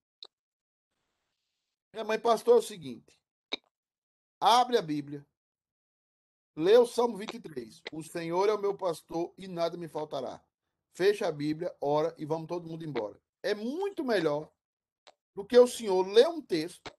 Minha 1.92 2.04
mãe, 2.04 2.18
pastor, 2.18 2.56
é 2.56 2.58
o 2.58 2.62
seguinte: 2.62 3.18
abre 4.40 4.76
a 4.76 4.82
Bíblia, 4.82 5.26
lê 6.54 6.76
o 6.76 6.86
Salmo 6.86 7.16
23. 7.16 7.82
O 7.92 8.02
Senhor 8.02 8.48
é 8.48 8.54
o 8.54 8.60
meu 8.60 8.76
pastor 8.76 9.32
e 9.38 9.48
nada 9.48 9.76
me 9.76 9.88
faltará. 9.88 10.42
Fecha 10.92 11.26
a 11.26 11.32
Bíblia, 11.32 11.74
ora 11.80 12.14
e 12.18 12.24
vamos 12.24 12.48
todo 12.48 12.68
mundo 12.68 12.84
embora. 12.84 13.20
É 13.42 13.54
muito 13.54 14.04
melhor 14.04 14.50
do 15.34 15.44
que 15.44 15.56
o 15.56 15.66
senhor 15.66 16.06
ler 16.06 16.28
um 16.28 16.42
texto, 16.42 16.92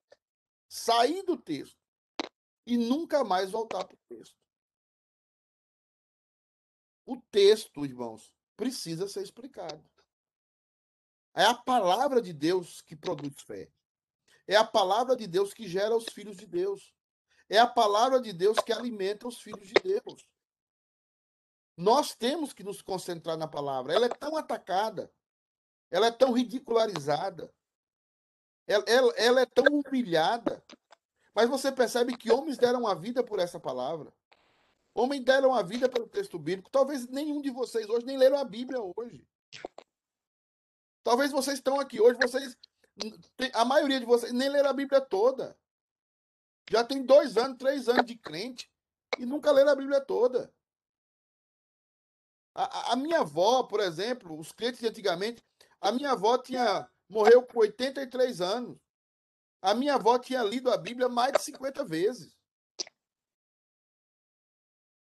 sair 0.68 1.22
do 1.24 1.36
texto 1.36 1.79
e 2.70 2.78
nunca 2.78 3.24
mais 3.24 3.50
voltar 3.50 3.84
para 3.84 3.96
o 3.96 4.00
texto. 4.08 4.38
O 7.06 7.20
texto, 7.32 7.84
irmãos, 7.84 8.32
precisa 8.56 9.08
ser 9.08 9.24
explicado. 9.24 9.84
É 11.34 11.44
a 11.44 11.56
palavra 11.56 12.22
de 12.22 12.32
Deus 12.32 12.82
que 12.82 12.96
produz 12.96 13.42
fé. 13.42 13.72
É 14.48 14.56
a 14.56 14.64
palavra 14.64 15.16
de 15.16 15.26
Deus 15.26 15.54
que 15.54 15.68
gera 15.68 15.96
os 15.96 16.06
filhos 16.06 16.38
de 16.38 16.46
Deus. 16.46 16.94
É 17.50 17.58
a 17.58 17.66
palavra 17.66 18.22
de 18.22 18.32
Deus 18.32 18.60
que 18.60 18.72
alimenta 18.72 19.28
os 19.28 19.42
filhos 19.42 19.68
de 19.68 19.74
Deus. 19.74 20.28
Nós 21.76 22.14
temos 22.14 22.54
que 22.54 22.64
nos 22.64 22.82
concentrar 22.82 23.38
na 23.38 23.48
palavra. 23.48 23.94
Ela 23.94 24.06
é 24.06 24.10
tão 24.10 24.36
atacada, 24.38 25.12
ela 25.90 26.08
é 26.08 26.12
tão 26.12 26.34
ridicularizada, 26.34 27.52
ela, 28.68 28.84
ela, 28.86 29.14
ela 29.16 29.42
é 29.42 29.46
tão 29.48 29.66
humilhada. 29.66 30.64
Mas 31.40 31.48
você 31.48 31.72
percebe 31.72 32.18
que 32.18 32.30
homens 32.30 32.58
deram 32.58 32.86
a 32.86 32.94
vida 32.94 33.24
por 33.24 33.40
essa 33.40 33.58
palavra. 33.58 34.14
Homens 34.94 35.24
deram 35.24 35.54
a 35.54 35.64
vida 35.64 35.88
pelo 35.88 36.06
texto 36.06 36.38
bíblico. 36.38 36.70
Talvez 36.70 37.08
nenhum 37.08 37.42
de 37.42 37.50
vocês 37.50 37.88
hoje 37.90 38.06
nem 38.06 38.18
leram 38.18 38.38
a 38.38 38.44
Bíblia 38.44 38.78
hoje. 38.98 39.26
Talvez 41.02 41.32
vocês 41.32 41.60
estão 41.60 41.80
aqui 41.80 42.02
hoje, 42.02 42.20
vocês. 42.22 42.58
A 43.54 43.64
maioria 43.64 44.02
de 44.02 44.06
vocês 44.06 44.34
nem 44.34 44.50
leram 44.50 44.70
a 44.70 44.74
Bíblia 44.74 45.00
toda. 45.00 45.58
Já 46.70 46.84
tem 46.84 47.06
dois 47.06 47.38
anos, 47.38 47.58
três 47.58 47.88
anos 47.88 48.06
de 48.06 48.18
crente 48.18 48.70
e 49.18 49.26
nunca 49.26 49.50
leram 49.50 49.72
a 49.72 49.76
Bíblia 49.78 50.02
toda. 50.02 50.54
A, 52.54 52.92
a, 52.92 52.96
minha 52.98 53.22
avó, 53.22 53.64
por 53.64 53.80
exemplo, 53.80 54.38
os 54.38 54.52
crentes 54.52 54.82
de 54.82 54.88
antigamente, 54.90 55.42
a 55.80 55.90
minha 55.90 56.12
avó 56.12 56.38
tinha 56.38 56.86
morreu 57.08 57.42
com 57.44 57.60
83 57.60 58.42
anos. 58.42 58.78
A 59.62 59.74
minha 59.74 59.96
avó 59.96 60.18
tinha 60.18 60.42
lido 60.44 60.72
a 60.72 60.78
Bíblia 60.78 61.10
mais 61.10 61.34
de 61.34 61.42
50 61.42 61.84
vezes. 61.84 62.38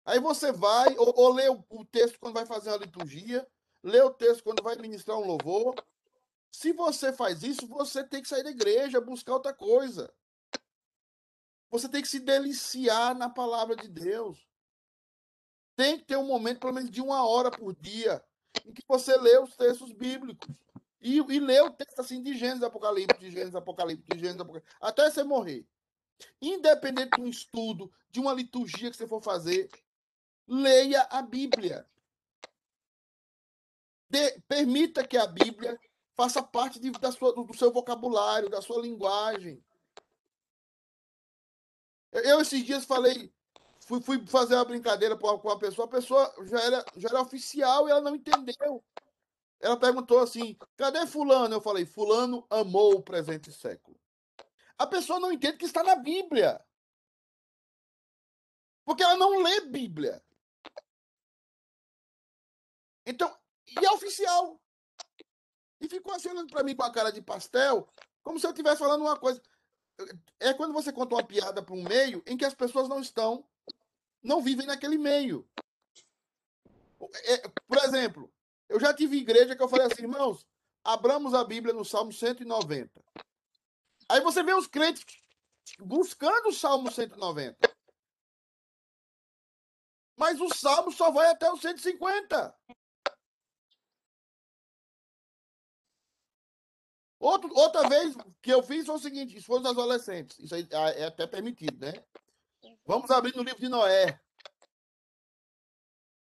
Aí 0.05 0.21
você 0.21 0.53
vai, 0.53 0.95
ou, 0.99 1.15
ou 1.17 1.33
lê 1.33 1.49
o, 1.49 1.65
o, 1.71 1.85
texto 1.85 2.19
quando 2.21 2.35
vai 2.35 2.45
fazer 2.45 2.71
uma 2.71 2.85
liturgia, 2.85 3.47
lê 3.83 4.03
o 4.03 4.13
texto 4.13 4.45
quando 4.45 4.63
vai 4.63 4.77
ministrar 4.77 5.19
um 5.19 5.27
louvor. 5.27 5.75
Se 6.53 6.73
você 6.73 7.13
faz 7.13 7.43
isso, 7.43 7.67
você 7.67 8.05
tem 8.05 8.21
que 8.21 8.29
sair 8.29 8.45
da 8.45 8.51
igreja, 8.51 9.01
buscar 9.01 9.33
outra 9.33 9.55
coisa. 9.55 10.13
Você 11.71 11.89
tem 11.89 12.03
que 12.03 12.09
se 12.09 12.21
deliciar 12.21 13.15
na 13.17 13.31
palavra 13.31 13.75
de 13.75 13.89
Deus. 13.89 14.47
Tem 15.75 15.99
que 15.99 16.05
ter 16.05 16.17
um 16.17 16.27
momento, 16.27 16.61
pelo 16.61 16.75
menos 16.75 16.91
de 16.91 17.01
uma 17.01 17.27
hora 17.27 17.51
por 17.51 17.75
dia, 17.75 18.23
em 18.65 18.73
que 18.73 18.83
você 18.87 19.17
lê 19.17 19.39
os 19.39 19.57
textos 19.57 19.91
bíblicos. 19.91 20.55
E, 21.05 21.19
e 21.19 21.39
lê 21.39 21.61
o 21.61 21.71
texto 21.71 22.01
assim 22.01 22.23
de 22.23 22.35
Gênesis, 22.35 22.63
Apocalipse, 22.63 23.19
de 23.21 23.31
Gênesis, 23.31 23.55
Apocalipse, 23.55 24.07
de 24.09 24.19
Gênesis, 24.19 24.41
Apocalipse, 24.41 24.75
até 24.81 25.11
você 25.11 25.23
morrer. 25.23 25.69
Independente 26.41 27.11
de 27.19 27.21
um 27.21 27.29
estudo, 27.29 27.93
de 28.11 28.21
uma 28.21 28.33
liturgia 28.33 28.91
que 28.91 28.97
você 28.97 29.07
for 29.07 29.23
fazer, 29.23 29.69
leia 30.49 31.03
a 31.11 31.21
Bíblia. 31.21 31.87
De, 34.09 34.41
permita 34.49 35.07
que 35.07 35.19
a 35.19 35.27
Bíblia 35.27 35.79
faça 36.15 36.43
parte 36.43 36.81
de, 36.81 36.91
da 36.93 37.13
sua, 37.13 37.35
do 37.35 37.55
seu 37.55 37.71
vocabulário, 37.71 38.49
da 38.49 38.63
sua 38.63 38.81
linguagem. 38.81 39.63
Eu, 42.13 42.41
esses 42.41 42.65
dias, 42.65 42.87
falei, 42.87 43.31
fui, 43.81 44.01
fui 44.01 44.27
fazer 44.27 44.55
uma 44.55 44.65
brincadeira 44.65 45.19
com 45.19 45.27
uma 45.27 45.59
pessoa, 45.59 45.85
a 45.85 45.91
pessoa 45.91 46.35
já 46.47 46.61
era, 46.63 46.85
já 46.97 47.09
era 47.11 47.21
oficial 47.21 47.87
e 47.87 47.91
ela 47.91 48.01
não 48.01 48.17
entendeu. 48.17 48.83
Ela 49.61 49.79
perguntou 49.79 50.21
assim: 50.21 50.57
cadê 50.77 51.07
Fulano? 51.07 51.55
Eu 51.55 51.61
falei: 51.61 51.87
Fulano 51.87 52.47
amou 52.51 52.95
o 52.95 53.03
presente 53.03 53.53
século. 53.53 53.99
A 54.77 54.87
pessoa 54.87 55.21
não 55.21 55.33
entende 55.33 55.57
que 55.57 55.65
está 55.65 55.83
na 55.83 55.97
Bíblia. 55.97 56.65
Porque 58.85 59.03
ela 59.03 59.17
não 59.17 59.43
lê 59.43 59.63
Bíblia. 59.63 60.23
Então, 63.07 63.35
e 63.67 63.85
é 63.85 63.91
oficial. 63.93 64.61
E 65.81 65.89
ficou 65.89 66.15
assim 66.15 66.29
olhando 66.29 66.51
para 66.51 66.63
mim 66.63 66.75
com 66.75 66.83
a 66.83 66.93
cara 66.93 67.11
de 67.11 67.21
pastel, 67.21 67.89
como 68.23 68.39
se 68.39 68.47
eu 68.47 68.51
estivesse 68.51 68.79
falando 68.79 69.03
uma 69.03 69.19
coisa. 69.19 69.41
é 70.41 70.55
quando 70.55 70.73
você 70.73 70.93
conta 70.93 71.15
uma 71.15 71.27
piada 71.27 71.63
para 71.63 71.75
um 71.75 71.83
meio 71.83 72.23
em 72.27 72.37
que 72.37 72.45
as 72.45 72.55
pessoas 72.55 72.89
não 72.89 73.01
estão, 73.01 73.47
não 74.23 74.43
vivem 74.43 74.67
naquele 74.67 74.99
meio. 74.99 75.49
É, 77.25 77.49
por 77.67 77.79
exemplo, 77.79 78.34
eu 78.69 78.81
já 78.81 78.95
tive 78.95 79.17
igreja 79.17 79.55
que 79.55 79.63
eu 79.63 79.69
falei 79.69 79.87
assim, 79.87 80.03
irmãos, 80.03 80.47
abramos 80.83 81.35
a 81.35 81.45
Bíblia 81.45 81.73
no 81.75 81.85
Salmo 81.85 82.13
190. 82.13 82.91
Aí 84.09 84.21
você 84.21 84.43
vê 84.43 84.55
os 84.55 84.67
crentes 84.67 85.05
buscando 85.81 86.49
o 86.49 86.53
Salmo 86.53 86.91
190. 86.91 87.57
Mas 90.17 90.41
o 90.41 90.49
Salmo 90.55 90.93
só 90.93 91.11
vai 91.11 91.29
até 91.29 91.51
o 91.51 91.57
150. 91.57 92.55
Outro, 97.19 97.51
outra 97.55 97.89
vez 97.89 98.15
que 98.43 98.53
eu 98.53 98.63
fiz 98.63 98.85
foi 98.85 98.95
o 98.95 98.99
seguinte: 98.99 99.37
isso 99.37 99.47
foi 99.47 99.59
os 99.59 99.67
adolescentes. 99.67 100.39
Isso 100.39 100.55
aí 100.55 100.69
ah, 100.73 100.91
é 100.91 101.07
até 101.07 101.27
permitido, 101.27 101.79
né? 101.81 101.93
Vamos 102.85 103.11
abrir 103.11 103.35
no 103.35 103.43
livro 103.43 103.61
de 103.61 103.69
Noé. 103.69 104.21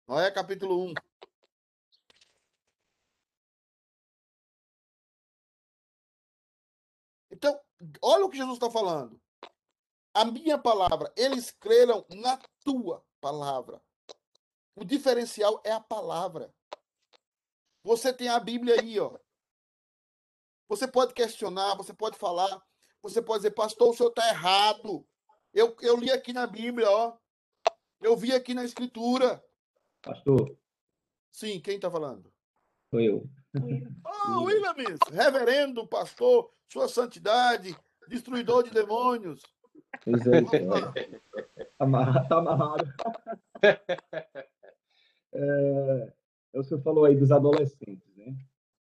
Noé, 0.08 0.30
capítulo 0.30 0.92
1. 0.92 0.94
Olha 8.02 8.26
o 8.26 8.30
que 8.30 8.38
Jesus 8.38 8.56
está 8.56 8.70
falando. 8.70 9.20
A 10.14 10.26
minha 10.26 10.58
palavra, 10.58 11.12
eles 11.16 11.52
creram 11.52 12.06
na 12.10 12.38
tua 12.64 13.04
palavra. 13.20 13.82
O 14.76 14.84
diferencial 14.84 15.62
é 15.64 15.72
a 15.72 15.80
palavra. 15.80 16.54
Você 17.84 18.14
tem 18.14 18.28
a 18.28 18.40
Bíblia 18.40 18.80
aí, 18.80 19.00
ó. 19.00 19.18
Você 20.68 20.88
pode 20.88 21.14
questionar, 21.14 21.76
você 21.76 21.94
pode 21.94 22.18
falar, 22.18 22.62
você 23.02 23.22
pode 23.22 23.40
dizer, 23.40 23.52
pastor, 23.52 23.90
o 23.90 23.94
senhor 23.94 24.10
está 24.10 24.28
errado. 24.30 25.06
Eu, 25.54 25.76
eu 25.82 25.98
li 25.98 26.12
aqui 26.12 26.32
na 26.32 26.48
Bíblia, 26.48 26.90
ó. 26.90 27.18
Eu 28.00 28.16
vi 28.16 28.34
aqui 28.34 28.54
na 28.54 28.64
Escritura. 28.64 29.44
Pastor. 30.02 30.58
Sim, 31.32 31.60
quem 31.60 31.76
está 31.76 31.90
falando? 31.90 32.32
Sou 32.90 33.00
eu. 33.00 33.30
Oh, 33.54 34.44
Williams, 34.44 35.00
reverendo, 35.12 35.86
pastor, 35.88 36.50
sua 36.72 36.88
santidade, 36.88 37.76
destruidor 38.08 38.64
de 38.64 38.72
demônios. 38.72 39.42
Pois 40.04 40.26
é, 40.28 40.38
é. 40.38 41.22
Amarrado, 41.80 42.28
tá 42.30 42.38
amarrado. 42.38 42.94
É, 45.34 46.14
o 46.54 46.64
senhor 46.64 46.82
falou 46.82 47.06
aí 47.06 47.16
dos 47.16 47.32
adolescentes, 47.32 48.16
né? 48.16 48.38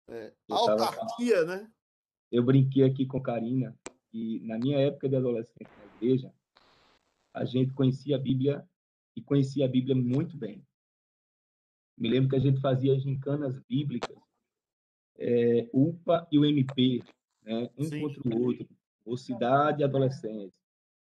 É, 0.07 0.33
autarquia, 0.49 1.45
tava, 1.45 1.57
né? 1.57 1.71
Eu 2.31 2.43
brinquei 2.43 2.83
aqui 2.83 3.05
com 3.05 3.21
Karina 3.21 3.75
e 4.13 4.39
na 4.41 4.57
minha 4.57 4.79
época 4.79 5.09
de 5.09 5.15
adolescente 5.15 5.69
na 5.77 5.95
igreja, 5.95 6.33
a 7.33 7.43
gente 7.45 7.73
conhecia 7.73 8.15
a 8.15 8.19
Bíblia 8.19 8.67
e 9.15 9.21
conhecia 9.21 9.65
a 9.65 9.67
Bíblia 9.67 9.95
muito 9.95 10.37
bem. 10.37 10.65
Me 11.97 12.09
lembro 12.09 12.29
que 12.29 12.35
a 12.35 12.39
gente 12.39 12.61
fazia 12.61 12.99
gincanas 12.99 13.59
bíblicas, 13.67 14.17
é, 15.17 15.69
UPA 15.73 16.27
e 16.31 16.39
o 16.39 16.45
MP, 16.45 17.03
né? 17.43 17.69
um 17.77 17.83
Sim. 17.83 18.01
contra 18.01 18.21
o 18.29 18.43
outro, 18.43 18.67
mocidade 19.05 19.81
e 19.81 19.83
adolescentes. 19.83 20.55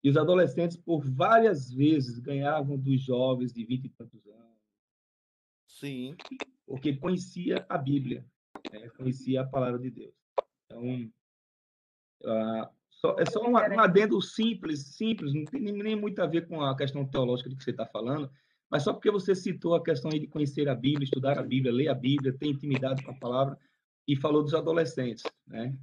E 0.03 0.10
os 0.10 0.18
adolescentes, 0.18 0.78
por 0.78 1.03
várias 1.03 1.72
vezes, 1.72 2.20
ganhavam 2.20 2.78
dos 2.78 3.01
jovens 3.01 3.53
de 3.53 3.66
vinte 3.66 3.86
e 3.86 3.89
tantos 3.89 4.26
anos. 4.28 4.58
Sim. 5.68 6.16
Porque 6.66 6.95
conhecia 6.95 7.66
a 7.68 7.78
Bíblia, 7.78 8.26
né? 8.72 8.89
conhecia 8.89 9.41
a 9.41 9.47
palavra 9.47 9.80
de 9.80 9.89
Deus. 9.89 10.14
Então, 10.66 11.12
uh, 12.24 12.70
só, 12.89 13.16
é 13.18 13.26
só 13.26 13.41
um, 13.43 13.51
um 13.51 13.80
adendo 13.80 14.22
simples, 14.22 14.95
simples, 14.95 15.34
não 15.34 15.45
tem 15.45 15.62
nem, 15.62 15.74
nem 15.74 15.95
muito 15.95 16.20
a 16.22 16.26
ver 16.26 16.47
com 16.47 16.62
a 16.62 16.76
questão 16.76 17.05
teológica 17.05 17.49
do 17.49 17.55
que 17.55 17.64
você 17.64 17.72
está 17.72 17.86
falando, 17.86 18.30
mas 18.70 18.84
só 18.84 18.93
porque 18.93 19.12
você 19.12 19.34
citou 19.34 19.76
a 19.76 19.84
questão 19.84 20.10
de 20.10 20.28
conhecer 20.28 20.68
a 20.68 20.76
Bíblia, 20.76 21.05
estudar 21.05 21.38
a 21.38 21.43
Bíblia, 21.43 21.74
ler 21.74 21.88
a 21.88 21.93
Bíblia, 21.93 22.34
ter 22.34 22.47
intimidade 22.47 23.03
com 23.03 23.12
a 23.12 23.20
palavra, 23.20 23.58
e 24.08 24.16
falou 24.16 24.43
dos 24.43 24.53
adolescentes, 24.53 25.24
né? 25.45 25.78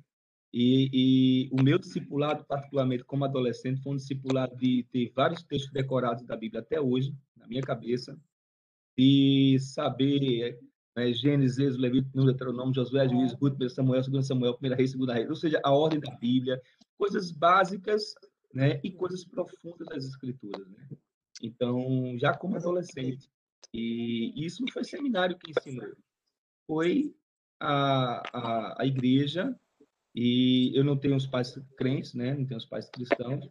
E, 0.57 0.89
e, 0.93 1.51
o 1.53 1.61
meu 1.63 1.79
discipulado, 1.81 2.45
particularmente 2.45 3.05
como 3.05 3.25
adolescente, 3.25 3.83
foi 3.83 3.93
um 3.93 3.97
discipulado 3.97 4.57
de 4.57 4.85
ter 4.93 5.13
vários 5.13 5.43
textos 5.43 5.73
decorados 5.73 6.25
da 6.25 6.37
Bíblia 6.37 6.61
até 6.61 6.81
hoje, 6.81 7.13
na 7.37 7.47
minha 7.49 7.61
cabeça, 7.61 8.17
e 8.97 9.59
saber 9.59 10.61
né, 10.97 11.13
Gênesis, 11.13 11.59
Êxodo, 11.59 11.83
Levítico, 11.83 12.25
Deuteronômio, 12.25 12.73
Josué, 12.73 13.09
Juízo, 13.09 13.37
Ruth, 13.37 13.61
1 13.61 13.69
Samuel, 13.69 14.03
2 14.03 14.27
Samuel, 14.27 14.59
1 14.63 14.69
Reis, 14.77 14.95
2 14.95 15.13
Reis, 15.13 15.29
ou 15.29 15.35
seja, 15.35 15.61
a 15.65 15.73
ordem 15.73 15.99
da 15.99 16.15
Bíblia, 16.17 16.63
coisas 16.97 17.33
básicas 17.33 18.15
né, 18.53 18.81
e 18.85 18.93
coisas 18.93 19.25
profundas 19.25 19.89
das 19.89 20.05
Escrituras. 20.05 20.69
Né? 20.69 20.89
Então, 21.43 22.17
já 22.17 22.33
como 22.33 22.57
adolescente, 22.57 23.29
e 23.73 24.33
isso 24.37 24.63
não 24.63 24.73
foi 24.73 24.85
seminário 24.85 25.37
que 25.37 25.51
ensinou, 25.51 25.97
foi 26.65 27.13
a, 27.61 28.23
a, 28.33 28.83
a 28.83 28.87
igreja 28.87 29.59
e 30.15 30.73
eu 30.75 30.85
não 30.85 30.97
tenho 30.97 31.17
os 31.17 31.27
pais 31.27 31.55
crentes, 31.77 32.15
né? 32.15 32.35
Não 32.35 32.47
tenho 32.47 32.59
os 32.59 32.67
pais 32.67 32.89
cristãos, 32.89 33.49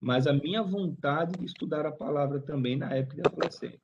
mas 0.00 0.26
a 0.26 0.32
minha 0.32 0.62
vontade 0.62 1.38
de 1.38 1.44
estudar 1.44 1.86
a 1.86 1.92
palavra 1.92 2.40
também 2.40 2.76
na 2.76 2.94
época 2.94 3.16
de 3.16 3.22
adolescente. 3.28 3.80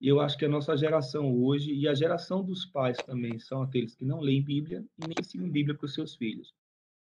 E 0.00 0.08
eu 0.08 0.20
acho 0.20 0.38
que 0.38 0.44
a 0.44 0.48
nossa 0.48 0.76
geração 0.76 1.34
hoje 1.34 1.74
e 1.74 1.88
a 1.88 1.94
geração 1.94 2.44
dos 2.44 2.64
pais 2.66 2.96
também 2.98 3.38
são 3.38 3.62
aqueles 3.62 3.94
que 3.94 4.04
não 4.04 4.20
leem 4.20 4.42
Bíblia 4.42 4.84
e 4.98 5.06
nem 5.06 5.14
ensinam 5.20 5.50
Bíblia 5.50 5.76
para 5.76 5.86
os 5.86 5.94
seus 5.94 6.14
filhos, 6.16 6.54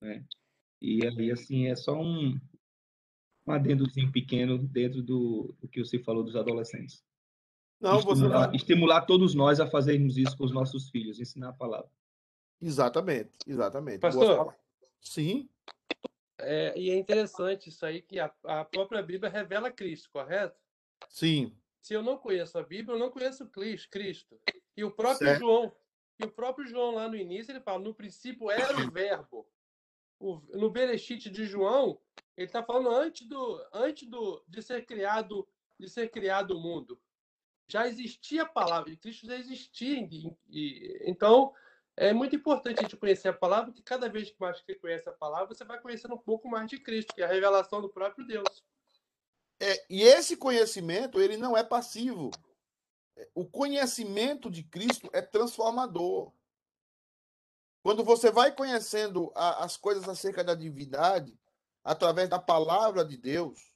né? 0.00 0.24
E 0.80 1.06
aí 1.06 1.30
assim 1.30 1.66
é 1.66 1.76
só 1.76 2.00
um 2.00 2.38
um 3.46 3.52
adendozinho 3.52 4.10
pequeno 4.10 4.58
dentro 4.58 5.02
do, 5.02 5.54
do 5.60 5.68
que 5.68 5.84
você 5.84 5.98
falou 5.98 6.24
dos 6.24 6.36
adolescentes. 6.36 7.04
Não, 7.80 7.98
estimular, 7.98 8.48
você... 8.48 8.56
estimular 8.56 9.00
todos 9.02 9.34
nós 9.34 9.60
a 9.60 9.66
fazermos 9.66 10.16
isso 10.16 10.36
com 10.36 10.44
os 10.44 10.52
nossos 10.52 10.88
filhos, 10.90 11.20
ensinar 11.20 11.50
a 11.50 11.52
palavra. 11.52 11.90
Exatamente, 12.60 13.30
exatamente. 13.46 14.00
Pastor, 14.00 14.54
sim. 15.00 15.48
É, 16.38 16.78
e 16.78 16.90
é 16.90 16.96
interessante 16.96 17.68
isso 17.68 17.84
aí 17.84 18.02
que 18.02 18.18
a, 18.18 18.32
a 18.44 18.64
própria 18.64 19.02
Bíblia 19.02 19.30
revela 19.30 19.70
Cristo, 19.70 20.10
correto? 20.10 20.58
Sim. 21.08 21.54
Se 21.80 21.94
eu 21.94 22.02
não 22.02 22.16
conheço 22.16 22.58
a 22.58 22.62
Bíblia, 22.62 22.94
eu 22.94 22.98
não 22.98 23.10
conheço 23.10 23.48
Cristo. 23.90 24.40
E 24.76 24.82
o 24.82 24.90
próprio 24.90 25.28
certo. 25.28 25.40
João, 25.40 25.72
e 26.18 26.24
o 26.24 26.30
próprio 26.30 26.66
João 26.66 26.94
lá 26.94 27.08
no 27.08 27.16
início, 27.16 27.52
ele 27.52 27.60
fala, 27.60 27.78
no 27.78 27.94
princípio 27.94 28.50
era 28.50 28.76
o 28.80 28.90
verbo. 28.90 29.46
O, 30.18 30.40
no 30.54 30.70
Berechite 30.70 31.28
de 31.28 31.44
João, 31.44 32.00
ele 32.36 32.46
está 32.46 32.62
falando 32.62 32.90
antes 32.90 33.26
do 33.28 33.66
antes 33.72 34.08
do 34.08 34.42
de 34.48 34.62
ser 34.62 34.86
criado 34.86 35.46
de 35.78 35.88
ser 35.88 36.08
criado 36.08 36.56
o 36.56 36.60
mundo. 36.60 36.98
Já 37.68 37.86
existia 37.86 38.42
a 38.42 38.46
palavra 38.46 38.90
de 38.90 38.96
Cristo, 38.96 39.26
já 39.26 39.36
existia. 39.36 40.00
E, 40.00 40.36
e, 40.48 41.02
então, 41.06 41.52
é 41.96 42.12
muito 42.12 42.34
importante 42.34 42.80
a 42.80 42.82
gente 42.82 42.96
conhecer 42.96 43.28
a 43.28 43.32
palavra, 43.32 43.66
porque 43.66 43.82
cada 43.82 44.08
vez 44.08 44.30
que 44.30 44.40
mais 44.40 44.60
você 44.60 44.74
conhece 44.74 45.08
a 45.08 45.12
palavra, 45.12 45.54
você 45.54 45.64
vai 45.64 45.80
conhecendo 45.80 46.14
um 46.14 46.18
pouco 46.18 46.48
mais 46.48 46.68
de 46.68 46.78
Cristo, 46.78 47.14
que 47.14 47.22
é 47.22 47.24
a 47.24 47.28
revelação 47.28 47.80
do 47.80 47.88
próprio 47.88 48.26
Deus. 48.26 48.64
É, 49.60 49.84
e 49.88 50.02
esse 50.02 50.36
conhecimento, 50.36 51.20
ele 51.20 51.36
não 51.36 51.56
é 51.56 51.62
passivo. 51.62 52.30
O 53.34 53.46
conhecimento 53.46 54.50
de 54.50 54.62
Cristo 54.64 55.08
é 55.12 55.22
transformador. 55.22 56.32
Quando 57.82 58.02
você 58.02 58.30
vai 58.30 58.50
conhecendo 58.50 59.30
a, 59.34 59.64
as 59.64 59.76
coisas 59.76 60.08
acerca 60.08 60.42
da 60.42 60.54
divindade, 60.54 61.38
através 61.84 62.28
da 62.28 62.38
palavra 62.38 63.04
de 63.04 63.16
Deus, 63.16 63.72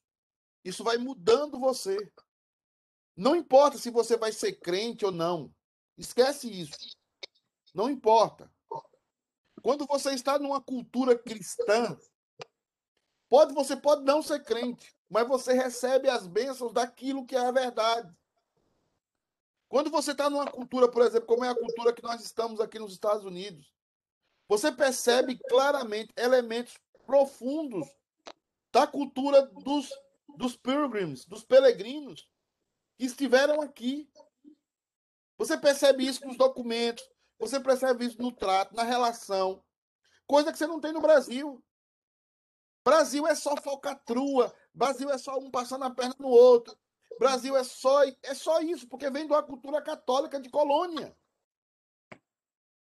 isso 0.64 0.82
vai 0.82 0.96
mudando 0.96 1.60
você. 1.60 1.96
Não 3.18 3.34
importa 3.34 3.76
se 3.78 3.90
você 3.90 4.16
vai 4.16 4.30
ser 4.30 4.52
crente 4.60 5.04
ou 5.04 5.10
não. 5.10 5.52
Esquece 5.96 6.48
isso. 6.48 6.96
Não 7.74 7.90
importa. 7.90 8.48
Quando 9.60 9.84
você 9.86 10.12
está 10.12 10.38
numa 10.38 10.60
cultura 10.60 11.18
cristã, 11.18 11.98
pode 13.28 13.52
você 13.52 13.76
pode 13.76 14.04
não 14.04 14.22
ser 14.22 14.44
crente, 14.44 14.94
mas 15.10 15.26
você 15.26 15.52
recebe 15.52 16.08
as 16.08 16.28
bênçãos 16.28 16.72
daquilo 16.72 17.26
que 17.26 17.34
é 17.34 17.40
a 17.40 17.50
verdade. 17.50 18.16
Quando 19.68 19.90
você 19.90 20.12
está 20.12 20.30
numa 20.30 20.48
cultura, 20.48 20.88
por 20.88 21.02
exemplo, 21.02 21.26
como 21.26 21.44
é 21.44 21.48
a 21.48 21.58
cultura 21.58 21.92
que 21.92 22.04
nós 22.04 22.22
estamos 22.22 22.60
aqui 22.60 22.78
nos 22.78 22.92
Estados 22.92 23.24
Unidos, 23.24 23.74
você 24.46 24.70
percebe 24.70 25.36
claramente 25.36 26.12
elementos 26.16 26.78
profundos 27.04 27.88
da 28.72 28.86
cultura 28.86 29.42
dos, 29.42 29.90
dos 30.36 30.56
pilgrims, 30.56 31.24
dos 31.24 31.42
peregrinos 31.42 32.28
que 32.98 33.04
estiveram 33.04 33.62
aqui. 33.62 34.10
Você 35.38 35.56
percebe 35.56 36.04
isso 36.04 36.26
nos 36.26 36.36
documentos, 36.36 37.08
você 37.38 37.60
percebe 37.60 38.04
isso 38.04 38.20
no 38.20 38.32
trato, 38.32 38.74
na 38.74 38.82
relação. 38.82 39.64
Coisa 40.26 40.50
que 40.50 40.58
você 40.58 40.66
não 40.66 40.80
tem 40.80 40.92
no 40.92 41.00
Brasil. 41.00 41.64
Brasil 42.84 43.26
é 43.26 43.34
só 43.34 43.56
falcatrua. 43.56 44.54
Brasil 44.74 45.08
é 45.10 45.16
só 45.16 45.38
um 45.38 45.50
passando 45.50 45.84
a 45.84 45.90
perna 45.90 46.16
no 46.18 46.28
outro. 46.28 46.76
Brasil 47.18 47.56
é 47.56 47.64
só, 47.64 48.02
é 48.04 48.34
só 48.34 48.60
isso, 48.60 48.88
porque 48.88 49.10
vem 49.10 49.26
de 49.26 49.32
uma 49.32 49.42
cultura 49.42 49.80
católica 49.80 50.40
de 50.40 50.50
colônia. 50.50 51.16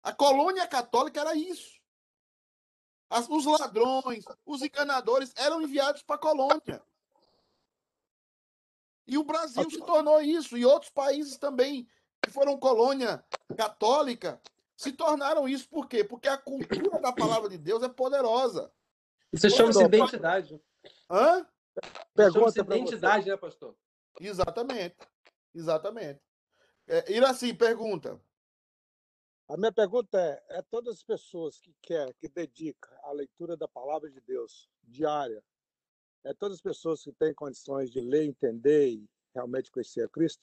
A 0.01 0.13
colônia 0.13 0.67
católica 0.67 1.19
era 1.19 1.35
isso. 1.35 1.79
As- 3.09 3.29
os 3.29 3.45
ladrões, 3.45 4.23
os 4.45 4.61
enganadores 4.61 5.33
eram 5.35 5.61
enviados 5.61 6.03
para 6.03 6.15
a 6.15 6.19
colônia. 6.19 6.83
E 9.07 9.17
o 9.17 9.23
Brasil 9.23 9.69
se 9.69 9.79
tornou 9.79 10.21
isso, 10.21 10.57
e 10.57 10.65
outros 10.65 10.91
países 10.91 11.37
também, 11.37 11.87
que 12.21 12.31
foram 12.31 12.57
colônia 12.57 13.23
católica, 13.55 14.41
se 14.75 14.91
tornaram 14.91 15.47
isso. 15.47 15.69
Por 15.69 15.87
quê? 15.87 16.03
Porque 16.03 16.27
a 16.27 16.37
cultura 16.37 16.99
da 16.99 17.13
palavra 17.13 17.49
de 17.49 17.57
Deus 17.57 17.83
é 17.83 17.89
poderosa. 17.89 18.71
Isso 19.31 19.49
chama-se 19.49 19.83
identidade. 19.83 20.61
Hã? 21.09 21.45
Chama-se 22.31 22.63
pra 22.63 22.75
você. 22.75 22.81
identidade, 22.81 23.29
né, 23.29 23.37
pastor? 23.37 23.75
Exatamente. 24.19 24.95
Exatamente. 25.53 26.21
É, 26.87 27.11
Iraci, 27.11 27.53
pergunta. 27.53 28.19
A 29.47 29.57
minha 29.57 29.71
pergunta 29.71 30.19
é: 30.19 30.57
é 30.57 30.61
todas 30.63 30.95
as 30.95 31.03
pessoas 31.03 31.59
que 31.59 31.75
quer, 31.81 32.13
que 32.15 32.27
dedica 32.27 32.89
à 33.03 33.11
leitura 33.11 33.55
da 33.55 33.67
palavra 33.67 34.09
de 34.09 34.19
Deus 34.21 34.69
diária, 34.83 35.43
é 36.25 36.33
todas 36.33 36.57
as 36.57 36.61
pessoas 36.61 37.03
que 37.03 37.11
têm 37.13 37.33
condições 37.33 37.91
de 37.91 38.01
ler, 38.01 38.23
entender 38.25 38.89
e 38.89 39.05
realmente 39.33 39.71
conhecer 39.71 40.03
a 40.05 40.09
Cristo? 40.09 40.41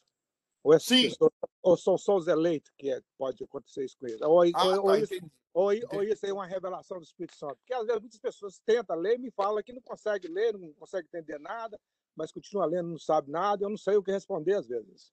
Ou, 0.64 0.72
pessoas, 0.72 1.16
ou 1.62 1.76
são 1.76 1.98
só 1.98 2.16
os 2.16 2.28
eleitos 2.28 2.70
que 2.78 2.90
é- 2.90 3.02
pode 3.18 3.42
acontecer 3.42 3.84
isso 3.84 3.98
com 3.98 4.06
eles? 4.06 4.20
Ou, 4.22 4.42
Ah, 4.54 4.64
ou, 4.64 4.76
ou 4.76 4.86
tá, 4.86 4.98
isso, 5.00 5.14
entendi. 5.14 5.32
ou, 5.52 5.64
ou 5.92 6.02
isso 6.04 6.24
é 6.24 6.32
uma 6.32 6.46
revelação 6.46 6.98
do 6.98 7.04
Espírito 7.04 7.34
Santo? 7.36 7.56
Porque 7.56 7.74
às 7.74 7.84
vezes 7.84 8.00
muitas 8.00 8.20
pessoas 8.20 8.60
tentam 8.64 8.96
ler 8.96 9.16
e 9.16 9.18
me 9.18 9.30
falam 9.32 9.60
que 9.62 9.72
não 9.72 9.82
consegue 9.82 10.28
ler, 10.28 10.56
não 10.56 10.72
consegue 10.74 11.08
entender 11.08 11.38
nada, 11.40 11.80
mas 12.14 12.30
continua 12.30 12.64
lendo, 12.64 12.90
não 12.90 12.98
sabe 12.98 13.28
nada, 13.30 13.64
eu 13.64 13.70
não 13.70 13.76
sei 13.76 13.96
o 13.96 14.02
que 14.04 14.12
responder 14.12 14.54
às 14.54 14.68
vezes. 14.68 15.12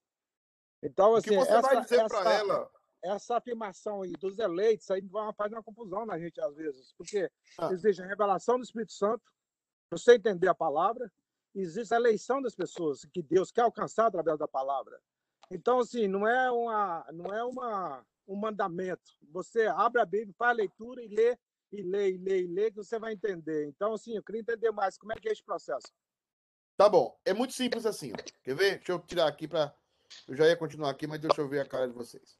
Então, 0.83 1.15
assim, 1.15 1.35
essa, 1.35 1.57
essa- 1.95 2.69
essa 3.03 3.37
afirmação 3.37 4.01
aí 4.03 4.11
dos 4.13 4.37
eleitos 4.37 4.89
aí 4.91 5.01
faz 5.35 5.51
uma 5.51 5.63
confusão 5.63 6.05
na 6.05 6.19
gente 6.19 6.39
às 6.41 6.53
vezes, 6.55 6.93
porque 6.97 7.29
Ah. 7.57 7.71
existe 7.73 8.01
a 8.03 8.05
revelação 8.05 8.57
do 8.57 8.63
Espírito 8.63 8.93
Santo, 8.93 9.23
você 9.91 10.15
entender 10.15 10.47
a 10.47 10.55
palavra, 10.55 11.11
existe 11.55 11.93
a 11.93 11.97
eleição 11.97 12.41
das 12.41 12.55
pessoas 12.55 13.05
que 13.05 13.21
Deus 13.21 13.51
quer 13.51 13.61
alcançar 13.61 14.07
através 14.07 14.37
da 14.37 14.47
palavra. 14.47 14.99
Então, 15.51 15.79
assim, 15.79 16.07
não 16.07 16.27
é 16.27 16.51
uma, 16.51 17.05
não 17.11 17.33
é 17.33 17.43
uma, 17.43 18.05
um 18.27 18.35
mandamento. 18.35 19.17
Você 19.31 19.65
abre 19.65 19.99
a 19.99 20.05
Bíblia, 20.05 20.35
faz 20.37 20.51
a 20.51 20.61
leitura 20.61 21.03
e 21.03 21.07
lê, 21.07 21.37
e 21.71 21.81
lê, 21.81 22.11
e 22.11 22.17
lê, 22.17 22.41
e 22.43 22.47
lê, 22.47 22.69
que 22.69 22.77
você 22.77 22.99
vai 22.99 23.13
entender. 23.13 23.67
Então, 23.67 23.93
assim, 23.93 24.15
eu 24.15 24.23
queria 24.23 24.41
entender 24.41 24.71
mais 24.71 24.97
como 24.97 25.11
é 25.11 25.15
que 25.15 25.27
é 25.27 25.31
esse 25.31 25.43
processo. 25.43 25.87
Tá 26.77 26.87
bom. 26.87 27.19
É 27.25 27.33
muito 27.33 27.53
simples 27.53 27.85
assim. 27.85 28.13
Quer 28.43 28.55
ver? 28.55 28.77
Deixa 28.77 28.91
eu 28.91 28.99
tirar 28.99 29.27
aqui 29.27 29.47
para. 29.47 29.75
Eu 30.27 30.35
já 30.35 30.47
ia 30.47 30.55
continuar 30.55 30.91
aqui, 30.91 31.07
mas 31.07 31.19
deixa 31.19 31.41
eu 31.41 31.47
ver 31.47 31.59
a 31.59 31.65
cara 31.65 31.87
de 31.87 31.93
vocês. 31.93 32.39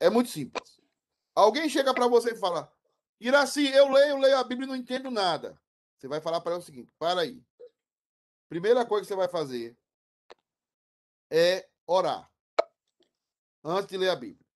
É 0.00 0.10
muito 0.10 0.28
simples. 0.30 0.80
Alguém 1.34 1.68
chega 1.68 1.94
para 1.94 2.08
você 2.08 2.32
e 2.32 2.36
fala: 2.36 2.72
Iraci, 3.20 3.68
eu 3.68 3.90
leio, 3.92 4.18
leio 4.18 4.36
a 4.38 4.44
Bíblia 4.44 4.66
e 4.66 4.68
não 4.68 4.76
entendo 4.76 5.10
nada. 5.10 5.58
Você 6.04 6.08
vai 6.08 6.20
falar 6.20 6.42
para 6.42 6.52
ela 6.52 6.60
o 6.60 6.62
seguinte: 6.62 6.92
para 6.98 7.22
aí. 7.22 7.42
Primeira 8.46 8.84
coisa 8.84 9.04
que 9.04 9.08
você 9.08 9.16
vai 9.16 9.26
fazer 9.26 9.74
é 11.30 11.66
orar 11.86 12.30
antes 13.64 13.88
de 13.88 13.96
ler 13.96 14.10
a 14.10 14.16
Bíblia. 14.16 14.46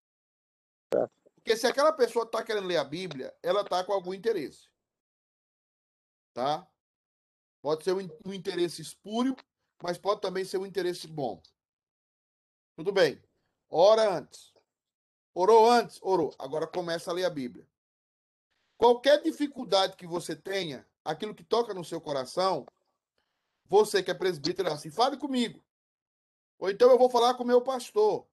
Porque 1.36 1.56
se 1.56 1.66
aquela 1.66 1.90
pessoa 1.90 2.26
está 2.26 2.44
querendo 2.44 2.66
ler 2.66 2.76
a 2.76 2.84
Bíblia, 2.84 3.34
ela 3.42 3.62
está 3.62 3.82
com 3.82 3.94
algum 3.94 4.12
interesse. 4.12 4.68
Tá? 6.34 6.70
Pode 7.62 7.82
ser 7.82 7.94
um 7.94 8.02
in- 8.02 8.18
um 8.26 8.34
interesse 8.34 8.82
espúrio, 8.82 9.34
mas 9.82 9.96
pode 9.96 10.20
também 10.20 10.44
ser 10.44 10.58
um 10.58 10.66
interesse 10.66 11.08
bom. 11.08 11.40
Tudo 12.76 12.92
bem. 12.92 13.22
Ora 13.70 14.18
antes. 14.18 14.52
Orou 15.32 15.70
antes? 15.70 15.98
Orou. 16.02 16.34
Agora 16.38 16.66
começa 16.66 17.10
a 17.10 17.14
ler 17.14 17.24
a 17.24 17.30
Bíblia. 17.30 17.66
Qualquer 18.76 19.22
dificuldade 19.22 19.96
que 19.96 20.06
você 20.06 20.36
tenha, 20.36 20.86
aquilo 21.08 21.34
que 21.34 21.42
toca 21.42 21.72
no 21.72 21.82
seu 21.82 22.00
coração, 22.02 22.66
você 23.64 24.02
que 24.02 24.10
é 24.10 24.14
presbítero, 24.14 24.70
assim, 24.70 24.90
fale 24.90 25.16
comigo. 25.16 25.64
Ou 26.58 26.70
então 26.70 26.90
eu 26.90 26.98
vou 26.98 27.08
falar 27.08 27.34
com 27.34 27.44
o 27.44 27.46
meu 27.46 27.62
pastor. 27.62 28.28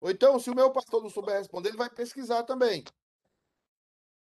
Ou 0.00 0.10
então, 0.10 0.38
se 0.40 0.50
o 0.50 0.54
meu 0.54 0.72
pastor 0.72 1.00
não 1.00 1.10
souber 1.10 1.38
responder, 1.38 1.68
ele 1.68 1.78
vai 1.78 1.88
pesquisar 1.88 2.42
também. 2.42 2.82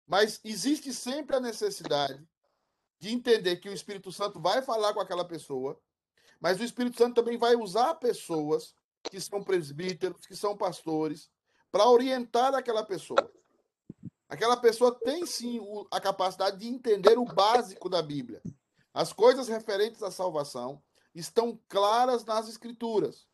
Mas 0.05 0.41
existe 0.43 0.93
sempre 0.93 1.37
a 1.37 1.39
necessidade 1.39 2.27
de 2.99 3.13
entender 3.13 3.57
que 3.57 3.69
o 3.69 3.73
Espírito 3.73 4.11
Santo 4.11 4.41
vai 4.41 4.61
falar 4.61 4.93
com 4.93 4.99
aquela 4.99 5.23
pessoa, 5.23 5.79
mas 6.37 6.59
o 6.59 6.63
Espírito 6.63 6.97
Santo 6.97 7.15
também 7.15 7.37
vai 7.37 7.55
usar 7.55 7.95
pessoas 7.95 8.75
que 9.03 9.21
são 9.21 9.41
presbíteros, 9.41 10.25
que 10.25 10.35
são 10.35 10.57
pastores, 10.57 11.29
para 11.71 11.87
orientar 11.87 12.53
aquela 12.53 12.83
pessoa. 12.83 13.31
Aquela 14.29 14.55
pessoa 14.55 14.93
tem 14.93 15.25
sim 15.25 15.59
o- 15.59 15.87
a 15.91 15.99
capacidade 15.99 16.57
de 16.57 16.67
entender 16.67 17.17
o 17.17 17.25
básico 17.25 17.89
da 17.89 17.99
Bíblia. 18.01 18.41
As 18.93 19.11
coisas 19.11 19.47
referentes 19.47 20.03
à 20.03 20.11
salvação 20.11 20.81
estão 21.15 21.59
claras 21.67 22.23
nas 22.23 22.47
Escrituras. 22.47 23.27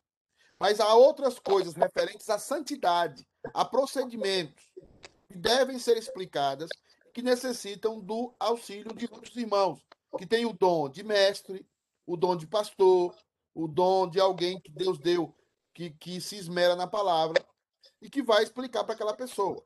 Mas 0.58 0.80
há 0.80 0.94
outras 0.94 1.38
coisas 1.38 1.74
referentes 1.74 2.30
à 2.30 2.38
santidade, 2.38 3.28
a 3.52 3.62
procedimentos, 3.62 4.72
que 5.28 5.36
devem 5.36 5.78
ser 5.78 5.98
explicadas, 5.98 6.70
que 7.12 7.20
necessitam 7.20 8.00
do 8.00 8.34
auxílio 8.40 8.94
de 8.94 9.06
outros 9.12 9.36
irmãos, 9.36 9.78
que 10.16 10.26
têm 10.26 10.46
o 10.46 10.54
dom 10.54 10.88
de 10.88 11.04
mestre, 11.04 11.66
o 12.06 12.16
dom 12.16 12.34
de 12.34 12.46
pastor, 12.46 13.14
o 13.54 13.68
dom 13.68 14.08
de 14.08 14.18
alguém 14.18 14.58
que 14.58 14.70
Deus 14.70 14.98
deu, 14.98 15.36
que, 15.74 15.90
que 15.90 16.22
se 16.22 16.36
esmera 16.36 16.74
na 16.74 16.86
palavra 16.86 17.44
e 18.00 18.08
que 18.08 18.22
vai 18.22 18.42
explicar 18.42 18.82
para 18.84 18.94
aquela 18.94 19.14
pessoa. 19.14 19.62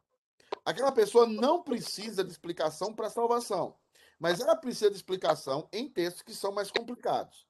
Aquela 0.64 0.92
pessoa 0.92 1.26
não 1.26 1.62
precisa 1.62 2.22
de 2.22 2.30
explicação 2.30 2.94
para 2.94 3.11
salvação, 3.11 3.76
mas 4.18 4.40
ela 4.40 4.56
precisa 4.56 4.90
de 4.90 4.96
explicação 4.96 5.68
em 5.72 5.88
textos 5.88 6.22
que 6.22 6.34
são 6.34 6.52
mais 6.52 6.70
complicados. 6.70 7.46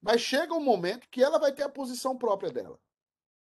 Mas 0.00 0.20
chega 0.20 0.54
um 0.54 0.62
momento 0.62 1.08
que 1.08 1.22
ela 1.22 1.38
vai 1.38 1.52
ter 1.52 1.64
a 1.64 1.68
posição 1.68 2.16
própria 2.16 2.50
dela. 2.50 2.78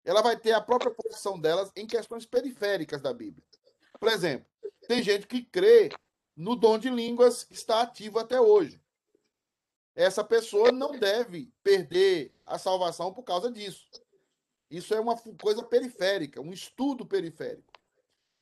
Ela 0.04 0.22
vai 0.22 0.36
ter 0.36 0.52
a 0.52 0.60
própria 0.60 0.90
posição 0.90 1.38
delas 1.38 1.70
em 1.74 1.86
questões 1.86 2.24
periféricas 2.24 3.02
da 3.02 3.12
Bíblia. 3.12 3.44
Por 3.98 4.08
exemplo, 4.08 4.46
tem 4.86 5.02
gente 5.02 5.26
que 5.26 5.42
crê 5.42 5.90
no 6.36 6.54
dom 6.54 6.78
de 6.78 6.90
línguas 6.90 7.46
está 7.50 7.80
ativo 7.80 8.18
até 8.18 8.40
hoje. 8.40 8.80
Essa 9.94 10.22
pessoa 10.22 10.70
não 10.70 10.92
deve 10.98 11.50
perder 11.62 12.34
a 12.44 12.58
salvação 12.58 13.12
por 13.12 13.22
causa 13.22 13.50
disso. 13.50 13.88
Isso 14.70 14.94
é 14.94 15.00
uma 15.00 15.16
coisa 15.40 15.62
periférica, 15.62 16.40
um 16.40 16.52
estudo 16.52 17.06
periférico. 17.06 17.72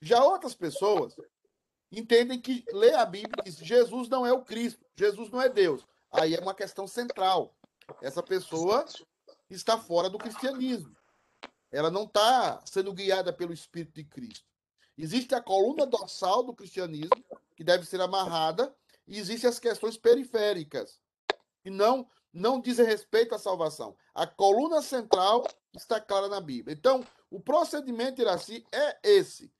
Já 0.01 0.23
outras 0.23 0.55
pessoas 0.55 1.17
entendem 1.91 2.41
que 2.41 2.65
ler 2.73 2.95
a 2.95 3.07
Bíblia 3.07 3.43
diz 3.45 3.57
Jesus 3.57 4.09
não 4.09 4.27
é 4.27 4.33
o 4.33 4.43
Cristo, 4.43 4.85
Jesus 4.97 5.31
não 5.31 5.41
é 5.41 5.49
Deus. 5.49 5.87
Aí 6.13 6.35
é 6.35 6.41
uma 6.41 6.55
questão 6.55 6.87
central. 6.87 7.55
Essa 8.01 8.23
pessoa 8.23 8.85
está 9.51 9.79
fora 9.79 10.09
do 10.09 10.19
cristianismo. 10.19 10.97
Ela 11.71 11.91
não 11.91 12.05
está 12.05 12.61
sendo 12.65 12.93
guiada 12.93 13.33
pelo 13.33 13.53
Espírito 13.53 13.95
de 13.95 14.05
Cristo. 14.05 14.45
Existe 14.97 15.35
a 15.35 15.41
coluna 15.41 15.85
dorsal 15.85 16.45
do 16.45 16.55
cristianismo, 16.55 17.25
que 17.57 17.65
deve 17.65 17.85
ser 17.85 18.01
amarrada, 18.01 18.75
e 19.07 19.19
existem 19.19 19.51
as 19.51 19.59
questões 19.59 19.97
periféricas, 19.97 21.01
que 21.63 21.71
não, 21.71 22.09
não 22.33 22.61
dizem 22.61 22.87
respeito 22.87 23.35
à 23.35 23.39
salvação. 23.39 23.97
A 24.15 24.27
coluna 24.27 24.81
central 24.81 25.45
está 25.75 26.01
clara 26.01 26.29
na 26.29 26.41
Bíblia. 26.41 26.75
Então, 26.75 27.05
o 27.29 27.41
procedimento, 27.41 28.21
Iraci, 28.23 28.65
é 28.71 28.99
esse. 29.03 29.53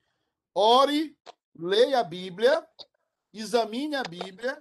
Ore, 0.57 1.13
leia 1.53 1.99
a 1.99 2.03
Bíblia, 2.03 2.65
examine 3.33 3.97
a 3.97 4.03
Bíblia, 4.03 4.57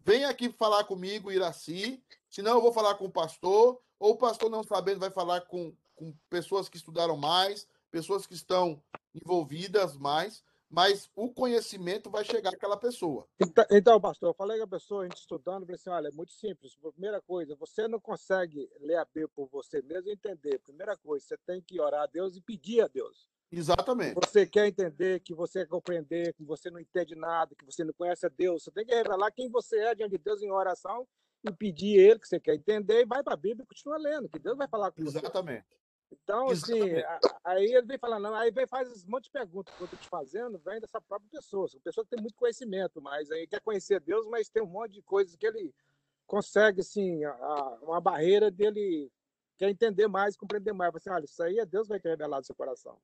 venha 0.00 0.28
aqui 0.28 0.50
falar 0.50 0.82
comigo, 0.82 1.30
Iraci, 1.30 2.02
senão 2.28 2.56
eu 2.56 2.60
vou 2.60 2.72
falar 2.72 2.96
com 2.96 3.04
o 3.04 3.12
pastor, 3.12 3.80
ou 4.00 4.14
o 4.14 4.18
pastor 4.18 4.50
não 4.50 4.64
sabendo 4.64 4.98
vai 4.98 5.12
falar 5.12 5.42
com, 5.42 5.72
com 5.94 6.12
pessoas 6.28 6.68
que 6.68 6.76
estudaram 6.76 7.16
mais, 7.16 7.68
pessoas 7.88 8.26
que 8.26 8.34
estão 8.34 8.82
envolvidas 9.14 9.96
mais, 9.96 10.42
mas 10.68 11.08
o 11.14 11.32
conhecimento 11.32 12.10
vai 12.10 12.24
chegar 12.24 12.50
àquela 12.50 12.76
pessoa. 12.76 13.24
Então, 13.40 13.64
então, 13.70 14.00
pastor, 14.00 14.30
eu 14.30 14.34
falei 14.34 14.58
com 14.58 14.64
a 14.64 14.68
pessoa, 14.68 15.02
a 15.02 15.04
gente 15.04 15.18
estudando, 15.18 15.62
falei 15.62 15.76
assim, 15.76 15.90
olha, 15.90 16.08
é 16.08 16.12
muito 16.12 16.32
simples. 16.32 16.74
Primeira 16.74 17.22
coisa, 17.22 17.54
você 17.54 17.86
não 17.86 18.00
consegue 18.00 18.68
ler 18.80 18.96
a 18.96 19.04
Bíblia 19.04 19.28
por 19.28 19.48
você 19.48 19.80
mesmo 19.82 20.10
entender. 20.10 20.58
Primeira 20.58 20.96
coisa, 20.96 21.24
você 21.24 21.38
tem 21.38 21.62
que 21.62 21.80
orar 21.80 22.02
a 22.02 22.06
Deus 22.06 22.36
e 22.36 22.40
pedir 22.40 22.80
a 22.80 22.88
Deus. 22.88 23.28
Exatamente. 23.50 24.14
Você 24.14 24.46
quer 24.46 24.66
entender, 24.66 25.20
que 25.20 25.32
você 25.34 25.60
quer 25.60 25.68
compreender, 25.68 26.34
que 26.34 26.44
você 26.44 26.70
não 26.70 26.78
entende 26.78 27.14
nada, 27.14 27.54
que 27.54 27.64
você 27.64 27.82
não 27.82 27.92
conhece 27.94 28.26
a 28.26 28.28
Deus. 28.28 28.62
Você 28.64 28.70
tem 28.70 28.84
que 28.84 28.94
revelar 28.94 29.30
quem 29.32 29.48
você 29.50 29.78
é 29.78 29.94
diante 29.94 30.12
de 30.12 30.18
Deus 30.18 30.42
em 30.42 30.50
oração 30.50 31.06
e 31.42 31.50
pedir 31.52 31.98
Ele 31.98 32.18
que 32.18 32.28
você 32.28 32.38
quer 32.38 32.54
entender 32.54 33.00
e 33.02 33.06
vai 33.06 33.22
para 33.22 33.34
a 33.34 33.36
Bíblia 33.36 33.64
e 33.64 33.66
continua 33.66 33.96
lendo, 33.96 34.28
que 34.28 34.38
Deus 34.38 34.56
vai 34.56 34.68
falar 34.68 34.90
com 34.92 35.02
você. 35.02 35.18
Exatamente. 35.18 35.66
Então, 36.10 36.48
assim, 36.48 36.78
Exatamente. 36.90 37.04
a- 37.04 37.20
a- 37.24 37.40
aí 37.52 37.72
ele 37.72 37.86
vem 37.86 37.98
falando, 37.98 38.34
aí 38.34 38.50
vem 38.50 38.66
faz 38.66 39.04
um 39.04 39.10
monte 39.10 39.24
de 39.24 39.30
perguntas 39.30 39.74
que 39.74 39.80
eu 39.80 39.84
estou 39.86 39.98
te 39.98 40.08
fazendo, 40.08 40.58
vem 40.58 40.80
dessa 40.80 41.00
própria 41.00 41.30
pessoa. 41.30 41.68
Uma 41.72 41.80
pessoa 41.80 42.04
que 42.04 42.10
tem 42.10 42.20
muito 42.20 42.34
conhecimento, 42.36 43.00
mas 43.00 43.30
aí 43.30 43.46
quer 43.46 43.60
conhecer 43.60 44.00
Deus, 44.00 44.26
mas 44.26 44.48
tem 44.48 44.62
um 44.62 44.66
monte 44.66 44.92
de 44.92 45.02
coisas 45.02 45.36
que 45.36 45.46
ele 45.46 45.74
consegue, 46.26 46.80
assim, 46.80 47.24
a- 47.24 47.30
a- 47.32 47.78
uma 47.82 48.00
barreira 48.00 48.50
dele 48.50 49.10
quer 49.56 49.70
entender 49.70 50.06
mais, 50.06 50.36
compreender 50.36 50.72
mais. 50.72 50.94
Assim, 50.94 51.10
olha, 51.10 51.24
isso 51.24 51.42
aí 51.42 51.58
é 51.58 51.64
Deus 51.66 51.86
que 51.86 51.90
vai 51.90 52.00
ter 52.00 52.10
revelado 52.10 52.40
no 52.40 52.44
seu 52.46 52.54
coração. 52.54 52.98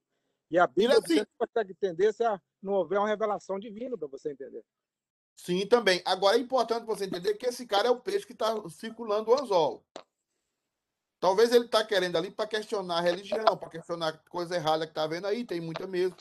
E 0.51 0.59
a 0.59 0.67
Bíblia 0.67 0.99
assim 0.99 1.17
você 1.17 1.27
consegue 1.39 1.73
entender 1.73 2.13
se 2.13 2.23
não 2.63 2.75
houver 2.75 2.99
uma 2.99 3.09
revelação 3.09 3.59
divina 3.59 3.97
para 3.97 4.09
você 4.09 4.33
entender. 4.33 4.65
Sim, 5.37 5.67
também. 5.67 6.01
Agora 6.05 6.37
é 6.37 6.41
importante 6.41 6.87
você 6.87 7.05
entender 7.05 7.35
que 7.35 7.47
esse 7.47 7.67
cara 7.67 7.89
é 7.89 7.91
o 7.91 8.01
peixe 8.01 8.27
que 8.27 8.33
está 8.33 8.55
circulando 8.71 9.31
o 9.31 9.35
anzol. 9.35 9.85
Talvez 11.19 11.53
ele 11.53 11.65
está 11.65 11.85
querendo 11.85 12.17
ali 12.17 12.31
para 12.31 12.47
questionar 12.47 12.99
a 12.99 13.01
religião, 13.01 13.57
para 13.57 13.71
questionar 13.71 14.23
coisa 14.29 14.57
errada 14.57 14.87
que 14.87 14.93
está 14.93 15.07
vendo 15.07 15.27
aí, 15.27 15.45
tem 15.45 15.61
muita 15.61 15.87
mesmo. 15.87 16.17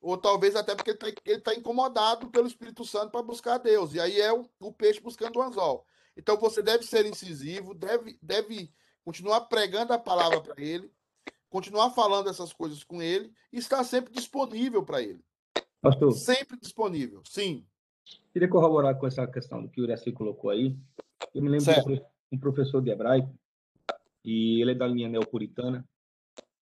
Ou 0.00 0.16
talvez 0.16 0.54
até 0.54 0.74
porque 0.74 0.90
ele 0.90 1.10
está 1.26 1.50
tá 1.50 1.56
incomodado 1.56 2.30
pelo 2.30 2.46
Espírito 2.46 2.84
Santo 2.84 3.10
para 3.10 3.22
buscar 3.22 3.58
Deus. 3.58 3.94
E 3.94 4.00
aí 4.00 4.20
é 4.20 4.32
o, 4.32 4.48
o, 4.60 4.72
peixe 4.72 5.00
buscando 5.00 5.38
o 5.38 5.42
anzol. 5.42 5.84
Então 6.16 6.36
você 6.36 6.62
deve 6.62 6.84
ser 6.84 7.04
incisivo, 7.06 7.74
deve, 7.74 8.18
deve 8.22 8.72
continuar 9.04 9.42
pregando 9.42 9.92
a 9.92 9.98
palavra 9.98 10.40
para 10.40 10.62
ele, 10.62 10.92
continuar 11.54 11.90
falando 11.90 12.28
essas 12.28 12.52
coisas 12.52 12.82
com 12.82 13.00
ele 13.00 13.32
e 13.52 13.58
estar 13.58 13.84
sempre 13.84 14.12
disponível 14.12 14.84
para 14.84 15.00
ele. 15.00 15.24
Pastor. 15.80 16.10
Sempre 16.10 16.58
disponível, 16.58 17.22
sim. 17.24 17.64
Queria 18.32 18.48
corroborar 18.48 18.98
com 18.98 19.06
essa 19.06 19.24
questão 19.24 19.62
do 19.62 19.68
que 19.68 19.80
o 19.80 19.84
Iraci 19.84 20.10
colocou 20.10 20.50
aí. 20.50 20.76
Eu 21.32 21.40
me 21.40 21.48
lembro 21.48 21.66
certo. 21.66 21.94
de 21.94 22.02
um 22.32 22.38
professor 22.40 22.82
de 22.82 22.90
hebraico, 22.90 23.32
e 24.24 24.60
ele 24.60 24.72
é 24.72 24.74
da 24.74 24.88
linha 24.88 25.08
neopuritana. 25.08 25.88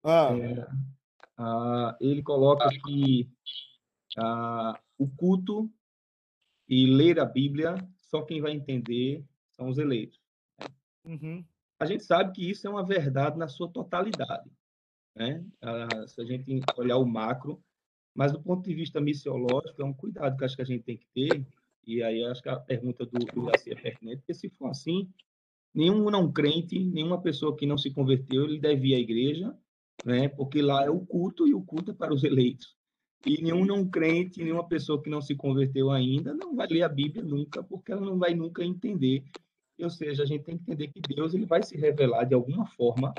Ah. 0.03 0.31
É, 0.37 0.67
ah, 1.39 1.97
ele 2.01 2.21
coloca 2.25 2.69
que 2.85 3.31
ah, 4.19 4.77
o 4.99 5.09
culto 5.09 5.71
e 6.69 6.87
ler 6.87 7.21
a 7.21 7.25
Bíblia, 7.25 7.77
só 8.01 8.23
quem 8.23 8.41
vai 8.41 8.51
entender 8.51 9.25
são 9.53 9.69
os 9.69 9.79
eleitos. 9.79 10.21
Uhum. 11.05 11.45
A 11.79 11.87
gente 11.87 12.03
sabe 12.03 12.33
que 12.33 12.51
isso 12.51 12.67
é 12.67 12.71
uma 12.71 12.85
verdade 12.85 13.39
na 13.39 13.47
sua 13.47 13.71
totalidade. 13.71 14.51
Né? 15.21 15.45
Se 16.07 16.23
a 16.23 16.25
gente 16.25 16.63
olhar 16.79 16.97
o 16.97 17.05
macro, 17.05 17.63
mas 18.15 18.33
do 18.33 18.41
ponto 18.41 18.67
de 18.67 18.75
vista 18.75 19.03
missiológico, 19.03 19.83
é 19.83 19.85
um 19.85 19.93
cuidado 19.93 20.35
que 20.35 20.45
acho 20.47 20.57
que 20.57 20.63
a 20.63 20.65
gente 20.65 20.83
tem 20.83 20.97
que 20.97 21.07
ter, 21.13 21.47
e 21.87 22.03
aí 22.03 22.25
acho 22.25 22.43
que 22.43 22.49
a 22.49 22.57
pergunta 22.57 23.05
do, 23.05 23.19
do 23.19 23.43
Garcia 23.43 23.75
é 23.75 23.77
pertinente, 23.77 24.23
porque 24.23 24.33
se 24.33 24.49
for 24.49 24.71
assim, 24.71 25.11
nenhum 25.75 26.11
não 26.11 26.33
crente, 26.33 26.83
nenhuma 26.83 27.21
pessoa 27.21 27.55
que 27.55 27.67
não 27.67 27.77
se 27.77 27.91
converteu, 27.91 28.45
ele 28.45 28.59
deve 28.59 28.89
ir 28.89 28.95
à 28.95 28.99
igreja, 28.99 29.55
né? 30.07 30.27
porque 30.27 30.63
lá 30.63 30.87
é 30.87 30.91
o 30.91 31.01
culto, 31.01 31.47
e 31.47 31.53
o 31.53 31.61
culto 31.61 31.91
é 31.91 31.95
para 31.95 32.15
os 32.15 32.25
eleitos. 32.25 32.75
E 33.27 33.43
nenhum 33.43 33.67
não 33.67 33.87
crente, 33.87 34.43
nenhuma 34.43 34.67
pessoa 34.67 35.03
que 35.03 35.11
não 35.11 35.21
se 35.21 35.35
converteu 35.35 35.91
ainda, 35.91 36.33
não 36.33 36.57
vai 36.57 36.67
ler 36.67 36.83
a 36.83 36.89
Bíblia 36.89 37.23
nunca, 37.23 37.63
porque 37.63 37.93
ela 37.93 38.01
não 38.01 38.19
vai 38.19 38.35
nunca 38.35 38.65
entender. 38.65 39.23
Ou 39.79 39.91
seja, 39.91 40.23
a 40.23 40.27
gente 40.27 40.45
tem 40.45 40.57
que 40.57 40.63
entender 40.63 40.89
que 40.89 41.01
Deus 41.15 41.35
ele 41.35 41.45
vai 41.45 41.63
se 41.63 41.77
revelar 41.77 42.25
de 42.25 42.33
alguma 42.33 42.65
forma 42.65 43.13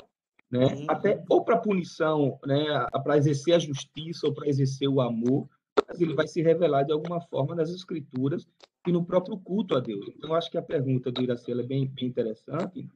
né? 0.52 0.66
Uhum. 0.66 0.86
Até 0.86 1.24
ou 1.30 1.42
para 1.42 1.56
punição, 1.56 2.38
né? 2.44 2.64
Para 3.02 3.16
exercer 3.16 3.54
a 3.54 3.58
justiça 3.58 4.26
ou 4.26 4.34
para 4.34 4.46
exercer 4.46 4.86
o 4.86 5.00
amor, 5.00 5.48
mas 5.88 5.98
ele 5.98 6.14
vai 6.14 6.28
se 6.28 6.42
revelar 6.42 6.82
de 6.82 6.92
alguma 6.92 7.22
forma 7.22 7.54
nas 7.54 7.70
escrituras 7.70 8.46
e 8.86 8.92
no 8.92 9.02
próprio 9.02 9.38
culto 9.38 9.74
a 9.74 9.80
Deus. 9.80 10.06
Então, 10.08 10.34
acho 10.34 10.50
que 10.50 10.58
a 10.58 10.62
pergunta 10.62 11.10
do 11.10 11.22
Iracema 11.22 11.62
é 11.62 11.66
bem, 11.66 11.88
bem 11.88 12.06
interessante 12.06 12.86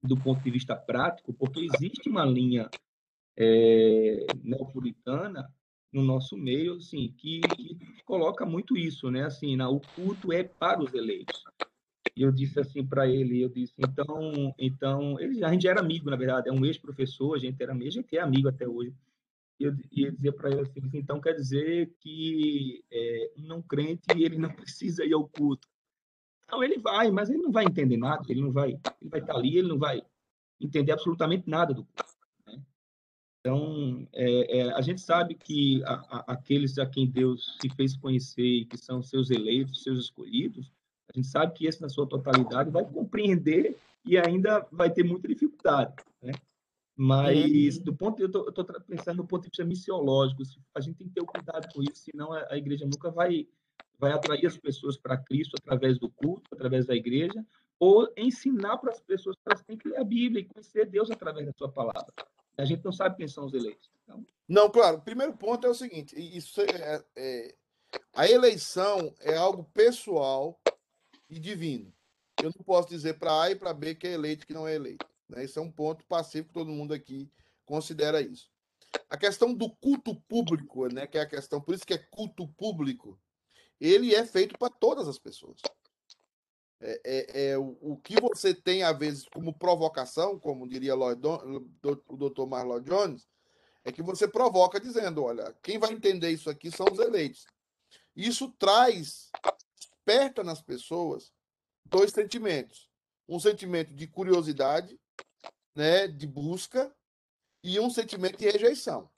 do 0.00 0.16
ponto 0.16 0.42
de 0.42 0.50
vista 0.50 0.76
prático, 0.76 1.32
porque 1.32 1.60
existe 1.60 2.08
uma 2.08 2.24
linha 2.24 2.68
é, 3.36 4.26
neopuritana 4.42 5.48
no 5.92 6.02
nosso 6.02 6.36
meio, 6.36 6.76
assim, 6.76 7.12
que, 7.18 7.40
que, 7.40 7.78
coloca 8.04 8.46
muito 8.46 8.76
isso, 8.76 9.10
né? 9.10 9.24
Assim, 9.24 9.56
na, 9.56 9.68
o 9.68 9.80
culto 9.94 10.32
é 10.32 10.42
para 10.42 10.82
os 10.82 10.94
eleitos. 10.94 11.44
E 12.16 12.22
eu 12.22 12.32
disse 12.32 12.58
assim 12.58 12.84
para 12.84 13.06
ele, 13.06 13.40
eu 13.40 13.48
disse, 13.48 13.74
então, 13.78 14.54
então, 14.58 15.20
ele, 15.20 15.42
a 15.44 15.50
gente 15.50 15.66
era 15.66 15.80
amigo, 15.80 16.10
na 16.10 16.16
verdade, 16.16 16.48
é 16.48 16.52
um 16.52 16.64
ex-professor, 16.64 17.36
a 17.36 17.38
gente 17.38 17.62
era 17.62 17.72
amigo, 17.72 17.88
a 17.88 17.92
gente 17.92 18.16
é 18.16 18.20
amigo 18.20 18.48
até 18.48 18.66
hoje. 18.66 18.94
E 19.58 19.64
eu, 19.64 19.76
e 19.92 20.02
eu 20.02 20.12
dizia 20.12 20.32
para 20.32 20.50
ele 20.50 20.60
assim, 20.60 20.80
então 20.94 21.20
quer 21.20 21.34
dizer 21.34 21.94
que 22.00 22.84
é, 22.90 23.32
um 23.38 23.42
não 23.42 23.62
crente, 23.62 24.02
ele 24.10 24.36
não 24.36 24.50
precisa 24.54 25.04
ir 25.04 25.12
ao 25.12 25.28
culto. 25.28 25.68
Não, 26.50 26.62
ele 26.62 26.78
vai, 26.78 27.10
mas 27.10 27.30
ele 27.30 27.38
não 27.38 27.52
vai 27.52 27.64
entender 27.64 27.96
nada, 27.96 28.24
ele 28.28 28.42
não 28.42 28.52
vai, 28.52 28.72
ele 29.00 29.10
vai 29.10 29.20
estar 29.20 29.34
ali, 29.34 29.56
ele 29.56 29.68
não 29.68 29.78
vai 29.78 30.02
entender 30.60 30.92
absolutamente 30.92 31.48
nada 31.48 31.72
do 31.72 31.84
culto. 31.84 32.12
Né? 32.46 32.62
Então, 33.40 34.06
é, 34.12 34.58
é, 34.58 34.72
a 34.72 34.80
gente 34.82 35.00
sabe 35.00 35.34
que 35.34 35.82
a, 35.84 35.94
a, 35.94 36.32
aqueles 36.32 36.78
a 36.78 36.84
quem 36.84 37.08
Deus 37.08 37.56
se 37.60 37.70
fez 37.70 37.96
conhecer, 37.96 38.66
que 38.66 38.76
são 38.76 39.02
seus 39.02 39.30
eleitos, 39.30 39.82
seus 39.82 39.98
escolhidos, 39.98 40.70
a 41.12 41.18
gente 41.18 41.28
sabe 41.28 41.52
que 41.52 41.66
esse, 41.66 41.80
na 41.80 41.88
sua 41.88 42.06
totalidade, 42.06 42.70
vai 42.70 42.84
compreender 42.84 43.76
e 44.04 44.18
ainda 44.18 44.66
vai 44.72 44.90
ter 44.90 45.04
muita 45.04 45.28
dificuldade, 45.28 45.94
né? 46.22 46.32
Mas, 46.94 47.78
do 47.78 47.94
ponto 47.94 48.20
eu 48.20 48.26
estou 48.26 48.64
pensando 48.86 49.18
no 49.18 49.26
ponto 49.26 49.42
de 49.42 49.48
vista 49.48 49.64
missiológico, 49.64 50.42
a 50.74 50.80
gente 50.80 50.96
tem 50.96 51.08
que 51.08 51.14
ter 51.14 51.22
o 51.22 51.26
cuidado 51.26 51.72
com 51.72 51.82
isso, 51.82 52.04
senão 52.10 52.32
a, 52.32 52.46
a 52.50 52.56
igreja 52.56 52.84
nunca 52.84 53.10
vai, 53.10 53.48
vai 53.98 54.12
atrair 54.12 54.46
as 54.46 54.56
pessoas 54.56 54.96
para 54.96 55.16
Cristo 55.16 55.56
através 55.58 55.98
do 55.98 56.10
culto, 56.10 56.50
através 56.52 56.86
da 56.86 56.94
igreja, 56.94 57.44
ou 57.78 58.12
ensinar 58.16 58.76
para 58.78 58.92
as 58.92 59.00
pessoas 59.00 59.36
que 59.36 59.42
elas 59.46 59.62
têm 59.62 59.76
que 59.76 59.88
ler 59.88 59.98
a 59.98 60.04
Bíblia 60.04 60.42
e 60.42 60.44
conhecer 60.44 60.86
Deus 60.86 61.10
através 61.10 61.46
da 61.46 61.52
sua 61.52 61.68
palavra. 61.68 62.12
A 62.56 62.64
gente 62.64 62.84
não 62.84 62.92
sabe 62.92 63.16
quem 63.16 63.26
são 63.26 63.46
os 63.46 63.54
eleitos. 63.54 63.90
Então... 64.04 64.24
Não, 64.48 64.70
claro. 64.70 64.98
O 64.98 65.02
primeiro 65.02 65.32
ponto 65.32 65.66
é 65.66 65.70
o 65.70 65.74
seguinte: 65.74 66.14
isso 66.16 66.60
é, 66.60 67.02
é, 67.16 67.54
a 68.14 68.30
eleição 68.30 69.12
é 69.20 69.36
algo 69.36 69.64
pessoal 69.72 70.60
e 71.32 71.38
divino. 71.38 71.92
Eu 72.42 72.52
não 72.56 72.64
posso 72.64 72.88
dizer 72.88 73.18
para 73.18 73.42
A 73.42 73.50
e 73.50 73.56
para 73.56 73.72
B 73.72 73.94
que 73.94 74.06
é 74.06 74.12
eleito 74.12 74.44
e 74.44 74.46
que 74.46 74.52
não 74.52 74.68
é 74.68 74.74
eleito. 74.74 75.06
Né? 75.28 75.44
Isso 75.44 75.58
é 75.58 75.62
um 75.62 75.70
ponto 75.70 76.04
pacífico, 76.04 76.52
todo 76.52 76.70
mundo 76.70 76.92
aqui 76.92 77.30
considera 77.64 78.20
isso. 78.20 78.50
A 79.08 79.16
questão 79.16 79.54
do 79.54 79.70
culto 79.70 80.14
público, 80.28 80.86
né, 80.92 81.06
que 81.06 81.16
é 81.16 81.22
a 81.22 81.28
questão, 81.28 81.60
por 81.60 81.74
isso 81.74 81.86
que 81.86 81.94
é 81.94 81.98
culto 81.98 82.46
público, 82.46 83.18
ele 83.80 84.14
é 84.14 84.26
feito 84.26 84.58
para 84.58 84.68
todas 84.68 85.08
as 85.08 85.18
pessoas. 85.18 85.58
É, 86.78 87.00
é, 87.04 87.50
é 87.50 87.58
o, 87.58 87.78
o, 87.80 87.96
que 87.96 88.20
você 88.20 88.52
tem, 88.52 88.82
às 88.82 88.98
vezes, 88.98 89.24
como 89.32 89.54
provocação, 89.54 90.38
como 90.38 90.68
diria 90.68 90.94
Lloyd, 90.94 91.22
o 91.24 92.16
doutor 92.16 92.46
Marlon 92.46 92.80
Jones, 92.80 93.26
é 93.84 93.92
que 93.92 94.02
você 94.02 94.28
provoca 94.28 94.80
dizendo: 94.80 95.22
olha, 95.22 95.54
quem 95.62 95.78
vai 95.78 95.92
entender 95.92 96.30
isso 96.30 96.50
aqui 96.50 96.70
são 96.70 96.86
os 96.90 96.98
eleitos. 96.98 97.46
Isso 98.14 98.50
traz 98.58 99.30
desperta 100.12 100.44
nas 100.44 100.60
pessoas 100.60 101.32
dois 101.84 102.12
sentimentos. 102.12 102.90
Um 103.28 103.40
sentimento 103.40 103.94
de 103.94 104.06
curiosidade, 104.06 105.00
né, 105.74 106.06
de 106.06 106.26
busca, 106.26 106.94
e 107.64 107.78
um 107.78 107.88
sentimento 107.88 108.36
de 108.38 108.50
rejeição. 108.50 109.10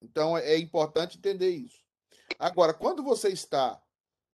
Então 0.00 0.36
é 0.36 0.56
importante 0.56 1.18
entender 1.18 1.50
isso. 1.50 1.84
Agora, 2.38 2.72
quando 2.72 3.02
você 3.02 3.28
está 3.28 3.80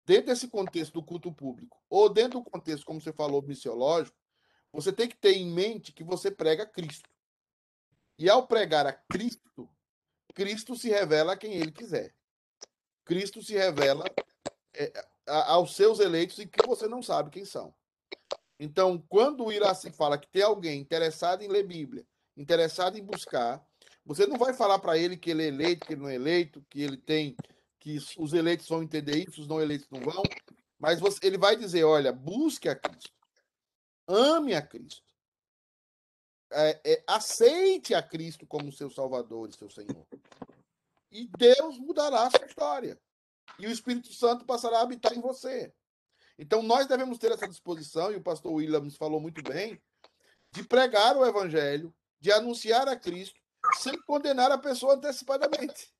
dentro 0.05 0.27
desse 0.27 0.47
contexto 0.49 0.93
do 0.93 1.03
culto 1.03 1.33
público, 1.33 1.81
ou 1.89 2.09
dentro 2.09 2.41
do 2.41 2.49
contexto, 2.49 2.85
como 2.85 3.01
você 3.01 3.11
falou, 3.13 3.41
missiológico, 3.41 4.17
você 4.71 4.91
tem 4.91 5.07
que 5.07 5.17
ter 5.17 5.33
em 5.33 5.49
mente 5.49 5.93
que 5.93 6.03
você 6.03 6.29
prega 6.29 6.65
Cristo. 6.65 7.09
E 8.19 8.29
ao 8.29 8.45
pregar 8.45 8.85
a 8.85 8.93
Cristo, 8.93 9.69
Cristo 10.33 10.75
se 10.75 10.89
revela 10.89 11.33
a 11.33 11.37
quem 11.37 11.53
ele 11.53 11.71
quiser. 11.71 12.13
Cristo 13.05 13.41
se 13.41 13.53
revela 13.53 14.03
aos 15.27 15.75
seus 15.75 15.99
eleitos 15.99 16.39
e 16.39 16.47
que 16.47 16.65
você 16.65 16.87
não 16.87 17.01
sabe 17.01 17.29
quem 17.29 17.45
são. 17.45 17.73
Então, 18.59 19.03
quando 19.07 19.45
o 19.45 19.51
Iraci 19.51 19.91
fala 19.91 20.17
que 20.17 20.27
tem 20.27 20.41
alguém 20.41 20.79
interessado 20.79 21.43
em 21.43 21.47
ler 21.47 21.63
Bíblia, 21.63 22.05
interessado 22.35 22.97
em 22.97 23.03
buscar, 23.03 23.63
você 24.05 24.25
não 24.25 24.37
vai 24.37 24.53
falar 24.53 24.79
para 24.79 24.97
ele 24.97 25.17
que 25.17 25.29
ele 25.29 25.43
é 25.43 25.47
eleito, 25.47 25.85
que 25.85 25.93
ele 25.93 26.01
não 26.01 26.09
é 26.09 26.15
eleito, 26.15 26.65
que 26.69 26.81
ele 26.81 26.97
tem, 26.97 27.35
que 27.79 27.97
os 28.17 28.33
eleitos 28.33 28.67
vão 28.67 28.81
entender 28.81 29.27
isso, 29.27 29.41
os 29.41 29.47
não 29.47 29.61
eleitos 29.61 29.87
não 29.91 29.99
vão, 29.99 30.23
mas 30.79 30.99
você, 30.99 31.19
ele 31.27 31.37
vai 31.37 31.55
dizer: 31.55 31.83
olha, 31.83 32.11
busque 32.11 32.69
a 32.69 32.75
Cristo, 32.75 33.13
ame 34.07 34.55
a 34.55 34.61
Cristo, 34.61 35.03
é, 36.51 36.81
é, 36.85 37.03
aceite 37.05 37.93
a 37.93 38.01
Cristo 38.01 38.47
como 38.47 38.71
seu 38.71 38.89
Salvador 38.89 39.49
e 39.49 39.53
seu 39.53 39.69
Senhor. 39.69 40.07
E 41.11 41.29
Deus 41.37 41.77
mudará 41.77 42.27
a 42.27 42.31
sua 42.31 42.45
história 42.45 42.99
e 43.59 43.67
o 43.67 43.71
Espírito 43.71 44.13
Santo 44.13 44.45
passará 44.45 44.79
a 44.79 44.81
habitar 44.81 45.13
em 45.13 45.21
você. 45.21 45.73
Então 46.37 46.61
nós 46.61 46.87
devemos 46.87 47.17
ter 47.17 47.31
essa 47.31 47.47
disposição, 47.47 48.11
e 48.11 48.15
o 48.15 48.21
pastor 48.21 48.53
Williams 48.53 48.95
falou 48.95 49.19
muito 49.19 49.41
bem, 49.41 49.81
de 50.51 50.63
pregar 50.63 51.17
o 51.17 51.25
evangelho, 51.25 51.93
de 52.19 52.31
anunciar 52.31 52.87
a 52.87 52.95
Cristo, 52.95 53.39
sem 53.79 53.99
condenar 54.03 54.51
a 54.51 54.57
pessoa 54.57 54.95
antecipadamente. 54.95 55.93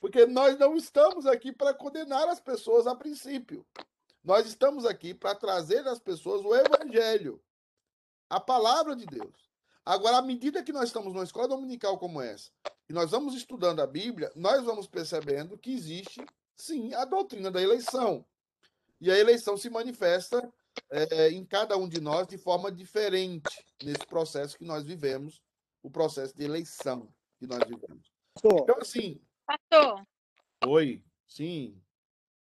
Porque 0.00 0.26
nós 0.26 0.58
não 0.58 0.76
estamos 0.76 1.26
aqui 1.26 1.52
para 1.52 1.74
condenar 1.74 2.28
as 2.28 2.40
pessoas 2.40 2.86
a 2.86 2.94
princípio. 2.94 3.66
Nós 4.22 4.46
estamos 4.46 4.84
aqui 4.84 5.14
para 5.14 5.34
trazer 5.34 5.86
às 5.86 5.98
pessoas 5.98 6.44
o 6.44 6.54
evangelho, 6.54 7.42
a 8.28 8.40
palavra 8.40 8.94
de 8.94 9.06
Deus. 9.06 9.47
Agora, 9.88 10.18
à 10.18 10.22
medida 10.22 10.62
que 10.62 10.72
nós 10.72 10.88
estamos 10.88 11.14
numa 11.14 11.24
escola 11.24 11.48
dominical 11.48 11.98
como 11.98 12.20
essa, 12.20 12.50
e 12.88 12.92
nós 12.92 13.10
vamos 13.10 13.34
estudando 13.34 13.80
a 13.80 13.86
Bíblia, 13.86 14.30
nós 14.36 14.62
vamos 14.62 14.86
percebendo 14.86 15.56
que 15.56 15.72
existe 15.72 16.22
Sim, 16.58 16.92
a 16.92 17.06
doutrina 17.06 17.50
da 17.50 17.62
eleição. 17.62 18.26
E 19.00 19.10
a 19.10 19.16
eleição 19.16 19.56
se 19.56 19.70
manifesta 19.70 20.52
é, 20.90 21.30
em 21.30 21.42
cada 21.42 21.76
um 21.78 21.88
de 21.88 22.00
nós 22.00 22.26
de 22.26 22.36
forma 22.36 22.70
diferente 22.70 23.64
nesse 23.82 24.04
processo 24.06 24.58
que 24.58 24.64
nós 24.64 24.84
vivemos, 24.84 25.40
o 25.82 25.90
processo 25.90 26.36
de 26.36 26.44
eleição 26.44 27.08
que 27.38 27.46
nós 27.46 27.60
vivemos. 27.60 28.12
Pastor. 28.34 28.60
Então, 28.62 28.76
assim. 28.78 29.22
Pastor. 29.46 30.06
Oi, 30.66 31.02
sim. 31.26 31.80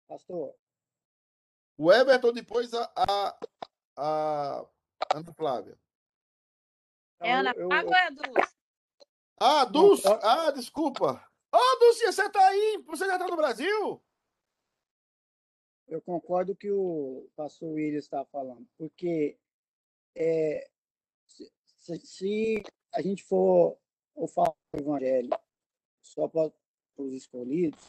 Pastor, 0.07 0.55
O 1.75 1.91
Everton, 1.91 2.31
depois 2.31 2.73
a, 2.75 2.93
a, 2.95 3.38
a 3.97 4.65
Ana 5.13 5.33
Flávia. 5.33 5.77
É 7.22 7.32
Ana 7.34 7.53
Flávia 7.53 7.86
ou 7.88 7.95
é 7.95 8.07
a 8.07 8.09
Dulce? 8.09 8.55
Ah, 9.39 9.66
Dulce! 9.66 10.07
Ah, 10.22 10.51
desculpa. 10.51 11.28
Ô, 11.53 11.80
Dulce, 11.80 12.05
você 12.05 12.30
tá 12.30 12.45
aí? 12.47 12.84
Você 12.86 13.05
já 13.05 13.18
tá 13.18 13.28
no 13.28 13.36
Brasil? 13.36 14.01
Eu 15.88 16.01
concordo 16.01 16.51
com 16.53 16.55
o 16.55 16.59
que 16.59 16.72
o 16.72 17.30
pastor 17.36 17.70
William 17.74 17.99
está 17.99 18.26
falando, 18.26 18.68
porque 18.78 19.38
é, 20.16 20.68
se, 21.28 21.99
se- 21.99 22.63
a 22.93 23.01
gente 23.01 23.24
for, 23.24 23.78
for 24.13 24.28
falar 24.28 24.55
do 24.74 24.82
evangelho 24.82 25.30
só 26.01 26.28
para 26.28 26.51
os 26.97 27.13
escolhidos, 27.13 27.80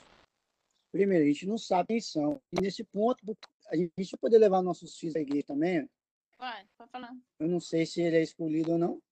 primeiro, 0.93 1.25
a 1.25 1.27
gente 1.27 1.47
não 1.47 1.57
sabe 1.57 1.89
quem 1.89 2.01
são. 2.01 2.41
E 2.53 2.61
nesse 2.61 2.85
ponto, 2.85 3.25
a 3.69 3.77
gente 3.77 3.93
vai 3.97 4.21
poder 4.21 4.39
levar 4.39 4.63
nossos 4.63 4.97
filhos 4.99 5.17
à 5.17 5.21
igreja 5.21 5.47
também, 5.47 5.89
Vai, 6.39 6.67
pode 6.77 6.91
falar. 6.91 7.17
eu 7.41 7.49
não 7.49 7.61
sei 7.61 7.87
se 7.87 8.03
ele 8.03 8.17
é 8.19 8.23
escolhido 8.23 8.73
ou 8.73 8.79
não. 8.79 9.03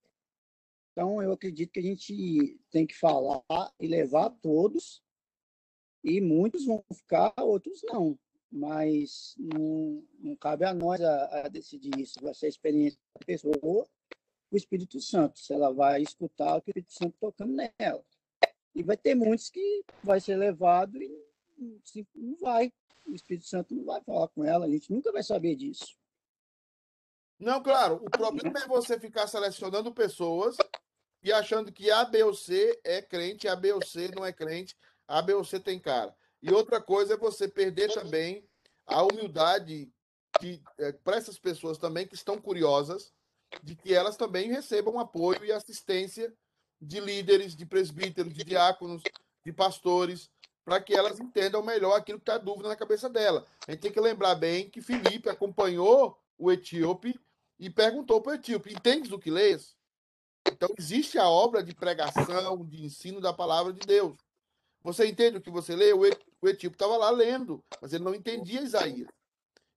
Então, 0.95 1.21
eu 1.21 1.33
acredito 1.33 1.73
que 1.73 1.79
a 1.79 1.83
gente 1.83 2.57
tem 2.71 2.87
que 2.87 2.97
falar 2.97 3.43
e 3.77 3.85
levar 3.85 4.29
todos, 4.29 5.03
e 6.01 6.21
muitos 6.21 6.65
vão 6.65 6.81
ficar, 6.93 7.33
outros 7.37 7.81
não. 7.83 8.17
Mas 8.49 9.35
não, 9.37 10.07
não 10.17 10.37
cabe 10.37 10.63
a 10.63 10.73
nós 10.73 11.01
a, 11.01 11.41
a 11.41 11.49
decidir 11.49 11.99
isso. 11.99 12.21
Vai 12.21 12.33
ser 12.33 12.45
a 12.45 12.49
experiência 12.49 12.97
da 13.13 13.25
pessoa, 13.25 13.85
o 14.49 14.55
Espírito 14.55 15.01
Santo, 15.01 15.37
se 15.37 15.51
ela 15.51 15.73
vai 15.73 16.01
escutar 16.01 16.55
o 16.55 16.61
que 16.61 16.69
o 16.69 16.71
Espírito 16.71 16.93
Santo 16.93 17.17
tocando 17.19 17.51
nela. 17.51 18.05
E 18.73 18.81
vai 18.81 18.95
ter 18.95 19.15
muitos 19.15 19.49
que 19.49 19.83
vai 20.01 20.21
ser 20.21 20.37
levado 20.37 20.95
e 21.03 21.11
não 22.15 22.37
vai. 22.37 22.71
O 23.05 23.13
Espírito 23.13 23.47
Santo 23.47 23.75
não 23.75 23.83
vai 23.83 24.01
falar 24.01 24.29
com 24.29 24.45
ela, 24.45 24.65
a 24.65 24.69
gente 24.69 24.89
nunca 24.93 25.11
vai 25.11 25.23
saber 25.23 25.57
disso. 25.57 25.97
Não, 27.37 27.61
claro. 27.61 27.95
O 27.95 28.09
problema 28.09 28.59
é 28.59 28.67
você 28.67 28.97
ficar 28.97 29.27
selecionando 29.27 29.93
pessoas 29.93 30.55
e 31.25 31.33
achando 31.33 31.71
que 31.71 31.89
A, 31.89 32.05
B 32.05 32.21
ou 32.21 32.35
C 32.35 32.79
é 32.83 33.01
crente, 33.01 33.47
A, 33.47 33.55
B 33.55 33.73
ou 33.73 33.83
C 33.83 34.11
não 34.15 34.23
é 34.23 34.31
crente, 34.31 34.77
A, 35.07 35.23
B 35.23 35.33
ou 35.33 35.43
C 35.43 35.59
tem 35.59 35.79
cara. 35.79 36.15
E 36.39 36.53
outra 36.53 36.79
coisa 36.79 37.15
é 37.15 37.17
você 37.17 37.47
perder 37.47 37.91
também 37.91 38.47
a 38.85 39.01
humildade 39.01 39.91
para 41.03 41.17
essas 41.17 41.39
pessoas 41.39 41.79
também 41.79 42.05
que 42.05 42.13
estão 42.13 42.39
curiosas 42.39 43.11
de 43.63 43.75
que 43.75 43.91
elas 43.91 44.15
também 44.15 44.51
recebam 44.51 44.99
apoio 44.99 45.43
e 45.43 45.51
assistência 45.51 46.31
de 46.79 46.99
líderes, 46.99 47.55
de 47.55 47.65
presbíteros, 47.65 48.31
de 48.31 48.43
diáconos, 48.43 49.01
de 49.43 49.51
pastores, 49.51 50.29
para 50.63 50.79
que 50.79 50.93
elas 50.93 51.19
entendam 51.19 51.63
melhor 51.63 51.95
aquilo 51.95 52.19
que 52.19 52.29
está 52.29 52.37
dúvida 52.37 52.69
na 52.69 52.75
cabeça 52.75 53.09
dela. 53.09 53.47
A 53.67 53.71
gente 53.71 53.81
tem 53.81 53.91
que 53.91 53.99
lembrar 53.99 54.35
bem 54.35 54.69
que 54.69 54.79
Filipe 54.79 55.27
acompanhou 55.27 56.19
o 56.37 56.51
etíope 56.51 57.19
e 57.57 57.67
perguntou 57.67 58.21
para 58.21 58.33
o 58.33 58.35
etíope: 58.35 58.73
entendes 58.73 59.11
o 59.11 59.17
que 59.17 59.31
lês? 59.31 59.75
Então, 60.51 60.69
existe 60.77 61.17
a 61.17 61.27
obra 61.27 61.63
de 61.63 61.73
pregação, 61.73 62.65
de 62.65 62.85
ensino 62.85 63.19
da 63.19 63.33
palavra 63.33 63.73
de 63.73 63.85
Deus. 63.85 64.17
Você 64.83 65.07
entende 65.07 65.37
o 65.37 65.41
que 65.41 65.49
você 65.49 65.75
lê? 65.75 65.93
O 65.93 66.05
etíope 66.47 66.75
estava 66.75 66.95
lá 66.95 67.09
lendo, 67.09 67.63
mas 67.81 67.91
ele 67.91 68.03
não 68.03 68.13
entendia 68.13 68.61
Isaías. 68.61 69.09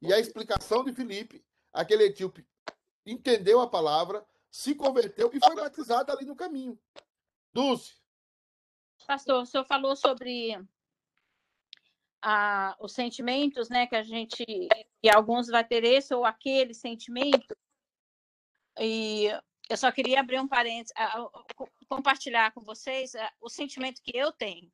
E 0.03 0.13
a 0.13 0.19
explicação 0.21 0.85
de 0.85 0.93
Filipe, 0.93 1.45
aquele 1.73 2.05
etíope 2.05 2.47
entendeu 3.07 3.61
a 3.61 3.67
palavra, 3.67 4.25
se 4.51 4.75
converteu 4.75 5.31
e 5.33 5.41
foi 5.41 5.57
batizado 5.57 6.13
ali 6.13 6.27
no 6.27 6.37
caminho. 6.37 6.79
Dulce, 7.53 7.99
Pastor, 9.09 9.41
o 9.41 9.47
senhor 9.47 9.65
falou 9.65 9.97
sobre 9.97 10.55
ah, 12.21 12.77
os 12.79 12.93
sentimentos, 12.93 13.71
né? 13.71 13.87
Que 13.87 13.97
a 13.97 14.03
gente, 14.03 14.45
que 15.01 15.09
alguns 15.09 15.47
vai 15.47 15.65
ter 15.65 15.83
esse 15.83 16.15
ou 16.15 16.27
aquele 16.27 16.75
sentimento. 16.75 17.57
E 18.79 19.29
eu 19.69 19.77
só 19.77 19.93
queria 19.93 20.21
abrir 20.21 20.41
um 20.41 20.49
parênteses, 20.49 20.93
co- 21.55 21.69
compartilhar 21.89 22.53
com 22.53 22.63
vocês 22.63 23.13
o 23.41 23.49
sentimento 23.49 24.03
que 24.03 24.17
eu 24.17 24.33
tenho. 24.33 24.71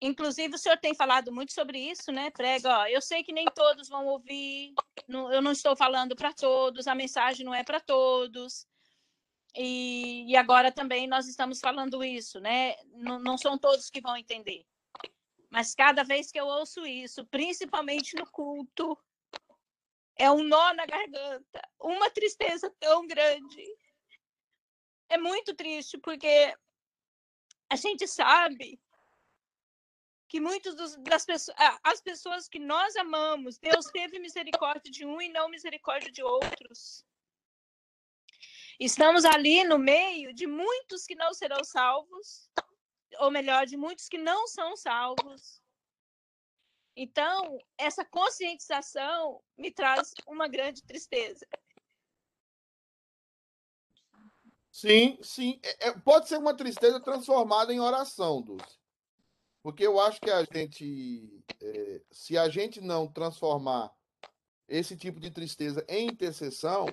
Inclusive, 0.00 0.56
o 0.56 0.58
senhor 0.58 0.76
tem 0.78 0.94
falado 0.96 1.32
muito 1.32 1.52
sobre 1.52 1.78
isso, 1.78 2.10
né? 2.10 2.28
Prega, 2.30 2.80
ó, 2.80 2.86
eu 2.88 3.00
sei 3.00 3.22
que 3.22 3.32
nem 3.32 3.44
todos 3.46 3.88
vão 3.88 4.04
ouvir, 4.06 4.74
não- 5.06 5.32
eu 5.32 5.40
não 5.40 5.52
estou 5.52 5.76
falando 5.76 6.16
para 6.16 6.32
todos, 6.32 6.88
a 6.88 6.94
mensagem 6.94 7.46
não 7.46 7.54
é 7.54 7.62
para 7.62 7.78
todos. 7.78 8.66
E, 9.54 10.24
e 10.28 10.36
agora 10.36 10.72
também 10.72 11.06
nós 11.06 11.28
estamos 11.28 11.60
falando 11.60 12.02
isso, 12.02 12.40
né? 12.40 12.74
Não 12.94 13.38
são 13.38 13.56
todos 13.56 13.90
que 13.90 14.00
vão 14.00 14.16
entender. 14.16 14.66
Mas 15.50 15.74
cada 15.74 16.02
vez 16.02 16.32
que 16.32 16.40
eu 16.40 16.46
ouço 16.46 16.84
isso, 16.84 17.24
principalmente 17.26 18.16
no 18.16 18.26
culto, 18.28 18.98
é 20.16 20.30
um 20.30 20.42
nó 20.42 20.72
na 20.74 20.86
garganta, 20.86 21.68
uma 21.80 22.10
tristeza 22.10 22.70
tão 22.78 23.06
grande. 23.06 23.64
É 25.08 25.18
muito 25.18 25.54
triste, 25.54 25.98
porque 25.98 26.54
a 27.70 27.76
gente 27.76 28.06
sabe 28.06 28.80
que 30.28 30.40
muitas 30.40 30.74
das 31.00 31.26
pessoas, 31.26 31.56
as 31.84 32.00
pessoas 32.00 32.48
que 32.48 32.58
nós 32.58 32.96
amamos, 32.96 33.58
Deus 33.58 33.86
teve 33.86 34.18
misericórdia 34.18 34.90
de 34.90 35.04
um 35.04 35.20
e 35.20 35.28
não 35.28 35.48
misericórdia 35.48 36.10
de 36.10 36.22
outros. 36.22 37.04
Estamos 38.80 39.24
ali 39.24 39.62
no 39.64 39.78
meio 39.78 40.32
de 40.34 40.46
muitos 40.46 41.06
que 41.06 41.14
não 41.14 41.32
serão 41.32 41.62
salvos, 41.62 42.50
ou 43.18 43.30
melhor, 43.30 43.66
de 43.66 43.76
muitos 43.76 44.08
que 44.08 44.18
não 44.18 44.46
são 44.48 44.74
salvos. 44.74 45.61
Então, 46.96 47.58
essa 47.78 48.04
conscientização 48.04 49.40
me 49.56 49.70
traz 49.70 50.12
uma 50.26 50.46
grande 50.46 50.82
tristeza. 50.82 51.46
sim, 54.70 55.18
sim. 55.22 55.60
É- 55.62 55.88
é- 55.88 55.98
pode 56.00 56.28
ser 56.28 56.38
uma 56.38 56.56
tristeza 56.56 57.00
transformada 57.00 57.72
em 57.72 57.80
oração, 57.80 58.42
Dulce. 58.42 58.78
Porque 59.62 59.86
eu 59.86 60.00
acho 60.00 60.20
que 60.20 60.30
a 60.30 60.42
gente, 60.44 61.44
é, 61.62 62.02
se 62.10 62.36
a 62.36 62.48
gente 62.48 62.80
não 62.80 63.06
transformar 63.06 63.92
esse 64.68 64.96
tipo 64.96 65.20
de 65.20 65.30
tristeza 65.30 65.84
em 65.88 66.08
intercessão, 66.08 66.86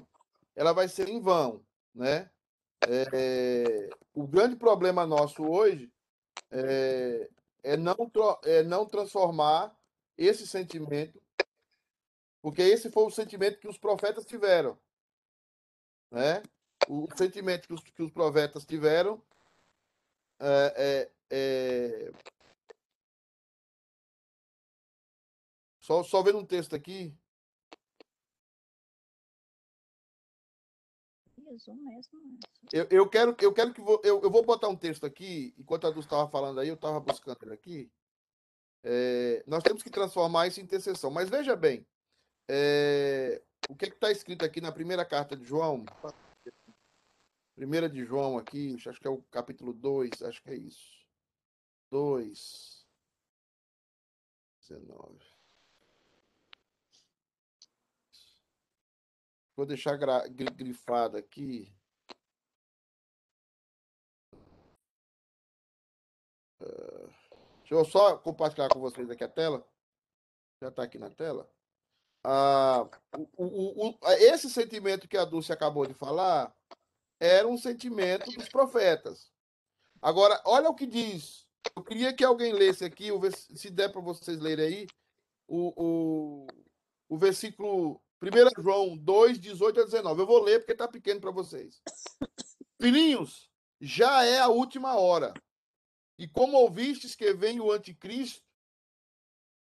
ela 0.56 0.74
vai 0.74 0.88
ser 0.88 1.10
em 1.10 1.20
vão, 1.20 1.66
né? 1.96 2.30
É, 2.88 3.90
o 4.14 4.28
grande 4.28 4.56
problema 4.56 5.06
nosso 5.06 5.44
hoje 5.44 5.92
é, 6.52 7.30
é 7.64 7.78
não, 7.78 8.12
é 8.44 8.64
não 8.64 8.86
transformar 8.86 9.76
esse 10.20 10.46
sentimento, 10.46 11.22
porque 12.42 12.62
esse 12.62 12.92
foi 12.92 13.04
o 13.04 13.10
sentimento 13.10 13.60
que 13.60 13.68
os 13.68 13.78
profetas 13.78 14.26
tiveram, 14.26 14.78
né? 16.12 16.44
O 16.90 17.08
sentimento 17.16 17.68
que 17.68 17.74
os, 17.74 17.82
que 17.84 18.04
os 18.04 18.12
profetas 18.12 18.66
tiveram 18.66 19.24
é, 20.40 20.74
é, 20.78 21.12
é, 21.32 22.12
Só, 25.80 26.04
só 26.04 26.22
vendo 26.22 26.38
um 26.38 26.46
texto 26.46 26.76
aqui. 26.76 27.18
Eu, 32.72 32.88
eu 32.92 33.10
quero, 33.10 33.36
eu 33.42 33.54
quero 33.54 33.74
que 33.74 33.82
vo- 33.82 34.02
eu, 34.04 34.22
eu 34.22 34.30
vou 34.30 34.46
botar 34.46 34.68
um 34.70 34.76
texto 34.76 35.06
aqui, 35.06 35.54
enquanto 35.58 35.88
a 35.88 35.90
Dulce 35.90 36.06
estava 36.08 36.30
falando 36.30 36.60
aí, 36.60 36.68
eu 36.68 36.76
estava 36.76 37.00
buscando 37.00 37.38
ele 37.44 37.54
aqui. 37.54 37.92
É, 38.84 39.44
nós 39.46 39.64
temos 39.64 39.84
que 39.84 39.90
transformar 39.90 40.48
isso 40.48 40.60
em 40.60 40.64
intercessão. 40.64 41.12
Mas 41.12 41.30
veja 41.30 41.56
bem, 41.56 41.86
é, 42.50 43.42
o 43.70 43.76
que 43.76 43.86
está 43.86 44.12
escrito 44.12 44.46
aqui 44.46 44.62
na 44.62 44.72
primeira 44.72 45.06
carta 45.06 45.36
de 45.36 45.46
João? 45.46 45.86
Primeira 47.56 47.90
de 47.90 48.06
João 48.06 48.38
aqui, 48.38 48.76
acho 48.88 49.00
que 49.00 49.08
é 49.08 49.10
o 49.10 49.22
capítulo 49.24 49.74
2, 49.74 50.22
acho 50.24 50.42
que 50.42 50.52
é 50.52 50.56
isso. 50.56 51.06
2, 51.92 52.86
19. 54.62 55.40
Vou 59.56 59.66
deixar 59.66 59.98
grifado 60.30 61.18
aqui. 61.18 61.70
Ah, 66.62 67.19
deixa 67.70 67.74
eu 67.74 67.86
só 67.86 68.18
compartilhar 68.18 68.70
com 68.70 68.80
vocês 68.80 69.10
aqui 69.10 69.24
a 69.24 69.28
tela. 69.30 69.66
Já 70.62 70.70
está 70.70 70.84
aqui 70.84 70.98
na 70.98 71.10
tela. 71.10 71.50
Ah, 72.24 72.88
o, 73.38 73.46
o- 73.46 73.90
o- 73.90 73.98
esse 74.20 74.50
sentimento 74.50 75.08
que 75.08 75.18
a 75.18 75.24
Dulce 75.26 75.54
acabou 75.54 75.86
de 75.86 75.94
falar 75.94 76.54
era 77.20 77.48
um 77.48 77.58
sentimento 77.58 78.30
dos 78.32 78.50
profetas. 78.50 79.32
Agora, 80.02 80.42
olha 80.46 80.70
o 80.70 80.76
que 80.76 80.86
diz. 80.86 81.46
Eu 81.76 81.84
queria 81.84 82.14
que 82.14 82.24
alguém 82.24 82.54
lesse 82.54 82.84
aqui, 82.84 83.10
se 83.56 83.70
der 83.70 83.90
para 83.92 84.02
vocês 84.02 84.40
lerem 84.40 84.66
aí, 84.66 84.88
o, 85.48 86.48
o 87.10 87.18
versículo 87.18 88.02
1 88.22 88.62
João 88.62 88.98
2, 88.98 89.40
18 89.40 89.82
a 89.82 89.86
19. 89.86 90.22
Eu 90.22 90.28
vou 90.28 90.42
ler 90.44 90.60
porque 90.60 90.74
está 90.74 90.88
pequeno 90.88 91.20
para 91.22 91.32
vocês. 91.32 91.82
Filhinhos, 92.82 93.50
já 93.80 94.24
é 94.26 94.40
a 94.40 94.48
última 94.48 94.96
hora. 94.98 95.34
E 96.20 96.28
como 96.28 96.58
ouvistes 96.58 97.16
que 97.16 97.34
vem 97.34 97.62
o 97.62 97.72
anticristo, 97.72 98.46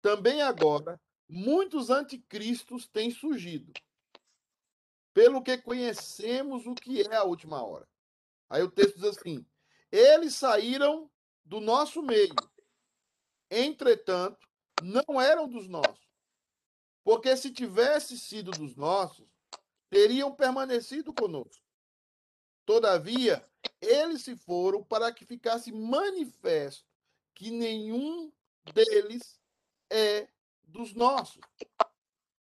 também 0.02 0.42
agora 0.42 1.00
muitos 1.28 1.88
anticristos 1.88 2.88
têm 2.88 3.12
surgido, 3.12 3.72
pelo 5.14 5.40
que 5.40 5.56
conhecemos 5.56 6.66
o 6.66 6.74
que 6.74 7.02
é 7.02 7.14
a 7.14 7.22
última 7.22 7.62
hora. 7.62 7.88
Aí 8.50 8.60
o 8.60 8.70
texto 8.70 8.96
diz 8.96 9.04
assim: 9.04 9.46
eles 9.92 10.34
saíram 10.34 11.08
do 11.44 11.60
nosso 11.60 12.02
meio, 12.02 12.34
entretanto, 13.48 14.44
não 14.82 15.20
eram 15.20 15.48
dos 15.48 15.68
nossos. 15.68 16.08
Porque 17.04 17.36
se 17.36 17.52
tivesse 17.52 18.18
sido 18.18 18.50
dos 18.50 18.74
nossos, 18.74 19.28
teriam 19.88 20.34
permanecido 20.34 21.14
conosco. 21.14 21.64
Todavia, 22.66 23.48
eles 23.80 24.22
se 24.22 24.36
foram 24.36 24.82
para 24.82 25.12
que 25.12 25.24
ficasse 25.24 25.72
manifesto 25.72 26.86
que 27.34 27.50
nenhum 27.50 28.32
deles 28.74 29.38
é 29.90 30.28
dos 30.64 30.92
nossos. 30.94 31.40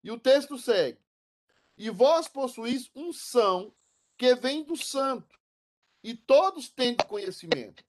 E 0.03 0.11
o 0.11 0.19
texto 0.19 0.59
segue: 0.59 0.99
E 1.77 1.91
vós 1.91 2.29
possuís 2.29 2.91
um 2.95 3.13
são 3.13 3.75
que 4.17 4.35
vem 4.35 4.63
do 4.63 4.77
santo, 4.77 5.39
e 6.03 6.15
todos 6.15 6.69
têm 6.69 6.97
conhecimento. 6.97 7.85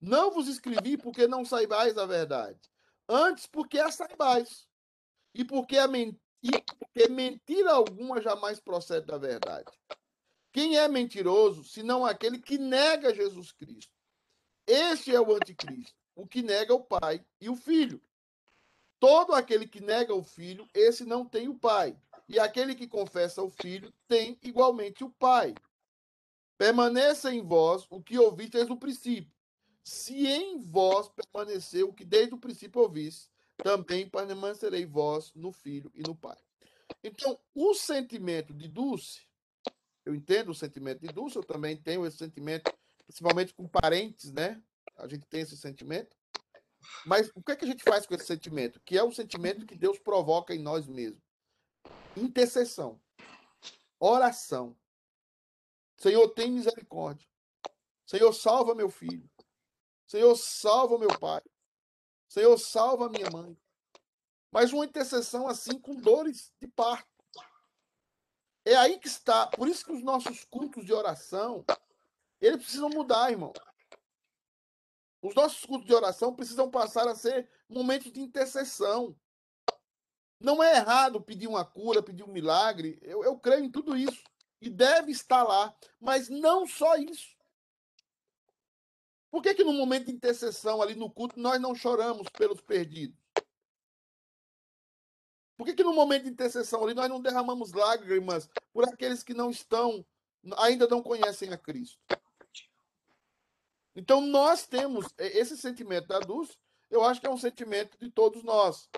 Não 0.00 0.30
vos 0.30 0.48
escrevi 0.48 0.96
porque 0.96 1.26
não 1.26 1.44
saibais 1.44 1.96
a 1.96 2.06
verdade, 2.06 2.60
antes 3.08 3.46
porque 3.46 3.78
a 3.78 3.90
saibais, 3.90 4.68
e 5.34 5.44
porque, 5.44 5.78
a 5.78 5.86
e 6.42 6.50
porque 6.78 7.08
mentira 7.08 7.72
alguma 7.72 8.20
jamais 8.20 8.58
procede 8.58 9.06
da 9.06 9.18
verdade. 9.18 9.70
Quem 10.52 10.76
é 10.76 10.86
mentiroso, 10.86 11.64
senão 11.64 12.04
aquele 12.04 12.38
que 12.38 12.58
nega 12.58 13.14
Jesus 13.14 13.52
Cristo? 13.52 13.92
Este 14.66 15.14
é 15.14 15.20
o 15.20 15.34
anticristo, 15.34 15.96
o 16.14 16.26
que 16.26 16.42
nega 16.42 16.74
o 16.74 16.84
Pai 16.84 17.24
e 17.40 17.48
o 17.48 17.56
Filho. 17.56 18.00
Todo 19.00 19.34
aquele 19.34 19.66
que 19.66 19.80
nega 19.80 20.14
o 20.14 20.22
Filho, 20.22 20.68
esse 20.74 21.04
não 21.04 21.24
tem 21.24 21.48
o 21.48 21.58
Pai. 21.58 21.96
E 22.28 22.38
aquele 22.38 22.74
que 22.74 22.86
confessa 22.86 23.42
o 23.42 23.50
Filho 23.50 23.92
tem 24.06 24.38
igualmente 24.42 25.02
o 25.02 25.10
Pai. 25.10 25.54
Permaneça 26.56 27.34
em 27.34 27.42
vós 27.42 27.86
o 27.90 28.00
que 28.00 28.18
ouvistes 28.18 28.68
no 28.68 28.76
princípio. 28.76 29.32
Se 29.82 30.28
em 30.28 30.60
vós 30.60 31.08
permaneceu 31.08 31.88
o 31.88 31.92
que 31.92 32.04
desde 32.04 32.34
o 32.34 32.38
princípio 32.38 32.82
ouviste, 32.82 33.28
também 33.56 34.08
permanecerei 34.08 34.86
vós 34.86 35.32
no 35.34 35.50
Filho 35.50 35.90
e 35.94 36.02
no 36.02 36.14
Pai. 36.14 36.38
Então, 37.02 37.38
o 37.54 37.74
sentimento 37.74 38.54
de 38.54 38.68
Dulce, 38.68 39.26
eu 40.04 40.14
entendo 40.14 40.50
o 40.50 40.54
sentimento 40.54 41.00
de 41.00 41.08
Dulce, 41.08 41.36
eu 41.36 41.44
também 41.44 41.76
tenho 41.76 42.04
esse 42.06 42.16
sentimento, 42.16 42.72
principalmente 43.06 43.54
com 43.54 43.68
parentes, 43.68 44.32
né? 44.32 44.62
A 44.96 45.06
gente 45.06 45.26
tem 45.26 45.40
esse 45.40 45.56
sentimento. 45.56 46.16
Mas 47.06 47.30
o 47.34 47.42
que, 47.42 47.52
é 47.52 47.56
que 47.56 47.64
a 47.64 47.68
gente 47.68 47.84
faz 47.84 48.06
com 48.06 48.14
esse 48.14 48.26
sentimento? 48.26 48.80
Que 48.84 48.98
é 48.98 49.02
o 49.02 49.12
sentimento 49.12 49.66
que 49.66 49.76
Deus 49.76 49.98
provoca 49.98 50.54
em 50.54 50.58
nós 50.58 50.86
mesmos. 50.88 51.22
Intercessão. 52.16 53.00
Oração. 53.98 54.76
Senhor, 55.96 56.28
tem 56.30 56.50
misericórdia. 56.50 57.26
Senhor, 58.04 58.32
salva 58.32 58.74
meu 58.74 58.90
filho. 58.90 59.30
Senhor, 60.06 60.34
salva 60.36 60.98
meu 60.98 61.16
pai. 61.18 61.42
Senhor, 62.28 62.58
salva 62.58 63.08
minha 63.08 63.30
mãe. 63.30 63.56
Mas 64.50 64.72
uma 64.72 64.84
intercessão 64.84 65.46
assim 65.46 65.78
com 65.78 65.94
dores 65.94 66.52
de 66.60 66.68
parto. 66.68 67.11
É 68.64 68.76
aí 68.76 68.98
que 68.98 69.08
está. 69.08 69.46
Por 69.46 69.68
isso 69.68 69.84
que 69.84 69.92
os 69.92 70.02
nossos 70.02 70.44
cultos 70.44 70.84
de 70.84 70.92
oração, 70.92 71.64
eles 72.40 72.62
precisam 72.62 72.88
mudar, 72.88 73.30
irmão. 73.30 73.52
Os 75.20 75.34
nossos 75.34 75.64
cultos 75.64 75.86
de 75.86 75.94
oração 75.94 76.34
precisam 76.34 76.70
passar 76.70 77.06
a 77.08 77.14
ser 77.14 77.48
momentos 77.68 78.12
de 78.12 78.20
intercessão. 78.20 79.16
Não 80.40 80.62
é 80.62 80.76
errado 80.76 81.20
pedir 81.20 81.46
uma 81.46 81.64
cura, 81.64 82.02
pedir 82.02 82.24
um 82.24 82.32
milagre. 82.32 82.98
Eu, 83.02 83.22
eu 83.22 83.38
creio 83.38 83.64
em 83.64 83.70
tudo 83.70 83.96
isso 83.96 84.22
e 84.60 84.68
deve 84.68 85.12
estar 85.12 85.44
lá, 85.44 85.74
mas 86.00 86.28
não 86.28 86.66
só 86.66 86.96
isso. 86.96 87.36
Por 89.30 89.42
que, 89.42 89.54
que 89.54 89.64
no 89.64 89.72
momento 89.72 90.06
de 90.06 90.12
intercessão 90.12 90.82
ali 90.82 90.94
no 90.94 91.10
culto 91.10 91.38
nós 91.38 91.60
não 91.60 91.74
choramos 91.74 92.28
pelos 92.30 92.60
perdidos? 92.60 93.21
Por 95.62 95.66
que, 95.66 95.74
que 95.74 95.84
no 95.84 95.94
momento 95.94 96.24
de 96.24 96.30
intercessão 96.30 96.82
ali 96.82 96.92
nós 96.92 97.08
não 97.08 97.20
derramamos 97.20 97.72
lágrimas 97.72 98.50
por 98.72 98.82
aqueles 98.82 99.22
que 99.22 99.32
não 99.32 99.48
estão, 99.48 100.04
ainda 100.56 100.88
não 100.88 101.00
conhecem 101.00 101.52
a 101.52 101.56
Cristo? 101.56 102.00
Então 103.94 104.20
nós 104.20 104.66
temos 104.66 105.06
esse 105.16 105.56
sentimento 105.56 106.08
da 106.08 106.18
Dulce, 106.18 106.58
eu 106.90 107.04
acho 107.04 107.20
que 107.20 107.28
é 107.28 107.30
um 107.30 107.38
sentimento 107.38 107.96
de 107.96 108.10
todos 108.10 108.42
nós. 108.42 108.90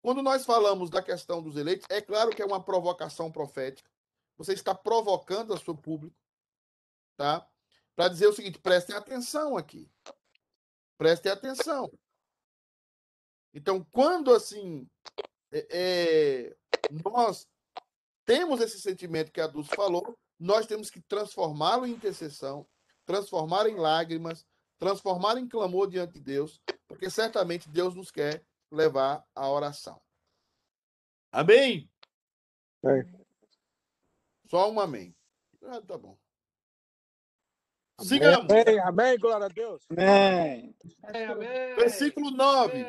Quando 0.00 0.22
nós 0.22 0.46
falamos 0.46 0.88
da 0.88 1.02
questão 1.02 1.42
dos 1.42 1.58
eleitos, 1.58 1.86
é 1.90 2.00
claro 2.00 2.30
que 2.30 2.40
é 2.40 2.46
uma 2.46 2.64
provocação 2.64 3.30
profética. 3.30 3.90
Você 4.38 4.54
está 4.54 4.74
provocando 4.74 5.52
o 5.52 5.58
seu 5.58 5.76
público, 5.76 6.16
tá? 7.18 7.46
Para 7.94 8.08
dizer 8.08 8.28
o 8.28 8.32
seguinte: 8.32 8.58
prestem 8.58 8.96
atenção 8.96 9.58
aqui. 9.58 9.86
Prestem 10.96 11.32
atenção. 11.32 11.92
Então, 13.52 13.86
quando 13.92 14.32
assim 14.32 14.88
é, 15.52 15.66
é, 15.70 16.56
nós 17.04 17.46
temos 18.24 18.60
esse 18.60 18.80
sentimento 18.80 19.32
que 19.32 19.40
a 19.40 19.46
Dulce 19.46 19.70
falou, 19.74 20.16
nós 20.38 20.66
temos 20.66 20.90
que 20.90 21.00
transformá-lo 21.00 21.86
em 21.86 21.92
intercessão, 21.92 22.66
transformar 23.04 23.66
em 23.68 23.76
lágrimas, 23.76 24.46
transformar 24.78 25.38
em 25.38 25.48
clamor 25.48 25.88
diante 25.88 26.14
de 26.14 26.20
Deus, 26.20 26.60
porque 26.86 27.10
certamente 27.10 27.68
Deus 27.68 27.94
nos 27.94 28.10
quer 28.10 28.44
levar 28.70 29.24
à 29.34 29.48
oração. 29.50 30.00
Amém? 31.32 31.90
É. 32.84 33.04
Só 34.46 34.70
um 34.70 34.80
amém. 34.80 35.14
Ah, 35.62 35.80
tá 35.82 35.98
bom. 35.98 36.16
Sigamos. 38.00 38.50
Amém, 38.50 38.78
amém, 38.80 39.18
glória 39.18 39.46
a 39.46 39.48
Deus. 39.48 39.84
Amém. 39.90 40.74
amém. 41.02 41.74
Versículo 41.76 42.30
9. 42.30 42.84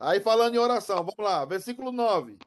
Aí 0.00 0.18
falando 0.18 0.54
em 0.54 0.58
oração, 0.58 0.96
vamos 1.04 1.18
lá. 1.18 1.44
Versículo 1.44 1.92
9. 1.92 2.38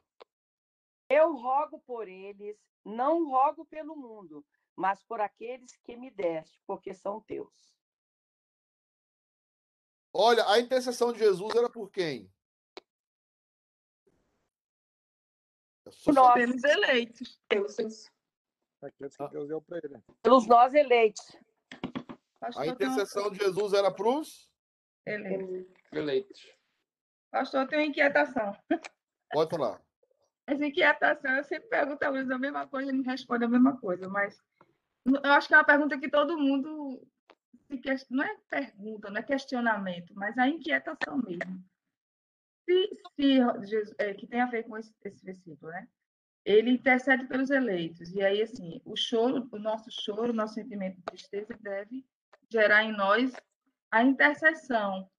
Eu 1.08 1.36
rogo 1.36 1.78
por 1.86 2.08
eles, 2.08 2.58
não 2.84 3.30
rogo 3.30 3.64
pelo 3.66 3.94
mundo, 3.94 4.44
mas 4.74 5.04
por 5.04 5.20
aqueles 5.20 5.76
que 5.76 5.96
me 5.96 6.10
deste, 6.10 6.60
porque 6.66 6.92
são 6.92 7.20
teus. 7.20 7.72
Olha, 10.12 10.48
a 10.48 10.58
intercessão 10.58 11.12
de 11.12 11.20
Jesus 11.20 11.54
era 11.54 11.70
por 11.70 11.90
quem? 11.90 12.28
Nós 16.12 16.34
pelos 16.34 16.64
eleitos. 16.64 17.40
Aqueles 18.82 19.16
que 19.16 19.28
Deus 19.28 19.48
deu 19.48 19.62
para 19.62 19.78
ele. 19.78 20.02
Pelos 20.22 20.46
nós 20.48 20.74
eleitos. 20.74 21.36
A 22.40 22.66
intercessão 22.66 23.30
de 23.30 23.38
Jesus 23.38 23.72
era 23.72 23.92
para 23.92 24.08
os 24.08 24.50
eleitos. 25.06 25.72
eleitos. 25.92 26.63
Pastor, 27.34 27.66
tem 27.66 27.80
uma 27.80 27.86
inquietação. 27.86 28.56
Pode 29.32 29.50
falar. 29.50 29.82
Essa 30.46 30.64
inquietação, 30.64 31.32
eu 31.32 31.42
sempre 31.42 31.68
pergunto 31.68 32.04
a 32.04 32.08
Luiz 32.08 32.30
a 32.30 32.38
mesma 32.38 32.64
coisa, 32.68 32.90
ele 32.90 32.98
me 32.98 33.04
responde 33.04 33.44
a 33.44 33.48
mesma 33.48 33.76
coisa, 33.76 34.08
mas 34.08 34.40
eu 35.04 35.32
acho 35.32 35.48
que 35.48 35.54
é 35.54 35.56
uma 35.56 35.64
pergunta 35.64 35.98
que 35.98 36.08
todo 36.08 36.38
mundo 36.38 37.04
se 37.98 38.06
não 38.14 38.22
é 38.22 38.36
pergunta, 38.48 39.10
não 39.10 39.16
é 39.16 39.22
questionamento, 39.24 40.14
mas 40.14 40.38
a 40.38 40.46
inquietação 40.46 41.18
mesmo 41.26 41.60
se, 42.64 42.88
se 43.16 43.66
Jesus, 43.66 43.92
é, 43.98 44.14
que 44.14 44.28
tem 44.28 44.40
a 44.40 44.46
ver 44.46 44.62
com 44.62 44.78
esse, 44.78 44.94
esse 45.04 45.24
versículo, 45.24 45.72
né? 45.72 45.88
Ele 46.44 46.70
intercede 46.70 47.26
pelos 47.26 47.50
eleitos. 47.50 48.12
E 48.12 48.22
aí, 48.22 48.42
assim, 48.42 48.80
o 48.84 48.94
choro, 48.94 49.48
o 49.50 49.58
nosso 49.58 49.90
choro, 49.90 50.30
o 50.30 50.36
nosso 50.36 50.54
sentimento 50.54 50.98
de 50.98 51.02
tristeza 51.02 51.58
deve 51.60 52.06
gerar 52.48 52.84
em 52.84 52.96
nós 52.96 53.32
a 53.90 54.04
intercessão 54.04 55.10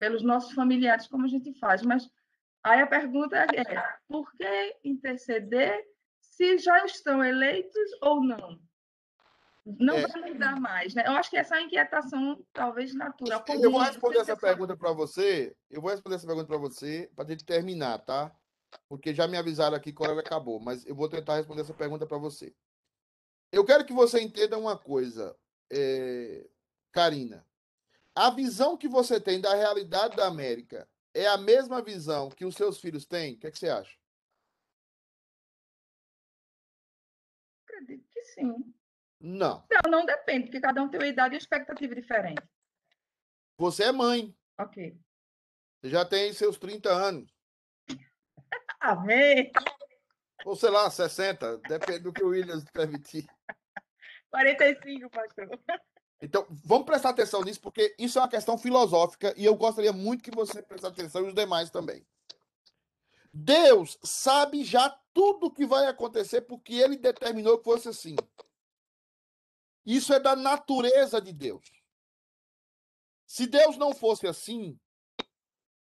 pelos 0.00 0.22
nossos 0.22 0.52
familiares, 0.52 1.06
como 1.06 1.26
a 1.26 1.28
gente 1.28 1.52
faz. 1.60 1.82
Mas 1.82 2.10
aí 2.64 2.80
a 2.80 2.86
pergunta 2.86 3.36
é: 3.36 3.98
por 4.08 4.32
que 4.32 4.76
interceder 4.82 5.84
se 6.20 6.58
já 6.58 6.84
estão 6.84 7.24
eleitos 7.24 7.90
ou 8.02 8.24
não? 8.24 8.58
não 9.78 9.98
é. 9.98 10.06
vai 10.06 10.32
mudar 10.32 10.58
mais, 10.58 10.94
né? 10.94 11.04
Eu 11.06 11.12
acho 11.12 11.30
que 11.30 11.36
essa 11.36 11.56
é 11.56 11.58
a 11.58 11.62
inquietação, 11.62 12.44
talvez, 12.52 12.94
natural. 12.94 13.44
Eu 13.48 13.70
vou 13.70 13.80
responder 13.80 14.18
essa 14.18 14.36
pergunta 14.36 14.76
para 14.76 14.92
você. 14.92 15.54
Eu 15.70 15.80
vou 15.80 15.90
responder 15.90 16.16
essa 16.16 16.26
pergunta 16.26 16.46
para 16.46 16.56
você 16.56 17.10
para 17.14 17.24
a 17.24 17.28
gente 17.28 17.44
terminar, 17.44 17.98
tá? 17.98 18.34
Porque 18.88 19.14
já 19.14 19.28
me 19.28 19.36
avisaram 19.36 19.76
aqui 19.76 19.92
que 19.92 20.02
a 20.02 20.10
hora 20.10 20.20
acabou, 20.20 20.60
mas 20.60 20.86
eu 20.86 20.94
vou 20.94 21.08
tentar 21.08 21.36
responder 21.36 21.62
essa 21.62 21.74
pergunta 21.74 22.06
para 22.06 22.18
você. 22.18 22.54
Eu 23.52 23.64
quero 23.64 23.84
que 23.84 23.92
você 23.92 24.20
entenda 24.20 24.56
uma 24.56 24.78
coisa, 24.78 25.36
é... 25.70 26.48
Karina. 26.92 27.44
A 28.14 28.30
visão 28.30 28.76
que 28.76 28.88
você 28.88 29.20
tem 29.20 29.40
da 29.40 29.54
realidade 29.54 30.16
da 30.16 30.26
América 30.26 30.88
é 31.14 31.26
a 31.26 31.38
mesma 31.38 31.82
visão 31.82 32.28
que 32.30 32.44
os 32.44 32.54
seus 32.54 32.80
filhos 32.80 33.06
têm? 33.06 33.34
O 33.34 33.38
que, 33.38 33.46
é 33.46 33.50
que 33.50 33.58
você 33.58 33.68
acha? 33.68 33.96
Acredito 37.64 38.06
que 38.10 38.24
sim. 38.24 38.74
Não. 39.20 39.64
Não, 39.70 39.90
não 39.90 40.06
depende, 40.06 40.46
porque 40.46 40.60
cada 40.60 40.82
um 40.82 40.88
tem 40.88 40.98
uma 40.98 41.06
idade 41.06 41.34
e 41.34 41.36
uma 41.36 41.40
expectativa 41.40 41.94
diferente. 41.94 42.42
Você 43.56 43.84
é 43.84 43.92
mãe. 43.92 44.34
Ok. 44.58 44.98
Você 45.80 45.90
já 45.90 46.04
tem 46.04 46.32
seus 46.32 46.58
30 46.58 46.90
anos. 46.90 47.30
Amém. 48.80 49.52
Ou 50.44 50.56
sei 50.56 50.70
lá, 50.70 50.90
60. 50.90 51.58
Depende 51.58 52.00
do 52.00 52.12
que 52.12 52.24
o 52.24 52.28
Williams 52.28 52.64
permitir. 52.72 53.26
45, 54.30 55.10
pastor. 55.10 55.48
Então, 56.20 56.46
vamos 56.64 56.84
prestar 56.84 57.10
atenção 57.10 57.42
nisso, 57.42 57.60
porque 57.60 57.94
isso 57.98 58.18
é 58.18 58.22
uma 58.22 58.28
questão 58.28 58.58
filosófica 58.58 59.32
e 59.36 59.44
eu 59.44 59.54
gostaria 59.56 59.92
muito 59.92 60.22
que 60.22 60.30
você 60.30 60.62
prestasse 60.62 60.92
atenção 60.92 61.24
e 61.24 61.28
os 61.28 61.34
demais 61.34 61.70
também. 61.70 62.06
Deus 63.32 63.98
sabe 64.02 64.62
já 64.62 64.90
tudo 65.14 65.46
o 65.46 65.50
que 65.50 65.64
vai 65.64 65.86
acontecer 65.86 66.42
porque 66.42 66.74
ele 66.74 66.96
determinou 66.96 67.58
que 67.58 67.64
fosse 67.64 67.88
assim. 67.88 68.16
Isso 69.86 70.12
é 70.12 70.20
da 70.20 70.36
natureza 70.36 71.20
de 71.20 71.32
Deus. 71.32 71.66
Se 73.26 73.46
Deus 73.46 73.76
não 73.76 73.94
fosse 73.94 74.26
assim, 74.26 74.78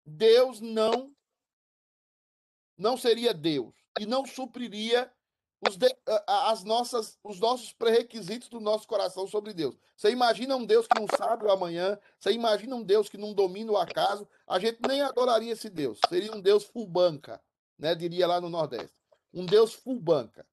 Deus 0.06 0.62
não 0.62 1.14
não 2.78 2.96
seria 2.96 3.34
Deus 3.34 3.76
e 4.00 4.06
não 4.06 4.26
supriria 4.26 5.12
os, 5.68 5.76
de, 5.76 5.94
as 6.26 6.64
nossas, 6.64 7.18
os 7.24 7.40
nossos 7.40 7.74
pré-requisitos 7.74 8.48
do 8.50 8.60
nosso 8.60 8.88
coração 8.88 9.28
sobre 9.28 9.54
Deus. 9.54 9.76
Você 9.96 10.10
imagina 10.10 10.56
um 10.56 10.66
Deus 10.66 10.88
que 10.88 11.00
não 11.00 11.08
sabe 11.18 11.46
o 11.46 11.52
amanhã, 11.52 12.00
você 12.20 12.32
imagina 12.32 12.76
um 12.76 12.84
Deus 12.84 13.10
que 13.10 13.18
não 13.18 13.34
domina 13.34 13.72
o 13.72 13.78
acaso, 13.78 14.28
a 14.48 14.58
gente 14.60 14.80
nem 14.88 15.02
adoraria 15.02 15.52
esse 15.52 15.70
Deus. 15.70 16.00
Seria 16.08 16.34
um 16.34 16.42
Deus 16.42 16.64
full 16.64 16.88
banca, 16.88 17.42
né? 17.78 17.94
diria 17.94 18.28
lá 18.28 18.40
no 18.40 18.50
Nordeste. 18.50 18.96
Um 19.34 19.46
Deus 19.46 19.74
full 19.74 20.00
banca. 20.00 20.46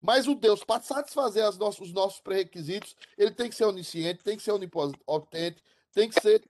Mas 0.00 0.26
o 0.26 0.34
Deus, 0.34 0.64
para 0.64 0.80
satisfazer 0.80 1.44
as 1.44 1.58
nossos, 1.58 1.88
os 1.88 1.92
nossos 1.92 2.20
pré-requisitos, 2.20 2.96
ele 3.18 3.32
tem 3.32 3.50
que 3.50 3.54
ser 3.54 3.66
onisciente, 3.66 4.24
tem 4.24 4.36
que 4.36 4.42
ser 4.42 4.52
onipotente, 4.52 5.62
tem 5.92 6.08
que 6.08 6.18
ser 6.18 6.42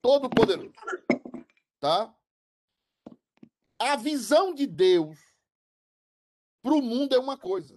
todo 0.00 0.30
poderoso. 0.30 0.72
Tá? 1.80 2.14
A 3.80 3.96
visão 3.96 4.54
de 4.54 4.64
Deus 4.64 5.18
para 6.64 6.72
o 6.72 6.80
mundo 6.80 7.14
é 7.14 7.18
uma 7.18 7.36
coisa. 7.36 7.74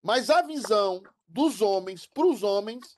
Mas 0.00 0.30
a 0.30 0.42
visão 0.42 1.02
dos 1.26 1.60
homens 1.60 2.06
para 2.06 2.24
os 2.24 2.44
homens 2.44 2.96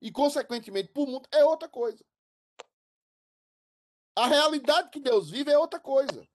e, 0.00 0.10
consequentemente, 0.10 0.88
para 0.88 1.02
o 1.02 1.06
mundo 1.06 1.28
é 1.30 1.44
outra 1.44 1.68
coisa. 1.68 2.02
A 4.16 4.26
realidade 4.26 4.88
que 4.88 4.98
Deus 4.98 5.28
vive 5.28 5.52
é 5.52 5.58
outra 5.58 5.78
coisa. 5.78 6.26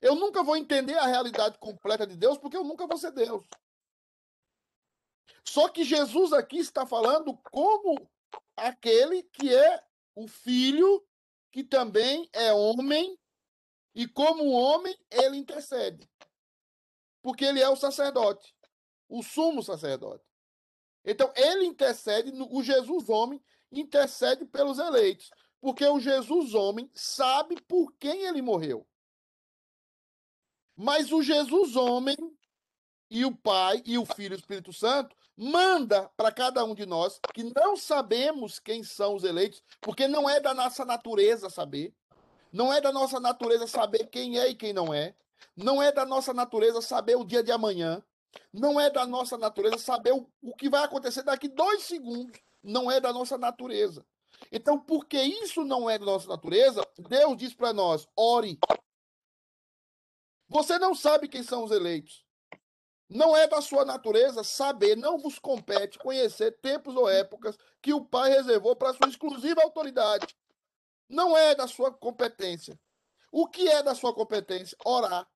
Eu 0.00 0.14
nunca 0.14 0.42
vou 0.42 0.56
entender 0.56 0.96
a 0.96 1.06
realidade 1.06 1.58
completa 1.58 2.06
de 2.06 2.16
Deus 2.16 2.38
porque 2.38 2.56
eu 2.56 2.64
nunca 2.64 2.86
vou 2.86 2.96
ser 2.96 3.12
Deus. 3.12 3.44
Só 5.46 5.68
que 5.68 5.84
Jesus 5.84 6.32
aqui 6.32 6.60
está 6.60 6.86
falando 6.86 7.36
como 7.50 8.10
aquele 8.56 9.22
que 9.24 9.54
é 9.54 9.84
o 10.14 10.26
filho, 10.26 11.06
que 11.50 11.62
também 11.62 12.26
é 12.32 12.54
homem 12.54 13.18
e 13.94 14.06
como 14.08 14.50
homem, 14.50 14.96
ele 15.10 15.36
intercede. 15.36 16.08
Porque 17.20 17.44
ele 17.44 17.60
é 17.60 17.68
o 17.68 17.76
sacerdote, 17.76 18.54
o 19.08 19.22
sumo 19.22 19.62
sacerdote. 19.62 20.24
Então, 21.04 21.32
ele 21.36 21.66
intercede, 21.66 22.32
o 22.50 22.62
Jesus 22.62 23.08
homem 23.08 23.42
intercede 23.70 24.44
pelos 24.46 24.78
eleitos. 24.78 25.30
Porque 25.60 25.86
o 25.86 26.00
Jesus 26.00 26.54
homem 26.54 26.90
sabe 26.94 27.60
por 27.62 27.92
quem 27.94 28.24
ele 28.24 28.42
morreu. 28.42 28.86
Mas 30.74 31.12
o 31.12 31.22
Jesus 31.22 31.76
homem 31.76 32.16
e 33.08 33.24
o 33.24 33.36
Pai 33.36 33.82
e 33.84 33.98
o 33.98 34.04
Filho 34.06 34.34
e 34.34 34.36
o 34.36 34.38
Espírito 34.38 34.72
Santo 34.72 35.14
manda 35.36 36.08
para 36.16 36.32
cada 36.32 36.64
um 36.64 36.74
de 36.74 36.86
nós 36.86 37.20
que 37.32 37.44
não 37.44 37.76
sabemos 37.76 38.58
quem 38.58 38.82
são 38.82 39.14
os 39.14 39.22
eleitos, 39.22 39.62
porque 39.80 40.08
não 40.08 40.28
é 40.28 40.40
da 40.40 40.54
nossa 40.54 40.84
natureza 40.84 41.48
saber. 41.48 41.94
Não 42.52 42.72
é 42.72 42.80
da 42.80 42.92
nossa 42.92 43.18
natureza 43.18 43.66
saber 43.66 44.08
quem 44.08 44.38
é 44.38 44.48
e 44.48 44.54
quem 44.54 44.72
não 44.72 44.92
é. 44.92 45.14
Não 45.56 45.82
é 45.82 45.90
da 45.90 46.04
nossa 46.04 46.34
natureza 46.34 46.82
saber 46.82 47.16
o 47.16 47.24
dia 47.24 47.42
de 47.42 47.50
amanhã. 47.50 48.02
Não 48.52 48.80
é 48.80 48.90
da 48.90 49.06
nossa 49.06 49.38
natureza 49.38 49.78
saber 49.78 50.12
o, 50.12 50.30
o 50.42 50.54
que 50.54 50.68
vai 50.68 50.84
acontecer 50.84 51.22
daqui 51.22 51.48
dois 51.48 51.82
segundos. 51.84 52.38
Não 52.62 52.90
é 52.90 53.00
da 53.00 53.12
nossa 53.12 53.38
natureza. 53.38 54.04
Então, 54.50 54.78
porque 54.78 55.20
isso 55.20 55.64
não 55.64 55.88
é 55.88 55.98
da 55.98 56.04
nossa 56.04 56.28
natureza, 56.28 56.86
Deus 56.98 57.36
diz 57.36 57.54
para 57.54 57.72
nós: 57.72 58.06
ore. 58.16 58.58
Você 60.48 60.78
não 60.78 60.94
sabe 60.94 61.28
quem 61.28 61.42
são 61.42 61.64
os 61.64 61.70
eleitos. 61.70 62.24
Não 63.08 63.36
é 63.36 63.46
da 63.46 63.60
sua 63.60 63.84
natureza 63.84 64.42
saber, 64.42 64.96
não 64.96 65.18
vos 65.18 65.38
compete 65.38 65.98
conhecer 65.98 66.58
tempos 66.62 66.96
ou 66.96 67.08
épocas 67.08 67.58
que 67.80 67.92
o 67.92 68.04
Pai 68.04 68.30
reservou 68.30 68.74
para 68.74 68.94
sua 68.94 69.08
exclusiva 69.08 69.62
autoridade. 69.62 70.34
Não 71.12 71.36
é 71.36 71.54
da 71.54 71.68
sua 71.68 71.92
competência. 71.92 72.80
O 73.30 73.46
que 73.46 73.68
é 73.68 73.82
da 73.82 73.94
sua 73.94 74.14
competência? 74.14 74.74
Orar. 74.82 75.28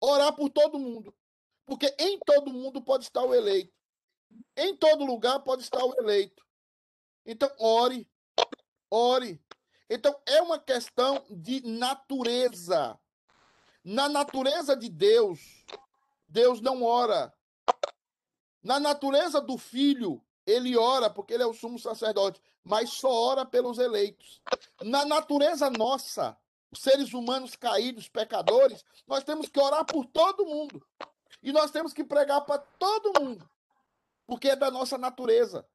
Orar 0.00 0.32
por 0.36 0.48
todo 0.50 0.78
mundo. 0.78 1.12
Porque 1.66 1.92
em 1.98 2.16
todo 2.20 2.52
mundo 2.52 2.80
pode 2.80 3.02
estar 3.02 3.24
o 3.24 3.34
eleito. 3.34 3.74
Em 4.56 4.76
todo 4.76 5.04
lugar 5.04 5.40
pode 5.40 5.62
estar 5.62 5.84
o 5.84 5.98
eleito. 5.98 6.46
Então, 7.26 7.50
ore. 7.58 8.08
Ore. 8.88 9.42
Então, 9.90 10.16
é 10.26 10.40
uma 10.40 10.60
questão 10.60 11.26
de 11.28 11.60
natureza. 11.66 12.96
Na 13.82 14.08
natureza 14.08 14.76
de 14.76 14.88
Deus, 14.88 15.66
Deus 16.28 16.60
não 16.60 16.84
ora. 16.84 17.34
Na 18.62 18.78
natureza 18.78 19.40
do 19.40 19.58
filho, 19.58 20.24
ele 20.46 20.76
ora 20.76 21.08
porque 21.10 21.34
ele 21.34 21.42
é 21.42 21.46
o 21.46 21.54
sumo 21.54 21.78
sacerdote 21.78 22.40
mas 22.64 22.90
só 22.94 23.12
ora 23.12 23.44
pelos 23.44 23.78
eleitos. 23.78 24.40
Na 24.82 25.04
natureza 25.04 25.68
nossa, 25.68 26.36
os 26.72 26.80
seres 26.80 27.12
humanos 27.12 27.54
caídos, 27.54 28.08
pecadores, 28.08 28.82
nós 29.06 29.22
temos 29.22 29.48
que 29.48 29.60
orar 29.60 29.84
por 29.84 30.06
todo 30.06 30.46
mundo. 30.46 30.84
E 31.42 31.52
nós 31.52 31.70
temos 31.70 31.92
que 31.92 32.02
pregar 32.02 32.40
para 32.40 32.58
todo 32.58 33.20
mundo, 33.20 33.48
porque 34.26 34.48
é 34.48 34.56
da 34.56 34.70
nossa 34.70 34.96
natureza. 34.96 35.66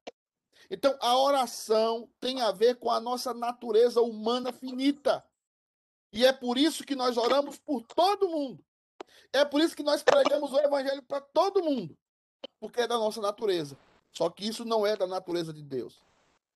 Então, 0.72 0.98
a 1.00 1.18
oração 1.18 2.10
tem 2.20 2.42
a 2.42 2.52
ver 2.52 2.78
com 2.78 2.90
a 2.90 3.00
nossa 3.00 3.34
natureza 3.34 4.02
humana 4.02 4.52
finita. 4.52 5.24
E 6.12 6.26
é 6.26 6.34
por 6.34 6.58
isso 6.58 6.84
que 6.84 6.96
nós 6.96 7.18
oramos 7.18 7.60
por 7.60 7.84
todo 7.84 8.30
mundo. 8.30 8.66
É 9.32 9.46
por 9.46 9.62
isso 9.62 9.76
que 9.76 9.84
nós 9.84 10.02
pregamos 10.02 10.52
o 10.52 10.60
evangelho 10.60 11.04
para 11.04 11.22
todo 11.22 11.64
mundo, 11.64 11.96
porque 12.60 12.82
é 12.82 12.88
da 12.88 12.98
nossa 12.98 13.22
natureza. 13.22 13.78
Só 14.12 14.30
que 14.30 14.48
isso 14.48 14.66
não 14.66 14.86
é 14.86 14.96
da 14.96 15.08
natureza 15.08 15.54
de 15.54 15.64
Deus 15.64 16.02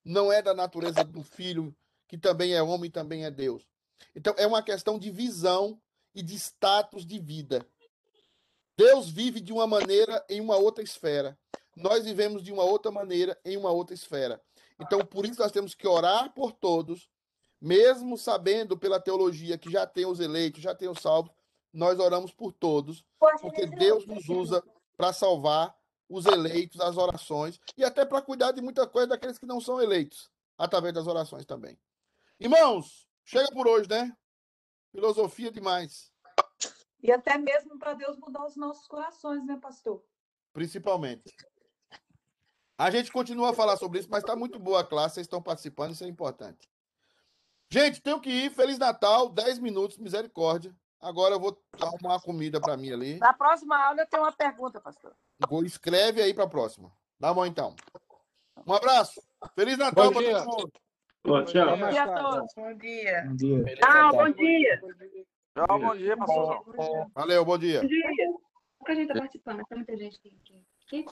não 0.04 0.32
é 0.32 0.42
da 0.42 0.54
natureza 0.54 1.04
do 1.04 1.24
filho, 1.24 1.74
que 2.08 2.18
também 2.18 2.54
é 2.54 2.62
homem 2.62 2.88
e 2.88 2.92
também 2.92 3.26
é 3.26 3.32
Deus. 3.32 3.68
Então, 4.16 4.34
é 4.38 4.46
uma 4.46 4.62
questão 4.62 5.00
de 5.00 5.10
visão 5.10 5.80
e 6.14 6.22
de 6.22 6.36
status 6.36 7.06
de 7.06 7.20
vida. 7.20 7.66
Deus 8.76 9.10
vive 9.10 9.40
de 9.40 9.54
uma 9.54 9.66
maneira 9.66 10.24
em 10.28 10.42
uma 10.42 10.58
outra 10.58 10.84
esfera. 10.84 11.38
Nós 11.76 12.04
vivemos 12.04 12.44
de 12.44 12.52
uma 12.52 12.64
outra 12.64 12.92
maneira 12.92 13.40
em 13.46 13.56
uma 13.56 13.72
outra 13.72 13.94
esfera. 13.94 14.42
Então, 14.80 15.00
por 15.06 15.26
isso 15.26 15.40
nós 15.40 15.52
temos 15.52 15.74
que 15.74 15.88
orar 15.88 16.34
por 16.34 16.52
todos, 16.52 17.08
mesmo 17.62 18.18
sabendo 18.18 18.78
pela 18.78 19.00
teologia 19.00 19.58
que 19.58 19.72
já 19.72 19.88
tem 19.88 20.06
os 20.06 20.20
eleitos, 20.20 20.62
já 20.62 20.76
tem 20.76 20.90
os 20.90 21.00
salvos, 21.00 21.32
nós 21.72 21.98
oramos 22.00 22.32
por 22.32 22.52
todos, 22.52 23.04
porque 23.42 23.66
Deus 23.66 24.06
nos 24.06 24.28
usa 24.28 24.64
para 24.98 25.14
salvar 25.14 25.76
os 26.10 26.26
eleitos, 26.26 26.80
as 26.80 26.98
orações, 26.98 27.60
e 27.78 27.84
até 27.84 28.06
para 28.06 28.22
cuidar 28.22 28.52
de 28.52 28.62
muita 28.62 28.88
coisa 28.88 29.08
daqueles 29.08 29.38
que 29.38 29.46
não 29.46 29.60
são 29.60 29.82
eleitos, 29.82 30.30
através 30.58 30.94
das 30.94 31.08
orações 31.08 31.46
também. 31.46 31.78
Irmãos, 32.40 33.08
chega 33.24 33.50
por 33.52 33.68
hoje, 33.68 33.90
né? 33.90 34.16
Filosofia 34.92 35.52
demais. 35.52 36.12
E 37.02 37.12
até 37.12 37.38
mesmo 37.38 37.78
para 37.78 37.94
Deus 37.94 38.18
mudar 38.18 38.46
os 38.46 38.56
nossos 38.56 38.88
corações, 38.88 39.46
né, 39.46 39.58
pastor? 39.58 40.04
Principalmente. 40.54 41.36
A 42.78 42.90
gente 42.90 43.12
continua 43.12 43.52
a 43.52 43.54
falar 43.54 43.78
sobre 43.78 44.00
isso, 44.00 44.10
mas 44.10 44.24
está 44.24 44.36
muito 44.36 44.60
boa 44.60 44.82
a 44.82 44.84
classe, 44.84 45.16
vocês 45.16 45.26
estão 45.26 45.42
participando, 45.42 45.92
isso 45.92 46.04
é 46.04 46.08
importante. 46.08 46.70
Gente, 47.70 48.02
tenho 48.02 48.22
que 48.22 48.30
ir. 48.30 48.52
Feliz 48.52 48.78
Natal, 48.78 49.30
10 49.30 49.60
minutos, 49.60 49.98
misericórdia. 49.98 50.76
Agora 51.04 51.36
eu 51.36 51.40
vou 51.40 51.62
arrumar 51.82 52.14
uma 52.14 52.22
comida 52.22 52.62
para 52.62 52.78
mim 52.78 52.92
ali. 52.92 53.20
Na 53.20 53.34
próxima 53.34 53.78
aula 53.78 54.02
eu 54.02 54.08
tenho 54.08 54.24
uma 54.24 54.32
pergunta, 54.32 54.80
pastor. 54.80 55.14
Escreve 55.66 56.22
aí 56.22 56.34
para 56.34 56.46
a 56.46 56.50
próxima. 56.50 56.90
Tá 57.20 57.34
bom, 57.34 57.46
então. 57.46 57.76
Um 58.66 58.74
abraço. 58.74 59.22
Feliz 59.54 59.78
Natal 59.78 60.12
para 60.12 60.22
todo 60.22 60.46
mundo. 60.46 60.72
Bom, 61.26 61.44
tchau. 61.44 61.78
Bom 61.78 61.90
dia 61.90 62.04
a 62.04 62.22
todos. 62.22 62.54
Bom 62.56 62.74
dia. 62.78 63.24
Bom 63.28 63.36
dia. 63.36 63.76
Tchau, 63.76 64.12
bom 64.12 64.32
dia. 64.32 64.82
Tchau, 65.54 65.80
bom 65.80 65.96
dia, 65.96 66.18
pastor. 66.18 67.12
Valeu, 67.14 67.46
bom 67.46 67.58
dia. 67.58 67.82
Bom 67.82 67.88
dia. 67.88 68.10
Pouca 68.80 68.96
gente 68.96 69.10
está 69.10 69.20
participando, 69.20 69.64
tem 69.66 69.78
muita 69.78 69.98
gente 69.98 70.20
que. 70.20 70.32
que... 70.88 71.06